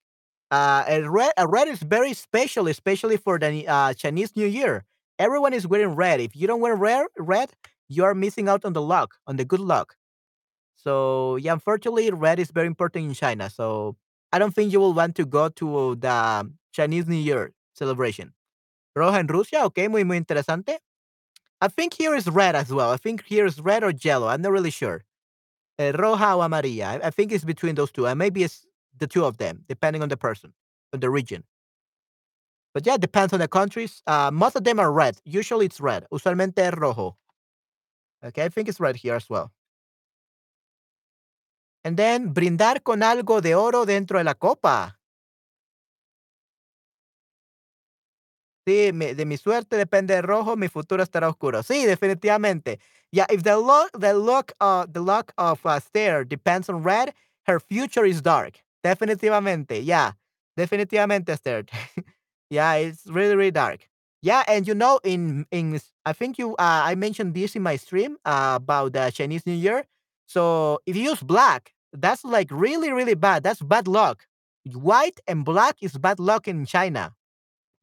Uh, 0.51 0.82
a 0.88 1.09
red, 1.09 1.32
a 1.36 1.46
red 1.46 1.68
is 1.68 1.80
very 1.80 2.14
special, 2.14 2.66
especially 2.66 3.18
for 3.18 3.38
the 3.38 3.68
uh, 3.68 3.94
Chinese 3.94 4.34
New 4.34 4.46
Year. 4.46 4.84
Everyone 5.18 5.53
is 5.53 5.66
wearing 5.66 5.94
red. 5.94 6.20
If 6.20 6.34
you 6.34 6.46
don't 6.46 6.61
wear 6.61 6.74
red, 6.74 7.07
red, 7.18 7.51
you 7.88 8.03
are 8.05 8.14
missing 8.14 8.49
out 8.49 8.64
on 8.64 8.72
the 8.72 8.82
luck, 8.82 9.14
on 9.26 9.36
the 9.36 9.44
good 9.44 9.61
luck. 9.61 9.94
So 10.78 11.36
yeah, 11.36 11.52
unfortunately, 11.52 12.10
red 12.10 12.38
is 12.38 12.50
very 12.52 12.68
important 12.68 13.06
in 13.06 13.14
China. 13.14 13.50
So 13.50 13.96
I 14.32 14.38
don't 14.38 14.54
think 14.54 14.72
you 14.72 14.78
will 14.78 14.94
want 14.94 15.16
to 15.16 15.26
go 15.26 15.48
to 15.48 15.96
the 15.96 16.50
Chinese 16.72 17.06
New 17.08 17.16
Year 17.16 17.52
celebration. 17.74 18.32
Roja 18.96 19.18
en 19.18 19.26
Rusia, 19.26 19.64
okay, 19.64 19.88
muy 19.88 20.04
muy 20.04 20.16
interesante. 20.16 20.78
I 21.60 21.68
think 21.68 21.94
here 21.94 22.14
is 22.14 22.28
red 22.28 22.54
as 22.54 22.72
well. 22.72 22.92
I 22.92 22.96
think 22.96 23.24
here 23.24 23.44
is 23.44 23.60
red 23.60 23.82
or 23.82 23.90
yellow. 23.90 24.28
I'm 24.28 24.42
not 24.42 24.52
really 24.52 24.70
sure. 24.70 25.04
Uh, 25.78 25.92
roja 25.92 26.36
o 26.36 26.40
amarilla. 26.40 27.02
I, 27.02 27.06
I, 27.08 27.10
think 27.10 27.32
it's 27.32 27.44
between 27.44 27.74
those 27.74 27.90
two. 27.90 28.06
And 28.06 28.18
maybe 28.18 28.44
it's 28.44 28.64
the 28.96 29.06
two 29.08 29.24
of 29.24 29.38
them, 29.38 29.64
depending 29.68 30.02
on 30.02 30.08
the 30.08 30.16
person, 30.16 30.52
on 30.92 31.00
the 31.00 31.10
region. 31.10 31.44
But 32.74 32.86
yeah, 32.86 32.94
it 32.94 33.00
depends 33.00 33.32
on 33.32 33.40
the 33.40 33.48
countries. 33.48 34.02
Uh, 34.06 34.30
most 34.32 34.54
of 34.54 34.64
them 34.64 34.78
are 34.78 34.92
red. 34.92 35.18
Usually 35.24 35.66
it's 35.66 35.80
red. 35.80 36.06
Usualmente 36.12 36.76
rojo. 36.76 37.16
Okay, 38.24 38.44
I 38.44 38.48
think 38.48 38.68
it's 38.68 38.80
red 38.80 38.96
here 38.96 39.14
as 39.14 39.28
well. 39.28 39.52
And 41.89 41.97
then 41.97 42.34
brindar 42.34 42.82
con 42.82 43.03
algo 43.03 43.41
de 43.41 43.55
oro 43.55 43.86
dentro 43.86 44.18
de 44.18 44.24
la 44.24 44.34
copa. 44.34 44.99
Sí, 48.66 48.93
mi, 48.93 49.14
de 49.14 49.24
mi 49.24 49.39
suerte 49.39 49.78
depende 49.78 50.12
de 50.14 50.20
rojo, 50.20 50.55
mi 50.55 50.68
futuro 50.68 51.03
estará 51.03 51.30
oscuro. 51.30 51.62
Sí, 51.62 51.86
definitivamente. 51.86 52.78
Yeah, 53.11 53.24
if 53.30 53.43
the 53.43 53.57
luck, 53.57 53.89
the 53.99 54.12
luck, 54.12 54.53
uh, 54.61 54.84
the 54.93 55.01
luck 55.01 55.32
of 55.39 55.64
a 55.64 55.80
stare 55.80 56.24
depends 56.26 56.68
on 56.68 56.82
red, 56.82 57.14
her 57.47 57.59
future 57.59 58.05
is 58.05 58.20
dark. 58.20 58.62
Definitivamente, 58.84 59.82
yeah, 59.82 60.12
definitivamente, 60.59 61.30
Esther. 61.30 61.64
yeah, 62.51 62.74
it's 62.74 63.07
really, 63.07 63.34
really 63.34 63.51
dark. 63.51 63.89
Yeah, 64.20 64.43
and 64.47 64.68
you 64.68 64.74
know, 64.74 65.01
in 65.05 65.47
in 65.51 65.80
I 66.05 66.12
think 66.12 66.36
you, 66.36 66.51
uh, 66.57 66.82
I 66.84 66.97
mentioned 66.97 67.32
this 67.32 67.57
in 67.57 67.62
my 67.62 67.76
stream 67.76 68.18
uh, 68.26 68.59
about 68.61 68.93
the 68.93 69.11
Chinese 69.11 69.47
New 69.47 69.55
Year. 69.55 69.86
So 70.26 70.80
if 70.84 70.95
you 70.95 71.05
use 71.05 71.22
black, 71.22 71.72
that's 71.93 72.24
like 72.24 72.49
really, 72.51 72.93
really 72.93 73.14
bad. 73.14 73.43
That's 73.43 73.61
bad 73.61 73.89
luck. 73.89 74.26
White 74.64 75.20
and 75.26 75.45
black 75.45 75.76
is 75.80 75.97
bad 75.97 76.20
luck 76.20 76.49
in 76.49 76.66
China. 76.66 77.14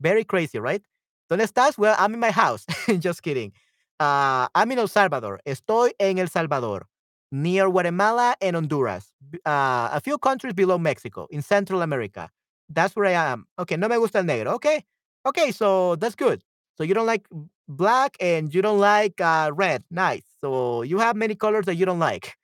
Very 0.01 0.23
crazy, 0.23 0.59
right? 0.59 0.83
¿Dónde 1.29 1.43
estás? 1.43 1.77
Well, 1.77 1.95
I'm 1.97 2.13
in 2.13 2.19
my 2.19 2.31
house. 2.31 2.65
Just 2.99 3.23
kidding. 3.23 3.51
Uh, 3.99 4.47
I'm 4.53 4.71
in 4.71 4.79
El 4.79 4.87
Salvador. 4.87 5.39
Estoy 5.45 5.91
en 5.99 6.19
El 6.19 6.27
Salvador, 6.27 6.87
near 7.31 7.69
Guatemala 7.69 8.35
and 8.41 8.55
Honduras. 8.55 9.11
Uh, 9.45 9.89
a 9.91 10.01
few 10.03 10.17
countries 10.17 10.53
below 10.53 10.77
Mexico, 10.77 11.27
in 11.31 11.41
Central 11.41 11.81
America. 11.81 12.29
That's 12.69 12.95
where 12.95 13.05
I 13.05 13.13
am. 13.31 13.47
Okay, 13.57 13.77
no 13.77 13.87
me 13.87 13.97
gusta 13.97 14.19
el 14.19 14.25
negro. 14.25 14.53
Okay. 14.53 14.83
Okay, 15.25 15.51
so 15.51 15.95
that's 15.95 16.15
good. 16.15 16.43
So 16.77 16.83
you 16.83 16.93
don't 16.93 17.07
like 17.07 17.25
black 17.67 18.17
and 18.19 18.53
you 18.53 18.61
don't 18.61 18.79
like 18.79 19.19
uh, 19.21 19.51
red. 19.53 19.83
Nice. 19.89 20.23
So 20.41 20.81
you 20.83 20.99
have 20.99 21.15
many 21.15 21.35
colors 21.35 21.65
that 21.65 21.75
you 21.75 21.85
don't 21.85 21.99
like. 21.99 22.35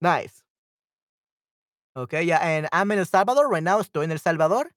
Nice. 0.00 0.42
Okay, 1.96 2.22
yeah, 2.24 2.38
and 2.38 2.68
I'm 2.72 2.90
in 2.90 2.98
El 2.98 3.06
Salvador 3.06 3.48
right 3.48 3.62
now. 3.62 3.80
Estoy 3.80 4.04
en 4.04 4.12
El 4.12 4.18
Salvador. 4.18 4.70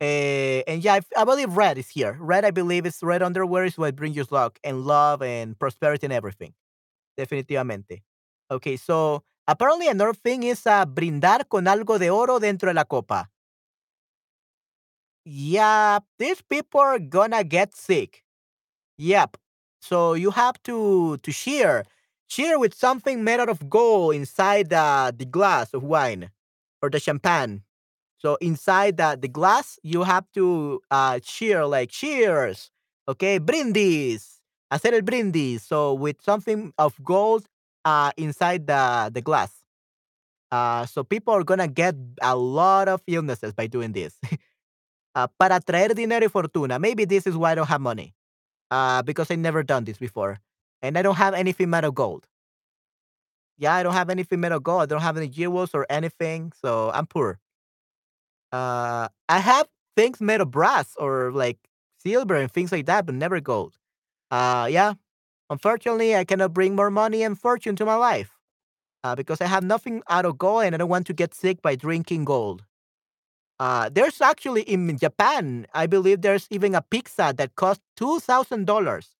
Eh, 0.00 0.62
and 0.66 0.82
yeah, 0.82 1.00
I 1.16 1.24
believe 1.24 1.56
red 1.56 1.76
is 1.78 1.88
here. 1.90 2.16
Red, 2.18 2.44
I 2.44 2.50
believe, 2.50 2.86
is 2.86 2.98
red 3.02 3.22
underwear 3.22 3.64
is 3.66 3.76
what 3.76 3.94
brings 3.94 4.16
you 4.16 4.24
luck 4.30 4.58
and 4.64 4.82
love 4.84 5.22
and 5.22 5.58
prosperity 5.58 6.06
and 6.06 6.12
everything. 6.12 6.54
Definitivamente. 7.18 8.02
Okay, 8.50 8.76
so 8.76 9.22
apparently 9.48 9.88
another 9.88 10.14
thing 10.14 10.44
is 10.44 10.66
uh, 10.66 10.86
brindar 10.86 11.48
con 11.48 11.66
algo 11.66 11.98
de 11.98 12.10
oro 12.10 12.38
dentro 12.40 12.68
de 12.68 12.74
la 12.74 12.84
copa. 12.84 13.28
Yeah, 15.24 16.00
these 16.18 16.42
people 16.42 16.80
are 16.80 16.98
gonna 16.98 17.44
get 17.44 17.74
sick. 17.76 18.24
Yep. 18.98 19.36
So 19.80 20.14
you 20.14 20.30
have 20.32 20.62
to 20.64 21.18
to 21.18 21.32
cheer, 21.32 21.84
cheer 22.28 22.58
with 22.58 22.74
something 22.74 23.24
made 23.24 23.40
out 23.40 23.48
of 23.50 23.70
gold 23.70 24.14
inside 24.16 24.70
the 24.70 25.14
the 25.16 25.26
glass 25.26 25.74
of 25.74 25.82
wine 25.84 26.30
or 26.82 26.90
the 26.90 27.00
champagne. 27.00 27.62
So 28.18 28.36
inside 28.40 28.98
the, 28.98 29.18
the 29.20 29.28
glass, 29.28 29.78
you 29.82 30.02
have 30.02 30.26
to 30.34 30.80
uh, 30.90 31.20
cheer 31.20 31.64
like 31.66 31.90
cheers. 31.90 32.70
Okay, 33.08 33.38
brindis. 33.38 34.40
Hacer 34.70 34.94
el 34.94 35.02
brindis. 35.02 35.62
So 35.62 35.94
with 35.94 36.20
something 36.22 36.72
of 36.78 36.94
gold 37.02 37.46
uh, 37.84 38.12
inside 38.16 38.66
the, 38.66 39.10
the 39.12 39.20
glass. 39.20 39.50
Uh, 40.50 40.84
so 40.86 41.02
people 41.02 41.32
are 41.32 41.44
gonna 41.44 41.66
get 41.68 41.94
a 42.20 42.36
lot 42.36 42.88
of 42.88 43.02
illnesses 43.06 43.52
by 43.54 43.66
doing 43.66 43.92
this. 43.92 44.18
uh, 45.14 45.26
para 45.38 45.60
traer 45.60 45.94
dinero 45.94 46.26
y 46.26 46.28
fortuna. 46.28 46.78
Maybe 46.78 47.04
this 47.06 47.26
is 47.26 47.36
why 47.36 47.52
I 47.52 47.54
don't 47.54 47.68
have 47.68 47.80
money. 47.80 48.14
Uh, 48.70 49.02
because 49.02 49.30
I 49.30 49.36
never 49.36 49.62
done 49.62 49.84
this 49.84 49.98
before. 49.98 50.38
And 50.80 50.98
I 50.98 51.02
don't 51.02 51.16
have 51.16 51.34
anything 51.34 51.70
made 51.70 51.84
of 51.84 51.94
gold. 51.94 52.26
Yeah, 53.58 53.74
I 53.74 53.82
don't 53.82 53.92
have 53.94 54.10
anything 54.10 54.40
made 54.40 54.52
of 54.52 54.62
gold. 54.62 54.82
I 54.82 54.86
don't 54.86 55.00
have 55.02 55.16
any 55.16 55.28
jewels 55.28 55.70
or 55.74 55.86
anything. 55.90 56.52
So 56.60 56.90
I'm 56.94 57.06
poor. 57.06 57.38
Uh, 58.50 59.08
I 59.28 59.38
have 59.38 59.68
things 59.96 60.20
made 60.20 60.40
of 60.40 60.50
brass 60.50 60.94
or 60.96 61.32
like 61.32 61.58
silver 61.98 62.34
and 62.36 62.50
things 62.50 62.72
like 62.72 62.86
that, 62.86 63.06
but 63.06 63.14
never 63.14 63.40
gold. 63.40 63.74
Uh, 64.30 64.68
yeah. 64.70 64.94
Unfortunately, 65.50 66.16
I 66.16 66.24
cannot 66.24 66.54
bring 66.54 66.76
more 66.76 66.90
money 66.90 67.22
and 67.22 67.38
fortune 67.38 67.76
to 67.76 67.86
my 67.86 67.96
life 67.96 68.32
uh, 69.04 69.16
because 69.16 69.40
I 69.40 69.46
have 69.46 69.64
nothing 69.64 70.02
out 70.08 70.26
of 70.26 70.38
gold 70.38 70.64
and 70.64 70.74
I 70.74 70.78
don't 70.78 70.88
want 70.90 71.06
to 71.08 71.14
get 71.14 71.34
sick 71.34 71.62
by 71.62 71.76
drinking 71.76 72.24
gold. 72.26 72.64
Uh, 73.60 73.88
there's 73.92 74.20
actually 74.20 74.62
in 74.62 74.98
Japan, 74.98 75.66
I 75.74 75.86
believe 75.86 76.22
there's 76.22 76.46
even 76.50 76.74
a 76.74 76.82
pizza 76.82 77.32
that 77.36 77.54
costs 77.56 77.84
two 77.96 78.20
thousand 78.20 78.66
dollars, 78.66 79.10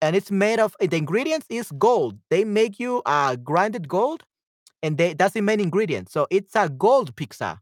and 0.00 0.16
it's 0.16 0.30
made 0.30 0.58
of 0.60 0.76
the 0.80 0.96
ingredients 0.96 1.46
is 1.50 1.70
gold. 1.78 2.18
They 2.30 2.44
make 2.44 2.78
you 2.80 3.02
uh, 3.06 3.36
grinded 3.36 3.88
gold, 3.88 4.24
and 4.82 4.98
they 4.98 5.14
that's 5.14 5.34
the 5.34 5.42
main 5.42 5.60
ingredient. 5.60 6.10
So 6.10 6.26
it's 6.30 6.56
a 6.56 6.68
gold 6.68 7.16
pizza 7.16 7.60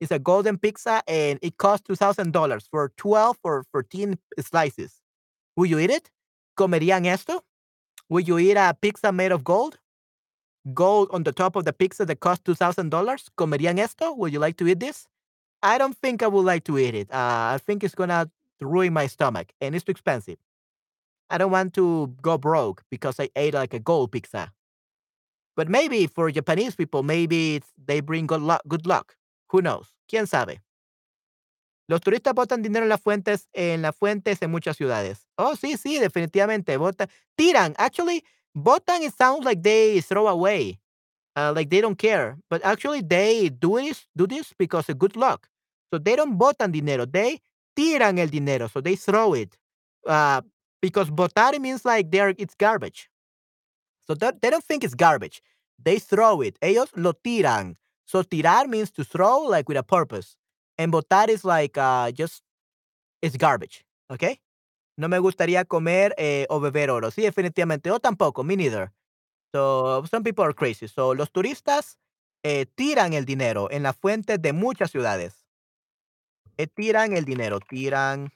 It's 0.00 0.12
a 0.12 0.18
golden 0.18 0.58
pizza 0.58 1.02
and 1.08 1.38
it 1.42 1.56
costs 1.58 1.86
$2,000 1.88 2.68
for 2.70 2.92
12 2.96 3.38
or 3.44 3.64
14 3.72 4.18
slices. 4.40 5.00
Will 5.56 5.66
you 5.66 5.78
eat 5.78 5.90
it? 5.90 6.10
¿Comerían 6.58 7.06
esto? 7.06 7.44
Will 8.08 8.22
you 8.22 8.38
eat 8.38 8.56
a 8.56 8.74
pizza 8.80 9.12
made 9.12 9.32
of 9.32 9.44
gold? 9.44 9.78
Gold 10.74 11.08
on 11.12 11.22
the 11.22 11.32
top 11.32 11.56
of 11.56 11.64
the 11.64 11.72
pizza 11.72 12.04
that 12.06 12.20
costs 12.20 12.42
$2,000? 12.44 12.90
¿Comerían 13.38 13.78
esto? 13.78 14.12
Would 14.14 14.32
you 14.32 14.40
like 14.40 14.56
to 14.58 14.66
eat 14.66 14.80
this? 14.80 15.06
I 15.62 15.78
don't 15.78 15.96
think 15.96 16.22
I 16.22 16.28
would 16.28 16.44
like 16.46 16.64
to 16.64 16.78
eat 16.78 16.94
it. 16.94 17.12
Uh, 17.12 17.54
I 17.54 17.58
think 17.64 17.84
it's 17.84 17.94
gonna 17.94 18.30
ruin 18.60 18.92
my 18.92 19.06
stomach 19.08 19.52
and 19.60 19.74
it's 19.74 19.84
too 19.84 19.92
expensive. 19.92 20.38
I 21.30 21.38
don't 21.38 21.50
want 21.50 21.74
to 21.74 22.14
go 22.22 22.38
broke 22.38 22.82
because 22.90 23.18
I 23.20 23.30
ate 23.36 23.54
like 23.54 23.74
a 23.74 23.80
gold 23.80 24.12
pizza. 24.12 24.52
But 25.56 25.68
maybe 25.68 26.06
for 26.06 26.30
Japanese 26.30 26.76
people, 26.76 27.02
maybe 27.02 27.62
they 27.82 28.00
bring 28.00 28.26
good 28.26 28.42
luck. 28.42 28.62
Good 28.68 28.86
luck. 28.86 29.16
Who 29.50 29.62
knows? 29.62 29.92
¿Quién 30.08 30.26
sabe? 30.26 30.60
Los 31.88 32.00
turistas 32.00 32.34
botan 32.34 32.62
dinero 32.62 32.84
en 32.84 32.88
las 32.88 33.00
fuentes 33.00 33.48
en 33.52 33.82
las 33.82 33.94
fuentes 33.96 34.42
en 34.42 34.50
muchas 34.50 34.76
ciudades. 34.76 35.28
Oh, 35.36 35.54
sí, 35.54 35.76
sí, 35.76 35.98
definitivamente, 35.98 36.76
botan 36.78 37.08
tiran. 37.36 37.74
Actually, 37.78 38.24
botan, 38.54 39.02
it 39.02 39.14
sounds 39.16 39.44
like 39.44 39.62
they 39.62 40.00
throw 40.00 40.26
away, 40.26 40.80
uh, 41.36 41.52
like 41.54 41.70
they 41.70 41.80
don't 41.80 41.96
care, 41.98 42.38
but 42.50 42.60
actually 42.64 43.02
they 43.02 43.50
do 43.50 43.78
this 43.78 44.08
do 44.16 44.26
this 44.26 44.52
because 44.58 44.90
of 44.90 44.98
good 44.98 45.16
luck. 45.16 45.48
So 45.92 45.98
they 45.98 46.16
don't 46.16 46.36
botan 46.36 46.72
dinero, 46.72 47.06
they 47.06 47.40
tiran 47.78 48.18
el 48.18 48.28
dinero, 48.28 48.66
so 48.68 48.80
they 48.80 48.96
throw 48.96 49.34
it. 49.34 49.56
Uh, 50.04 50.42
because 50.80 51.10
botar 51.10 51.58
means 51.60 51.84
like 51.84 52.10
they're 52.10 52.34
it's 52.38 52.54
garbage. 52.54 53.08
So 54.06 54.14
they 54.14 54.50
don't 54.50 54.64
think 54.64 54.84
it's 54.84 54.94
garbage. 54.94 55.42
They 55.82 55.98
throw 55.98 56.40
it. 56.40 56.58
Ellos 56.62 56.90
lo 56.96 57.12
tiran. 57.12 57.76
So 58.06 58.22
tirar 58.22 58.68
means 58.68 58.90
to 58.92 59.04
throw 59.04 59.40
like 59.40 59.68
with 59.68 59.76
a 59.78 59.82
purpose. 59.82 60.36
And 60.78 60.92
botar 60.92 61.28
is 61.28 61.44
like 61.44 61.76
uh 61.76 62.10
just 62.12 62.42
it's 63.22 63.36
garbage. 63.36 63.84
Okay? 64.10 64.40
No 64.96 65.08
me 65.08 65.18
gustaría 65.18 65.64
comer 65.66 66.14
eh, 66.16 66.46
o 66.48 66.60
beber 66.60 66.90
oro. 66.90 67.10
Sí, 67.10 67.22
definitivamente. 67.22 67.88
Yo 67.88 67.98
tampoco, 67.98 68.44
me 68.44 68.56
neither. 68.56 68.92
So 69.54 70.04
some 70.10 70.22
people 70.22 70.44
are 70.44 70.54
crazy. 70.54 70.88
So 70.88 71.14
los 71.14 71.30
turistas 71.30 71.98
eh, 72.42 72.66
tiran 72.76 73.12
el 73.12 73.24
dinero 73.24 73.68
en 73.70 73.82
las 73.82 73.96
fuentes 73.96 74.40
de 74.40 74.52
muchas 74.52 74.90
ciudades. 74.90 75.46
Eh, 76.58 76.66
tiran 76.66 77.12
el 77.12 77.24
dinero, 77.24 77.60
tiran 77.60 78.32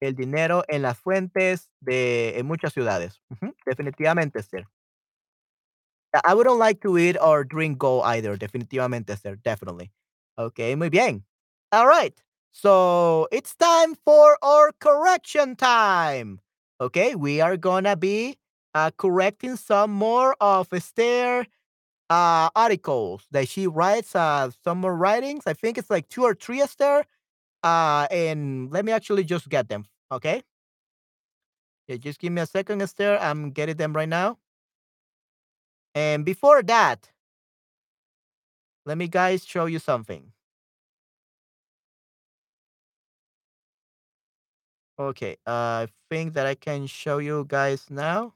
el 0.00 0.14
dinero 0.14 0.64
en 0.68 0.82
las 0.82 0.98
fuentes 0.98 1.70
de 1.80 2.38
en 2.38 2.46
muchas 2.46 2.72
ciudades. 2.72 3.20
Ujú, 3.30 3.54
Definitivamente, 3.66 4.42
sir. 4.42 4.66
I 6.24 6.34
wouldn't 6.34 6.56
like 6.58 6.80
to 6.82 6.96
eat 6.98 7.16
or 7.20 7.44
drink 7.44 7.78
gold 7.78 8.04
either. 8.06 8.36
Definitivamente, 8.36 9.18
sir. 9.20 9.36
Definitely. 9.36 9.92
Okay, 10.38 10.74
muy 10.74 10.88
bien. 10.88 11.24
All 11.72 11.86
right. 11.86 12.14
So 12.52 13.28
it's 13.30 13.54
time 13.54 13.94
for 14.04 14.38
our 14.42 14.72
correction 14.80 15.54
time. 15.54 16.40
Okay, 16.80 17.14
we 17.14 17.40
are 17.40 17.56
gonna 17.56 17.96
be 17.96 18.38
uh, 18.74 18.90
correcting 18.96 19.56
some 19.56 19.90
more 19.90 20.34
of 20.40 20.72
Esther 20.72 21.46
uh, 22.10 22.50
articles 22.56 23.26
that 23.32 23.48
she 23.48 23.66
writes. 23.66 24.14
Uh, 24.16 24.50
some 24.64 24.78
more 24.80 24.96
writings. 24.96 25.44
I 25.46 25.54
think 25.54 25.78
it's 25.78 25.90
like 25.90 26.08
two 26.08 26.24
or 26.24 26.34
three 26.34 26.60
Esther. 26.60 27.04
Uh, 27.62 28.06
and 28.10 28.70
let 28.72 28.84
me 28.84 28.92
actually 28.92 29.24
just 29.24 29.48
get 29.48 29.68
them. 29.68 29.86
Okay. 30.12 30.42
Yeah, 31.88 31.96
just 31.96 32.20
give 32.20 32.32
me 32.32 32.42
a 32.42 32.46
second, 32.46 32.82
Esther. 32.82 33.18
I'm 33.20 33.50
getting 33.50 33.76
them 33.76 33.92
right 33.94 34.08
now. 34.08 34.38
And 35.94 36.24
before 36.24 36.62
that, 36.62 37.10
let 38.86 38.98
me 38.98 39.06
guys 39.08 39.44
show 39.44 39.66
you 39.66 39.78
something. 39.78 40.32
Okay, 44.98 45.36
uh, 45.46 45.86
I 45.86 45.88
think 46.10 46.34
that 46.34 46.46
I 46.46 46.54
can 46.56 46.86
show 46.86 47.18
you 47.18 47.44
guys 47.48 47.88
now. 47.90 48.34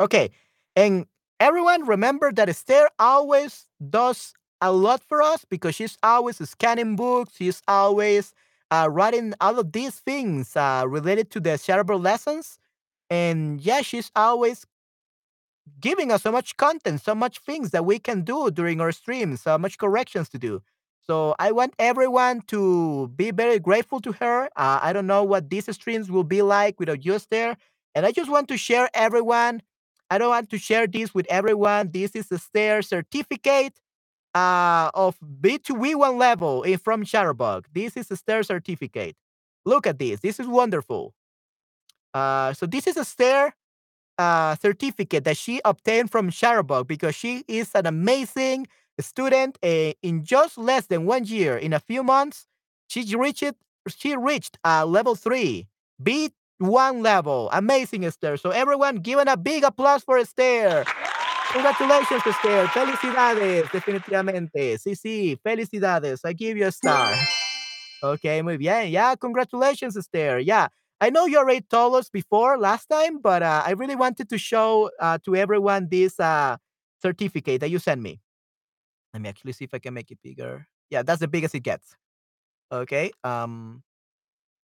Okay, 0.00 0.30
and 0.76 1.06
everyone 1.40 1.86
remember 1.86 2.32
that 2.32 2.48
Esther 2.48 2.88
always 2.98 3.66
does 3.90 4.34
a 4.60 4.72
lot 4.72 5.02
for 5.02 5.22
us 5.22 5.44
because 5.44 5.74
she's 5.74 5.96
always 6.02 6.36
scanning 6.48 6.96
books. 6.96 7.34
She's 7.36 7.62
always 7.68 8.34
uh, 8.70 8.88
writing 8.90 9.34
all 9.40 9.58
of 9.58 9.72
these 9.72 10.00
things 10.00 10.56
uh, 10.56 10.84
related 10.86 11.30
to 11.32 11.40
the 11.40 11.56
cerebral 11.56 12.00
lessons. 12.00 12.58
And 13.10 13.60
yeah, 13.60 13.82
she's 13.82 14.10
always 14.16 14.66
giving 15.80 16.10
us 16.10 16.22
so 16.22 16.32
much 16.32 16.56
content, 16.56 17.00
so 17.00 17.14
much 17.14 17.38
things 17.40 17.70
that 17.70 17.84
we 17.84 17.98
can 17.98 18.22
do 18.22 18.50
during 18.50 18.80
our 18.80 18.92
streams, 18.92 19.42
so 19.42 19.58
much 19.58 19.78
corrections 19.78 20.28
to 20.30 20.38
do. 20.38 20.62
So 21.06 21.34
I 21.38 21.52
want 21.52 21.74
everyone 21.78 22.42
to 22.48 23.08
be 23.16 23.30
very 23.30 23.58
grateful 23.58 24.00
to 24.00 24.12
her. 24.12 24.44
Uh, 24.56 24.78
I 24.82 24.92
don't 24.92 25.06
know 25.06 25.24
what 25.24 25.48
these 25.50 25.72
streams 25.74 26.10
will 26.10 26.24
be 26.24 26.42
like 26.42 26.78
without 26.78 27.04
you 27.04 27.18
there, 27.30 27.56
and 27.94 28.04
I 28.04 28.12
just 28.12 28.30
want 28.30 28.48
to 28.48 28.56
share 28.56 28.88
everyone. 28.94 29.62
I 30.10 30.18
don't 30.18 30.30
want 30.30 30.50
to 30.50 30.58
share 30.58 30.86
this 30.86 31.14
with 31.14 31.26
everyone. 31.28 31.90
This 31.92 32.12
is 32.12 32.30
a 32.32 32.38
stair 32.38 32.82
certificate 32.82 33.78
uh, 34.34 34.90
of 34.94 35.16
B2V1 35.20 36.18
level 36.18 36.64
from 36.82 37.04
Chatterbug. 37.04 37.64
This 37.72 37.96
is 37.96 38.10
a 38.10 38.16
stair 38.16 38.42
certificate. 38.42 39.16
Look 39.64 39.86
at 39.86 39.98
this. 39.98 40.20
This 40.20 40.40
is 40.40 40.46
wonderful. 40.46 41.14
Uh, 42.14 42.52
so 42.54 42.66
this 42.66 42.86
is 42.86 42.96
a 42.96 43.04
stair 43.04 43.54
uh, 44.18 44.56
certificate 44.56 45.24
that 45.24 45.36
she 45.36 45.60
obtained 45.64 46.10
from 46.10 46.30
Chatterbug 46.30 46.86
because 46.86 47.14
she 47.14 47.44
is 47.48 47.70
an 47.74 47.86
amazing 47.86 48.66
student. 49.00 49.58
Uh, 49.62 49.92
in 50.02 50.24
just 50.24 50.58
less 50.58 50.86
than 50.86 51.04
one 51.06 51.24
year, 51.24 51.56
in 51.56 51.72
a 51.72 51.80
few 51.80 52.02
months, 52.02 52.46
she 52.88 53.14
reached 53.14 53.44
she 53.88 54.16
reached 54.16 54.58
uh, 54.64 54.84
level 54.84 55.14
three, 55.14 55.68
B 56.02 56.30
one 56.58 57.02
level. 57.02 57.48
Amazing, 57.52 58.04
Esther. 58.04 58.36
So 58.36 58.50
everyone, 58.50 58.96
give 58.96 59.18
a 59.18 59.36
big 59.36 59.64
applause 59.64 60.02
for 60.02 60.18
Esther. 60.18 60.84
Congratulations, 61.52 62.22
Esther. 62.26 62.66
Felicidades, 62.66 63.70
definitivamente. 63.70 64.78
Sí, 64.78 64.94
sí, 64.94 65.38
felicidades. 65.42 66.20
I 66.24 66.32
give 66.34 66.58
you 66.58 66.66
a 66.66 66.72
star. 66.72 67.14
Okay, 68.02 68.42
muy 68.42 68.56
bien. 68.58 68.90
Yeah, 68.90 69.14
congratulations, 69.16 69.96
Esther. 69.96 70.38
Yeah, 70.38 70.68
I 71.00 71.10
know 71.10 71.26
you 71.26 71.38
already 71.38 71.62
told 71.62 71.94
us 71.94 72.10
before 72.10 72.58
last 72.58 72.86
time, 72.86 73.18
but 73.20 73.42
uh, 73.42 73.62
I 73.64 73.72
really 73.72 73.96
wanted 73.96 74.28
to 74.28 74.38
show 74.38 74.90
uh, 75.00 75.18
to 75.24 75.36
everyone 75.36 75.88
this 75.88 76.20
uh, 76.20 76.56
certificate 77.00 77.60
that 77.60 77.70
you 77.70 77.78
sent 77.78 78.02
me. 78.02 78.20
Let 79.14 79.22
me 79.22 79.28
actually 79.28 79.52
see 79.52 79.64
if 79.64 79.74
I 79.74 79.78
can 79.78 79.94
make 79.94 80.10
it 80.10 80.18
bigger. 80.22 80.66
Yeah, 80.90 81.02
that's 81.02 81.20
the 81.20 81.28
biggest 81.28 81.54
it 81.54 81.60
gets. 81.60 81.96
Okay. 82.70 83.10
Um. 83.24 83.82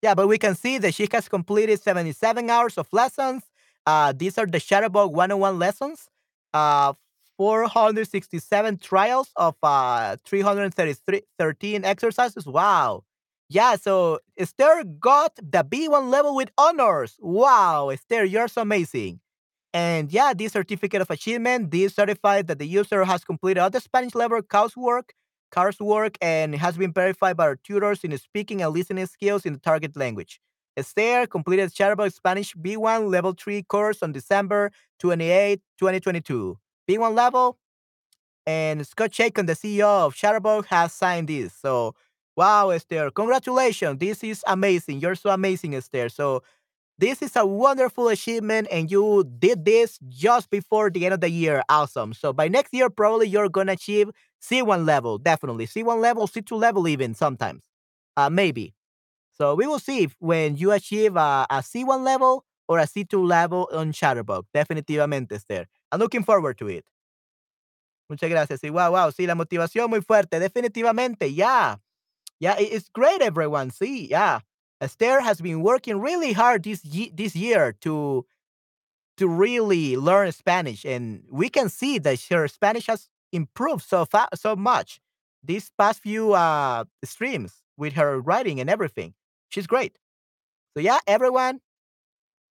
Yeah, 0.04 0.14
but 0.14 0.28
we 0.28 0.36
can 0.38 0.54
see 0.54 0.76
that 0.78 0.94
she 0.94 1.08
has 1.12 1.28
completed 1.30 1.80
77 1.82 2.50
hours 2.50 2.76
of 2.76 2.88
lessons. 2.92 3.42
Uh, 3.86 4.12
these 4.14 4.36
are 4.38 4.46
the 4.46 4.58
Chatterbug 4.58 5.12
101 5.12 5.58
lessons. 5.58 6.08
Uh, 6.52 6.92
467 7.38 8.78
trials 8.78 9.30
of 9.36 9.56
uh 9.62 10.16
313 10.26 11.84
exercises. 11.84 12.46
Wow. 12.46 13.04
Yeah, 13.48 13.76
so 13.76 14.20
Esther 14.36 14.84
got 15.00 15.34
the 15.36 15.64
B1 15.64 16.10
level 16.10 16.36
with 16.36 16.50
honors. 16.58 17.16
Wow, 17.20 17.88
Esther, 17.90 18.24
you're 18.24 18.48
so 18.48 18.62
amazing. 18.62 19.20
And 19.72 20.12
yeah, 20.12 20.34
this 20.34 20.52
certificate 20.52 21.02
of 21.02 21.10
achievement, 21.10 21.70
this 21.70 21.94
certified 21.94 22.48
that 22.48 22.58
the 22.58 22.66
user 22.66 23.04
has 23.04 23.24
completed 23.24 23.60
all 23.60 23.70
the 23.70 23.80
Spanish 23.80 24.14
level 24.14 24.42
coursework, 24.42 25.10
coursework, 25.54 26.16
and 26.20 26.54
has 26.54 26.76
been 26.76 26.92
verified 26.92 27.36
by 27.36 27.46
our 27.46 27.56
tutors 27.56 28.04
in 28.04 28.16
speaking 28.18 28.62
and 28.62 28.72
listening 28.72 29.06
skills 29.06 29.46
in 29.46 29.52
the 29.52 29.58
target 29.58 29.96
language. 29.96 30.40
Esther 30.76 31.26
completed 31.26 31.70
Chatterbug 31.72 32.12
Spanish 32.12 32.54
B1 32.54 33.10
Level 33.10 33.32
3 33.32 33.62
course 33.62 34.02
on 34.02 34.12
December 34.12 34.72
28, 34.98 35.60
2022. 35.78 36.58
B1 36.88 37.14
level, 37.14 37.58
and 38.46 38.86
Scott 38.86 39.10
Chacon, 39.12 39.46
the 39.46 39.54
CEO 39.54 40.06
of 40.06 40.14
Chatterbug, 40.14 40.66
has 40.66 40.92
signed 40.92 41.28
this. 41.28 41.54
So 41.54 41.94
Wow, 42.36 42.70
Esther, 42.70 43.12
congratulations. 43.12 43.98
This 44.00 44.24
is 44.24 44.42
amazing. 44.48 44.98
You're 44.98 45.14
so 45.14 45.30
amazing, 45.30 45.74
Esther. 45.76 46.08
So, 46.08 46.42
this 46.98 47.22
is 47.22 47.36
a 47.36 47.46
wonderful 47.46 48.08
achievement, 48.08 48.68
and 48.72 48.90
you 48.90 49.24
did 49.38 49.64
this 49.64 49.98
just 50.08 50.50
before 50.50 50.90
the 50.90 51.04
end 51.04 51.14
of 51.14 51.20
the 51.20 51.30
year. 51.30 51.62
Awesome. 51.68 52.12
So, 52.12 52.32
by 52.32 52.48
next 52.48 52.74
year, 52.74 52.90
probably 52.90 53.28
you're 53.28 53.48
going 53.48 53.68
to 53.68 53.74
achieve 53.74 54.10
C1 54.50 54.84
level. 54.84 55.18
Definitely. 55.18 55.66
C1 55.66 56.00
level, 56.00 56.26
C2 56.26 56.58
level, 56.58 56.86
even 56.88 57.14
sometimes. 57.14 57.62
Uh, 58.16 58.30
maybe. 58.30 58.74
So, 59.32 59.54
we 59.54 59.66
will 59.66 59.78
see 59.78 60.04
if 60.04 60.14
when 60.20 60.56
you 60.56 60.70
achieve 60.72 61.16
a, 61.16 61.46
a 61.50 61.56
C1 61.56 62.04
level 62.04 62.44
or 62.68 62.78
a 62.78 62.84
C2 62.84 63.26
level 63.26 63.68
on 63.72 63.92
Chatterbug. 63.92 64.44
Definitivamente, 64.54 65.32
Esther. 65.32 65.66
I'm 65.90 65.98
looking 66.00 66.22
forward 66.24 66.58
to 66.58 66.68
it. 66.68 66.84
Muchas 68.08 68.30
gracias. 68.30 68.60
Sí, 68.60 68.70
wow, 68.70 68.92
wow. 68.92 69.10
Sí, 69.10 69.26
la 69.26 69.34
motivación 69.34 69.88
muy 69.90 70.00
fuerte. 70.00 70.38
Definitivamente, 70.38 71.34
ya. 71.34 71.78
Yeah, 72.38 72.56
it's 72.58 72.88
great, 72.88 73.22
everyone. 73.22 73.70
See, 73.70 74.08
yeah, 74.08 74.40
Esther 74.80 75.20
has 75.20 75.40
been 75.40 75.62
working 75.62 76.00
really 76.00 76.32
hard 76.32 76.64
this 76.64 76.82
this 76.82 77.34
year 77.34 77.72
to 77.80 78.26
to 79.16 79.28
really 79.28 79.96
learn 79.96 80.32
Spanish, 80.32 80.84
and 80.84 81.22
we 81.30 81.48
can 81.48 81.68
see 81.68 81.98
that 81.98 82.20
her 82.30 82.48
Spanish 82.48 82.86
has 82.86 83.08
improved 83.34 83.84
so 83.84 84.04
far 84.04 84.28
so 84.34 84.56
much 84.56 85.00
these 85.42 85.70
past 85.76 86.00
few 86.00 86.32
uh, 86.32 86.84
streams 87.04 87.62
with 87.76 87.92
her 87.94 88.20
writing 88.20 88.60
and 88.60 88.70
everything. 88.70 89.14
She's 89.50 89.66
great. 89.66 89.98
So 90.74 90.80
yeah, 90.80 90.98
everyone, 91.06 91.60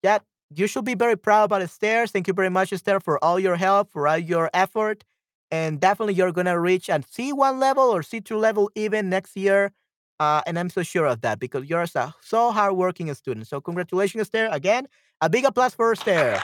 yeah, 0.02 0.18
you 0.54 0.66
should 0.66 0.84
be 0.84 0.94
very 0.94 1.16
proud 1.16 1.44
about 1.44 1.62
Esther. 1.62 2.06
Thank 2.06 2.26
you 2.26 2.34
very 2.34 2.50
much, 2.50 2.72
Esther, 2.72 2.98
for 3.00 3.22
all 3.24 3.38
your 3.38 3.56
help, 3.56 3.90
for 3.90 4.08
all 4.08 4.18
your 4.18 4.50
effort 4.52 5.04
and 5.50 5.80
definitely 5.80 6.14
you're 6.14 6.32
gonna 6.32 6.58
reach 6.58 6.88
a 6.88 7.00
C1 7.00 7.58
level 7.58 7.84
or 7.84 8.02
C2 8.02 8.38
level 8.38 8.70
even 8.74 9.08
next 9.08 9.36
year. 9.36 9.72
Uh, 10.18 10.42
and 10.46 10.58
I'm 10.58 10.68
so 10.68 10.82
sure 10.82 11.06
of 11.06 11.22
that 11.22 11.40
because 11.40 11.68
you're 11.68 11.86
so, 11.86 12.12
so 12.20 12.50
hardworking 12.50 13.12
student. 13.14 13.46
So 13.46 13.60
congratulations, 13.60 14.20
Esther. 14.22 14.48
Again, 14.52 14.86
a 15.20 15.30
big 15.30 15.44
applause 15.44 15.74
for 15.74 15.92
Esther. 15.92 16.38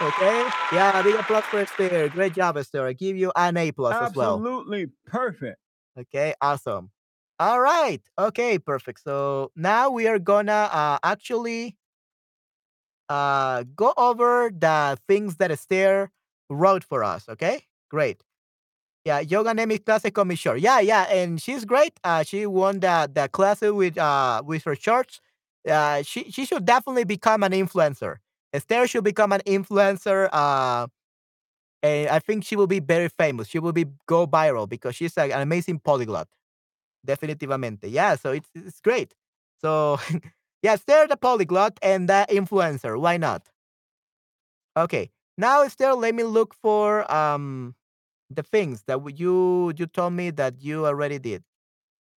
Okay, 0.00 0.48
yeah, 0.72 1.02
big 1.02 1.16
applause 1.16 1.42
for 1.44 1.58
Esther. 1.58 2.08
Great 2.08 2.32
job, 2.32 2.56
Esther. 2.56 2.86
I 2.86 2.92
give 2.92 3.16
you 3.16 3.32
an 3.34 3.56
A 3.56 3.72
plus 3.72 4.00
as 4.00 4.14
well. 4.14 4.34
Absolutely 4.34 4.86
perfect. 5.06 5.58
Okay, 5.98 6.34
awesome. 6.40 6.90
All 7.40 7.60
right. 7.60 8.00
Okay, 8.18 8.58
perfect. 8.58 9.00
So 9.02 9.50
now 9.56 9.90
we 9.90 10.06
are 10.06 10.20
gonna 10.20 10.70
uh, 10.72 10.98
actually 11.02 11.76
uh, 13.08 13.64
go 13.74 13.92
over 13.96 14.50
the 14.56 14.98
things 15.08 15.36
that 15.36 15.50
Esther 15.50 16.10
wrote 16.48 16.84
for 16.84 17.02
us. 17.02 17.28
Okay. 17.28 17.62
Great. 17.90 18.22
Yeah, 19.04 19.20
yoga 19.20 19.54
name 19.54 19.70
is 19.70 19.80
clase 19.80 20.12
con 20.12 20.28
mi 20.28 20.34
short. 20.36 20.60
Yeah, 20.60 20.80
yeah, 20.80 21.04
and 21.04 21.40
she's 21.40 21.64
great. 21.64 21.98
Uh, 22.04 22.22
she 22.22 22.46
won 22.46 22.80
the 22.80 23.10
the 23.12 23.28
class 23.28 23.62
with 23.62 23.96
uh 23.98 24.42
with 24.44 24.64
her 24.64 24.76
shorts. 24.76 25.20
Uh, 25.68 26.02
she 26.02 26.30
she 26.30 26.44
should 26.44 26.64
definitely 26.66 27.04
become 27.04 27.42
an 27.42 27.52
influencer. 27.52 28.16
Esther 28.52 28.86
should 28.86 29.04
become 29.04 29.32
an 29.32 29.40
influencer. 29.46 30.28
Uh, 30.32 30.86
and 31.82 32.08
I 32.08 32.18
think 32.18 32.44
she 32.44 32.56
will 32.56 32.66
be 32.66 32.80
very 32.80 33.08
famous. 33.08 33.48
She 33.48 33.58
will 33.58 33.72
be 33.72 33.86
go 34.06 34.26
viral 34.26 34.68
because 34.68 34.96
she's 34.96 35.16
like 35.16 35.32
an 35.32 35.40
amazing 35.40 35.80
polyglot. 35.80 36.28
Definitivamente. 37.06 37.90
Yeah, 37.90 38.16
so 38.16 38.32
it's 38.32 38.50
it's 38.54 38.80
great. 38.80 39.14
So 39.60 39.98
yeah, 40.62 40.72
Esther 40.74 41.06
the 41.08 41.16
polyglot 41.16 41.78
and 41.82 42.08
the 42.08 42.26
influencer. 42.30 43.00
Why 43.00 43.16
not? 43.16 43.48
Okay. 44.76 45.10
Now 45.36 45.62
Esther, 45.62 45.94
let 45.94 46.14
me 46.14 46.24
look 46.24 46.54
for 46.54 47.10
um 47.12 47.74
the 48.30 48.42
things 48.42 48.84
that 48.86 49.00
you 49.18 49.72
you 49.76 49.86
told 49.86 50.14
me 50.14 50.30
that 50.32 50.60
you 50.62 50.86
already 50.86 51.18
did. 51.18 51.44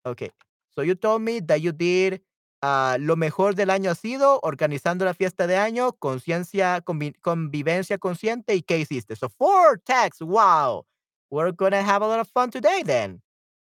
Okay. 0.06 0.32
So 0.76 0.82
you 0.82 0.96
told 0.96 1.22
me 1.24 1.40
that 1.42 1.62
you 1.62 1.72
did 1.72 2.22
uh, 2.62 2.98
lo 3.00 3.16
mejor 3.16 3.56
del 3.56 3.70
año 3.70 3.92
ha 3.92 3.96
sido 3.96 4.40
organizando 4.44 5.06
la 5.06 5.14
fiesta 5.14 5.48
de 5.48 5.58
año, 5.58 5.94
conciencia, 5.94 6.82
convi 6.82 7.14
convivencia 7.22 7.98
consciente 7.98 8.56
y 8.56 8.62
qué 8.62 8.80
hiciste. 8.80 9.16
So 9.16 9.30
four 9.30 9.80
tags. 9.80 10.22
Wow. 10.22 10.86
We're 11.30 11.52
gonna 11.52 11.84
have 11.84 12.02
a 12.02 12.08
lot 12.08 12.20
of 12.20 12.28
fun 12.28 12.50
today 12.50 12.84
then. 12.84 13.22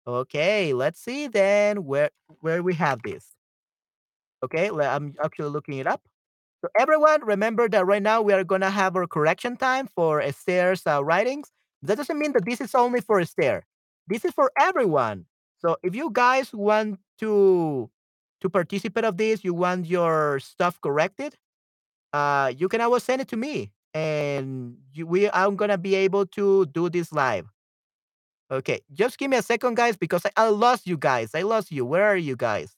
Okay, 0.07 0.74
let's 0.74 1.01
see 1.01 1.28
then 1.28 1.84
where 1.84 2.11
where 2.40 2.62
we 2.62 2.74
have 2.74 3.03
this. 3.03 3.32
Okay, 4.43 4.68
I'm 4.70 5.14
actually 5.22 5.51
looking 5.51 5.78
it 5.78 5.86
up. 5.86 6.03
So 6.61 6.68
everyone, 6.78 7.24
remember 7.24 7.68
that 7.68 7.86
right 7.86 8.03
now 8.03 8.20
we 8.20 8.32
are 8.32 8.45
gonna 8.45 8.70
have 8.70 8.97
our 8.97 9.07
correction 9.07 9.57
time 9.57 9.88
for 9.95 10.20
Esther's 10.20 10.86
uh, 10.86 11.03
writings. 11.05 11.51
That 11.82 11.97
doesn't 11.99 12.18
mean 12.18 12.32
that 12.32 12.45
this 12.45 12.61
is 12.61 12.74
only 12.74 13.01
for 13.01 13.20
Esther. 13.20 13.64
This 14.09 14.24
is 14.24 14.32
for 14.32 14.51
everyone. 14.59 15.26
So 15.59 15.76
if 15.82 15.95
you 15.95 16.11
guys 16.12 16.53
want 16.53 16.99
to 17.20 17.90
to 18.43 18.51
participate 18.51 19.05
of 19.05 19.16
this, 19.16 19.45
you 19.45 19.55
want 19.55 19.86
your 19.86 20.40
stuff 20.40 20.80
corrected, 20.80 21.34
uh, 22.12 22.53
you 22.57 22.68
can 22.68 22.80
always 22.80 23.03
send 23.03 23.22
it 23.22 23.28
to 23.28 23.36
me, 23.36 23.72
and 23.95 24.76
you, 24.93 25.07
we 25.07 25.30
I'm 25.30 25.57
gonna 25.57 25.78
be 25.78 25.95
able 25.95 26.26
to 26.26 26.66
do 26.66 26.90
this 26.90 27.12
live. 27.12 27.47
Okay, 28.51 28.80
just 28.93 29.18
give 29.18 29.30
me 29.30 29.38
a 29.38 29.43
second, 29.43 29.76
guys, 29.76 29.97
because 29.97 30.26
I, 30.26 30.30
I 30.36 30.49
lost 30.49 30.86
you 30.86 30.99
guys. 30.99 31.30
I 31.34 31.43
lost 31.43 31.72
you. 31.72 31.86
Where 31.86 32.05
are 32.05 32.16
you 32.16 32.36
guys? 32.36 32.76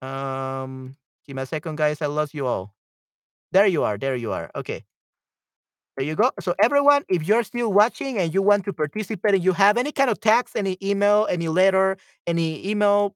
Um, 0.00 0.96
give 1.26 1.36
me 1.36 1.42
a 1.42 1.46
second, 1.46 1.76
guys. 1.76 2.00
I 2.00 2.06
lost 2.06 2.32
you 2.32 2.46
all. 2.46 2.72
There 3.52 3.66
you 3.66 3.84
are. 3.84 3.98
There 3.98 4.16
you 4.16 4.32
are. 4.32 4.50
Okay. 4.54 4.84
There 5.96 6.06
you 6.06 6.14
go. 6.14 6.30
So 6.40 6.54
everyone, 6.58 7.04
if 7.08 7.26
you're 7.26 7.42
still 7.42 7.72
watching 7.72 8.18
and 8.18 8.32
you 8.32 8.42
want 8.42 8.64
to 8.66 8.72
participate 8.72 9.34
and 9.34 9.42
you 9.44 9.52
have 9.52 9.78
any 9.78 9.92
kind 9.92 10.10
of 10.10 10.20
text, 10.20 10.56
any 10.56 10.76
email, 10.82 11.26
any 11.30 11.48
letter, 11.48 11.96
any 12.26 12.68
email, 12.68 13.14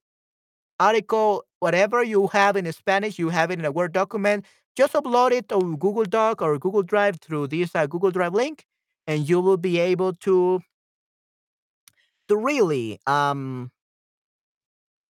article, 0.81 1.45
whatever 1.61 2.03
you 2.03 2.29
have 2.29 2.57
in 2.57 2.71
Spanish, 2.73 3.19
you 3.19 3.31
have 3.31 3.51
it 3.53 3.61
in 3.61 3.67
a 3.67 3.73
Word 3.73 3.93
document, 3.93 4.47
just 4.77 4.95
upload 4.95 5.33
it 5.33 5.49
to 5.51 5.77
Google 5.79 6.05
Doc 6.05 6.43
or 6.43 6.59
Google 6.59 6.83
Drive 6.83 7.21
through 7.21 7.49
this 7.49 7.77
uh, 7.77 7.87
Google 7.87 8.11
Drive 8.11 8.35
link, 8.35 8.67
and 9.07 9.29
you 9.29 9.41
will 9.41 9.59
be 9.59 9.79
able 9.79 10.15
to 10.27 10.63
to 12.29 12.37
really 12.37 12.99
um 13.07 13.71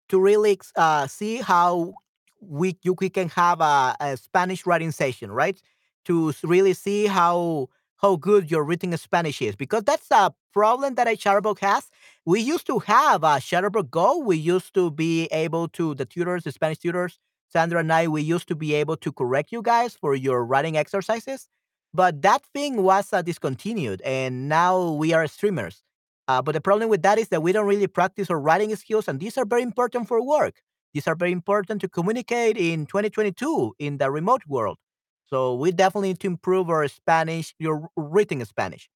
to 0.10 0.20
really 0.20 0.60
uh, 0.76 1.08
see 1.08 1.38
how 1.38 1.94
we 2.42 2.78
you 2.84 2.96
we 3.00 3.10
can 3.10 3.30
have 3.30 3.62
a, 3.62 3.96
a 4.00 4.18
Spanish 4.18 4.66
writing 4.66 4.92
session, 4.92 5.32
right? 5.32 5.62
To 6.06 6.34
really 6.44 6.74
see 6.74 7.06
how 7.06 7.70
how 7.98 8.16
good 8.16 8.50
your 8.50 8.64
written 8.64 8.96
Spanish 8.98 9.42
is, 9.42 9.56
because 9.56 9.84
that's 9.84 10.10
a 10.12 10.34
problem 10.54 10.96
that 10.96 11.08
a 11.08 11.12
Chatterbug 11.12 11.60
has. 11.60 11.90
We 12.30 12.42
used 12.42 12.68
to 12.68 12.78
have 12.78 13.24
a 13.24 13.40
Chatterbug 13.42 13.90
Go. 13.90 14.20
We 14.20 14.38
used 14.38 14.76
to 14.76 14.92
be 14.92 15.26
able 15.32 15.68
to 15.70 15.96
the 15.96 16.06
tutors, 16.06 16.44
the 16.44 16.52
Spanish 16.52 16.78
tutors, 16.78 17.18
Sandra 17.48 17.80
and 17.80 17.92
I, 17.92 18.08
we 18.08 18.22
used 18.22 18.48
to 18.50 18.56
be 18.56 18.76
able 18.76 18.98
to 18.98 19.12
correct 19.12 19.52
you 19.52 19.64
guys 19.64 19.96
for 19.96 20.14
your 20.14 20.46
writing 20.46 20.78
exercises, 20.78 21.50
but 21.92 22.22
that 22.22 22.44
thing 22.54 22.84
was 22.84 23.12
uh, 23.12 23.24
discontinued, 23.24 24.04
and 24.04 24.48
now 24.48 24.92
we 24.92 25.12
are 25.12 25.26
streamers. 25.26 25.82
Uh, 26.28 26.40
but 26.40 26.52
the 26.52 26.62
problem 26.62 26.92
with 26.92 27.02
that 27.02 27.18
is 27.18 27.30
that 27.30 27.42
we 27.42 27.52
don't 27.52 27.66
really 27.66 27.88
practice 27.88 28.30
our 28.30 28.40
writing 28.40 28.76
skills, 28.76 29.08
and 29.08 29.20
these 29.20 29.36
are 29.36 29.46
very 29.46 29.64
important 29.64 30.08
for 30.08 30.24
work. 30.24 30.62
These 30.94 31.08
are 31.08 31.16
very 31.16 31.32
important 31.32 31.82
to 31.82 31.90
communicate 31.90 32.58
in 32.58 32.86
2022 32.86 33.74
in 33.80 33.98
the 33.98 34.12
remote 34.12 34.44
world. 34.48 34.78
So 35.26 35.56
we 35.56 35.72
definitely 35.72 36.10
need 36.10 36.20
to 36.20 36.28
improve 36.28 36.70
our 36.70 36.88
Spanish, 36.90 37.56
your 37.58 37.90
written 37.98 38.46
Spanish. 38.46 38.88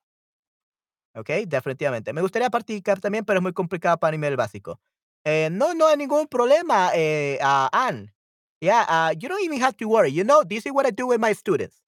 ¿Ok? 1.16 1.30
Definitivamente. 1.48 2.14
Me 2.14 2.22
gustaría 2.22 2.50
practicar 2.50 3.00
también, 3.00 3.26
pero 3.26 3.40
es 3.40 3.44
muy 3.44 3.54
complicado 3.54 3.98
para 3.98 4.16
nivel 4.16 4.36
básico. 4.36 4.80
Eh, 5.26 5.50
no, 5.52 5.74
no 5.74 5.88
hay 5.88 5.98
ningún 5.98 6.28
problema, 6.28 6.92
eh, 6.94 7.40
uh, 7.42 7.70
Anne. 7.72 8.14
Yeah, 8.60 8.86
uh, 8.88 9.14
you 9.18 9.28
don't 9.28 9.44
even 9.44 9.62
have 9.62 9.76
to 9.78 9.88
worry. 9.88 10.12
You 10.12 10.24
know, 10.24 10.44
this 10.44 10.66
is 10.66 10.72
what 10.72 10.86
I 10.86 10.92
do 10.92 11.08
with 11.08 11.20
my 11.20 11.34
students. 11.34 11.82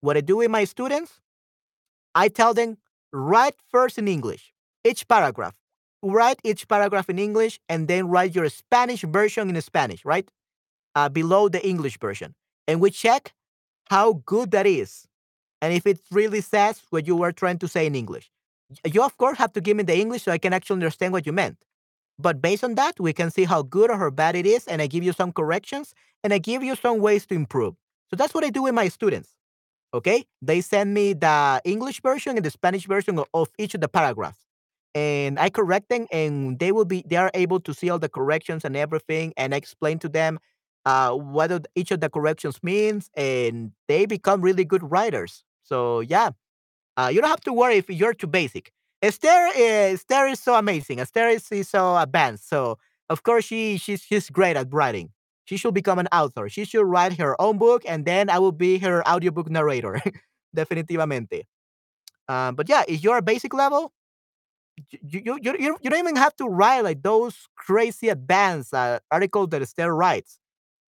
What 0.00 0.16
I 0.16 0.20
do 0.20 0.38
with 0.38 0.50
my 0.50 0.64
students, 0.64 1.20
I 2.14 2.28
tell 2.28 2.54
them, 2.54 2.78
write 3.12 3.54
first 3.70 3.98
in 3.98 4.08
English, 4.08 4.52
each 4.84 5.06
paragraph. 5.06 5.54
Write 6.02 6.40
each 6.42 6.66
paragraph 6.66 7.08
in 7.08 7.18
English 7.18 7.60
and 7.68 7.86
then 7.86 8.08
write 8.08 8.34
your 8.34 8.48
Spanish 8.48 9.02
version 9.02 9.48
in 9.48 9.60
Spanish, 9.62 10.04
right? 10.04 10.28
Uh, 10.94 11.08
below 11.08 11.48
the 11.48 11.64
English 11.64 11.98
version. 11.98 12.34
And 12.66 12.80
we 12.80 12.90
check 12.90 13.34
how 13.88 14.22
good 14.26 14.50
that 14.50 14.66
is. 14.66 15.06
And 15.60 15.72
if 15.72 15.86
it 15.86 16.00
really 16.10 16.40
says 16.40 16.82
what 16.90 17.06
you 17.06 17.14
were 17.14 17.30
trying 17.30 17.58
to 17.58 17.68
say 17.68 17.86
in 17.86 17.94
English 17.94 18.31
you 18.84 19.02
of 19.02 19.16
course 19.16 19.38
have 19.38 19.52
to 19.54 19.60
give 19.60 19.76
me 19.76 19.82
the 19.82 19.96
English 19.96 20.22
so 20.24 20.32
I 20.32 20.38
can 20.38 20.52
actually 20.52 20.74
understand 20.74 21.12
what 21.12 21.26
you 21.26 21.32
meant. 21.32 21.58
But 22.18 22.40
based 22.40 22.64
on 22.64 22.74
that, 22.76 23.00
we 23.00 23.12
can 23.12 23.30
see 23.30 23.44
how 23.44 23.62
good 23.62 23.90
or 23.90 23.98
how 23.98 24.10
bad 24.10 24.36
it 24.36 24.46
is, 24.46 24.66
and 24.66 24.82
I 24.82 24.86
give 24.86 25.04
you 25.04 25.12
some 25.12 25.32
corrections 25.32 25.94
and 26.22 26.32
I 26.32 26.38
give 26.38 26.62
you 26.62 26.76
some 26.76 27.00
ways 27.00 27.26
to 27.26 27.34
improve. 27.34 27.74
So 28.10 28.16
that's 28.16 28.34
what 28.34 28.44
I 28.44 28.50
do 28.50 28.62
with 28.64 28.74
my 28.74 28.88
students. 28.88 29.30
Okay, 29.94 30.24
they 30.40 30.60
send 30.62 30.94
me 30.94 31.12
the 31.12 31.60
English 31.64 32.00
version 32.00 32.36
and 32.36 32.44
the 32.44 32.50
Spanish 32.50 32.86
version 32.86 33.22
of 33.34 33.48
each 33.58 33.74
of 33.74 33.82
the 33.82 33.88
paragraphs, 33.88 34.38
and 34.94 35.38
I 35.38 35.50
correct 35.50 35.90
them, 35.90 36.06
and 36.10 36.58
they 36.58 36.72
will 36.72 36.86
be 36.86 37.04
they 37.06 37.16
are 37.16 37.30
able 37.34 37.60
to 37.60 37.74
see 37.74 37.90
all 37.90 37.98
the 37.98 38.08
corrections 38.08 38.64
and 38.64 38.74
everything, 38.76 39.34
and 39.36 39.54
I 39.54 39.58
explain 39.58 39.98
to 40.00 40.08
them 40.08 40.38
uh, 40.86 41.12
what 41.12 41.66
each 41.74 41.90
of 41.90 42.00
the 42.00 42.08
corrections 42.08 42.58
means, 42.62 43.10
and 43.16 43.72
they 43.86 44.06
become 44.06 44.40
really 44.40 44.64
good 44.64 44.90
writers. 44.90 45.44
So 45.62 46.00
yeah, 46.00 46.30
uh, 46.96 47.10
you 47.12 47.20
don't 47.20 47.30
have 47.30 47.40
to 47.42 47.52
worry 47.52 47.76
if 47.76 47.88
you're 47.88 48.14
too 48.14 48.26
basic. 48.26 48.72
Esther 49.00 49.48
is 49.56 50.00
Esther 50.00 50.26
is 50.26 50.40
so 50.40 50.54
amazing. 50.54 51.00
Esther 51.00 51.28
is, 51.28 51.50
is 51.50 51.68
so 51.68 51.96
advanced. 51.96 52.48
So 52.48 52.78
of 53.08 53.22
course 53.22 53.44
she 53.44 53.76
she's 53.78 54.02
she's 54.02 54.30
great 54.30 54.56
at 54.56 54.72
writing. 54.72 55.10
She 55.44 55.56
should 55.56 55.74
become 55.74 55.98
an 55.98 56.08
author. 56.12 56.48
She 56.48 56.64
should 56.64 56.86
write 56.86 57.18
her 57.18 57.40
own 57.40 57.58
book, 57.58 57.82
and 57.86 58.04
then 58.04 58.30
I 58.30 58.38
will 58.38 58.52
be 58.52 58.78
her 58.78 59.06
audiobook 59.08 59.50
narrator. 59.50 60.00
Definitivamente. 60.56 61.42
Um, 62.28 62.54
but 62.54 62.68
yeah, 62.68 62.84
if 62.86 63.02
you're 63.02 63.16
a 63.16 63.22
basic 63.22 63.52
level, 63.52 63.92
you, 64.90 65.22
you, 65.24 65.38
you, 65.42 65.76
you, 65.80 65.90
don't 65.90 65.98
even 65.98 66.16
have 66.16 66.36
to 66.36 66.46
write 66.46 66.82
like 66.82 67.02
those 67.02 67.48
crazy 67.56 68.08
advanced 68.08 68.72
uh, 68.72 69.00
articles 69.10 69.48
that 69.50 69.62
Esther 69.62 69.94
writes. 69.94 70.38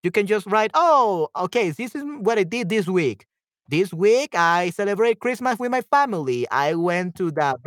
You 0.03 0.11
can 0.11 0.27
just 0.27 0.45
write, 0.47 0.71
oh, 0.73 1.29
okay, 1.35 1.71
this 1.71 1.95
is 1.95 2.03
what 2.19 2.37
I 2.37 2.43
did 2.43 2.69
this 2.69 2.87
week. 2.87 3.25
This 3.67 3.91
week, 3.93 4.35
I 4.35 4.69
celebrate 4.69 5.19
Christmas 5.19 5.57
with 5.57 5.71
my 5.71 5.81
family. 5.81 6.47
I 6.49 6.75
went 6.75 7.15
to 7.15 7.31
the 7.31 7.57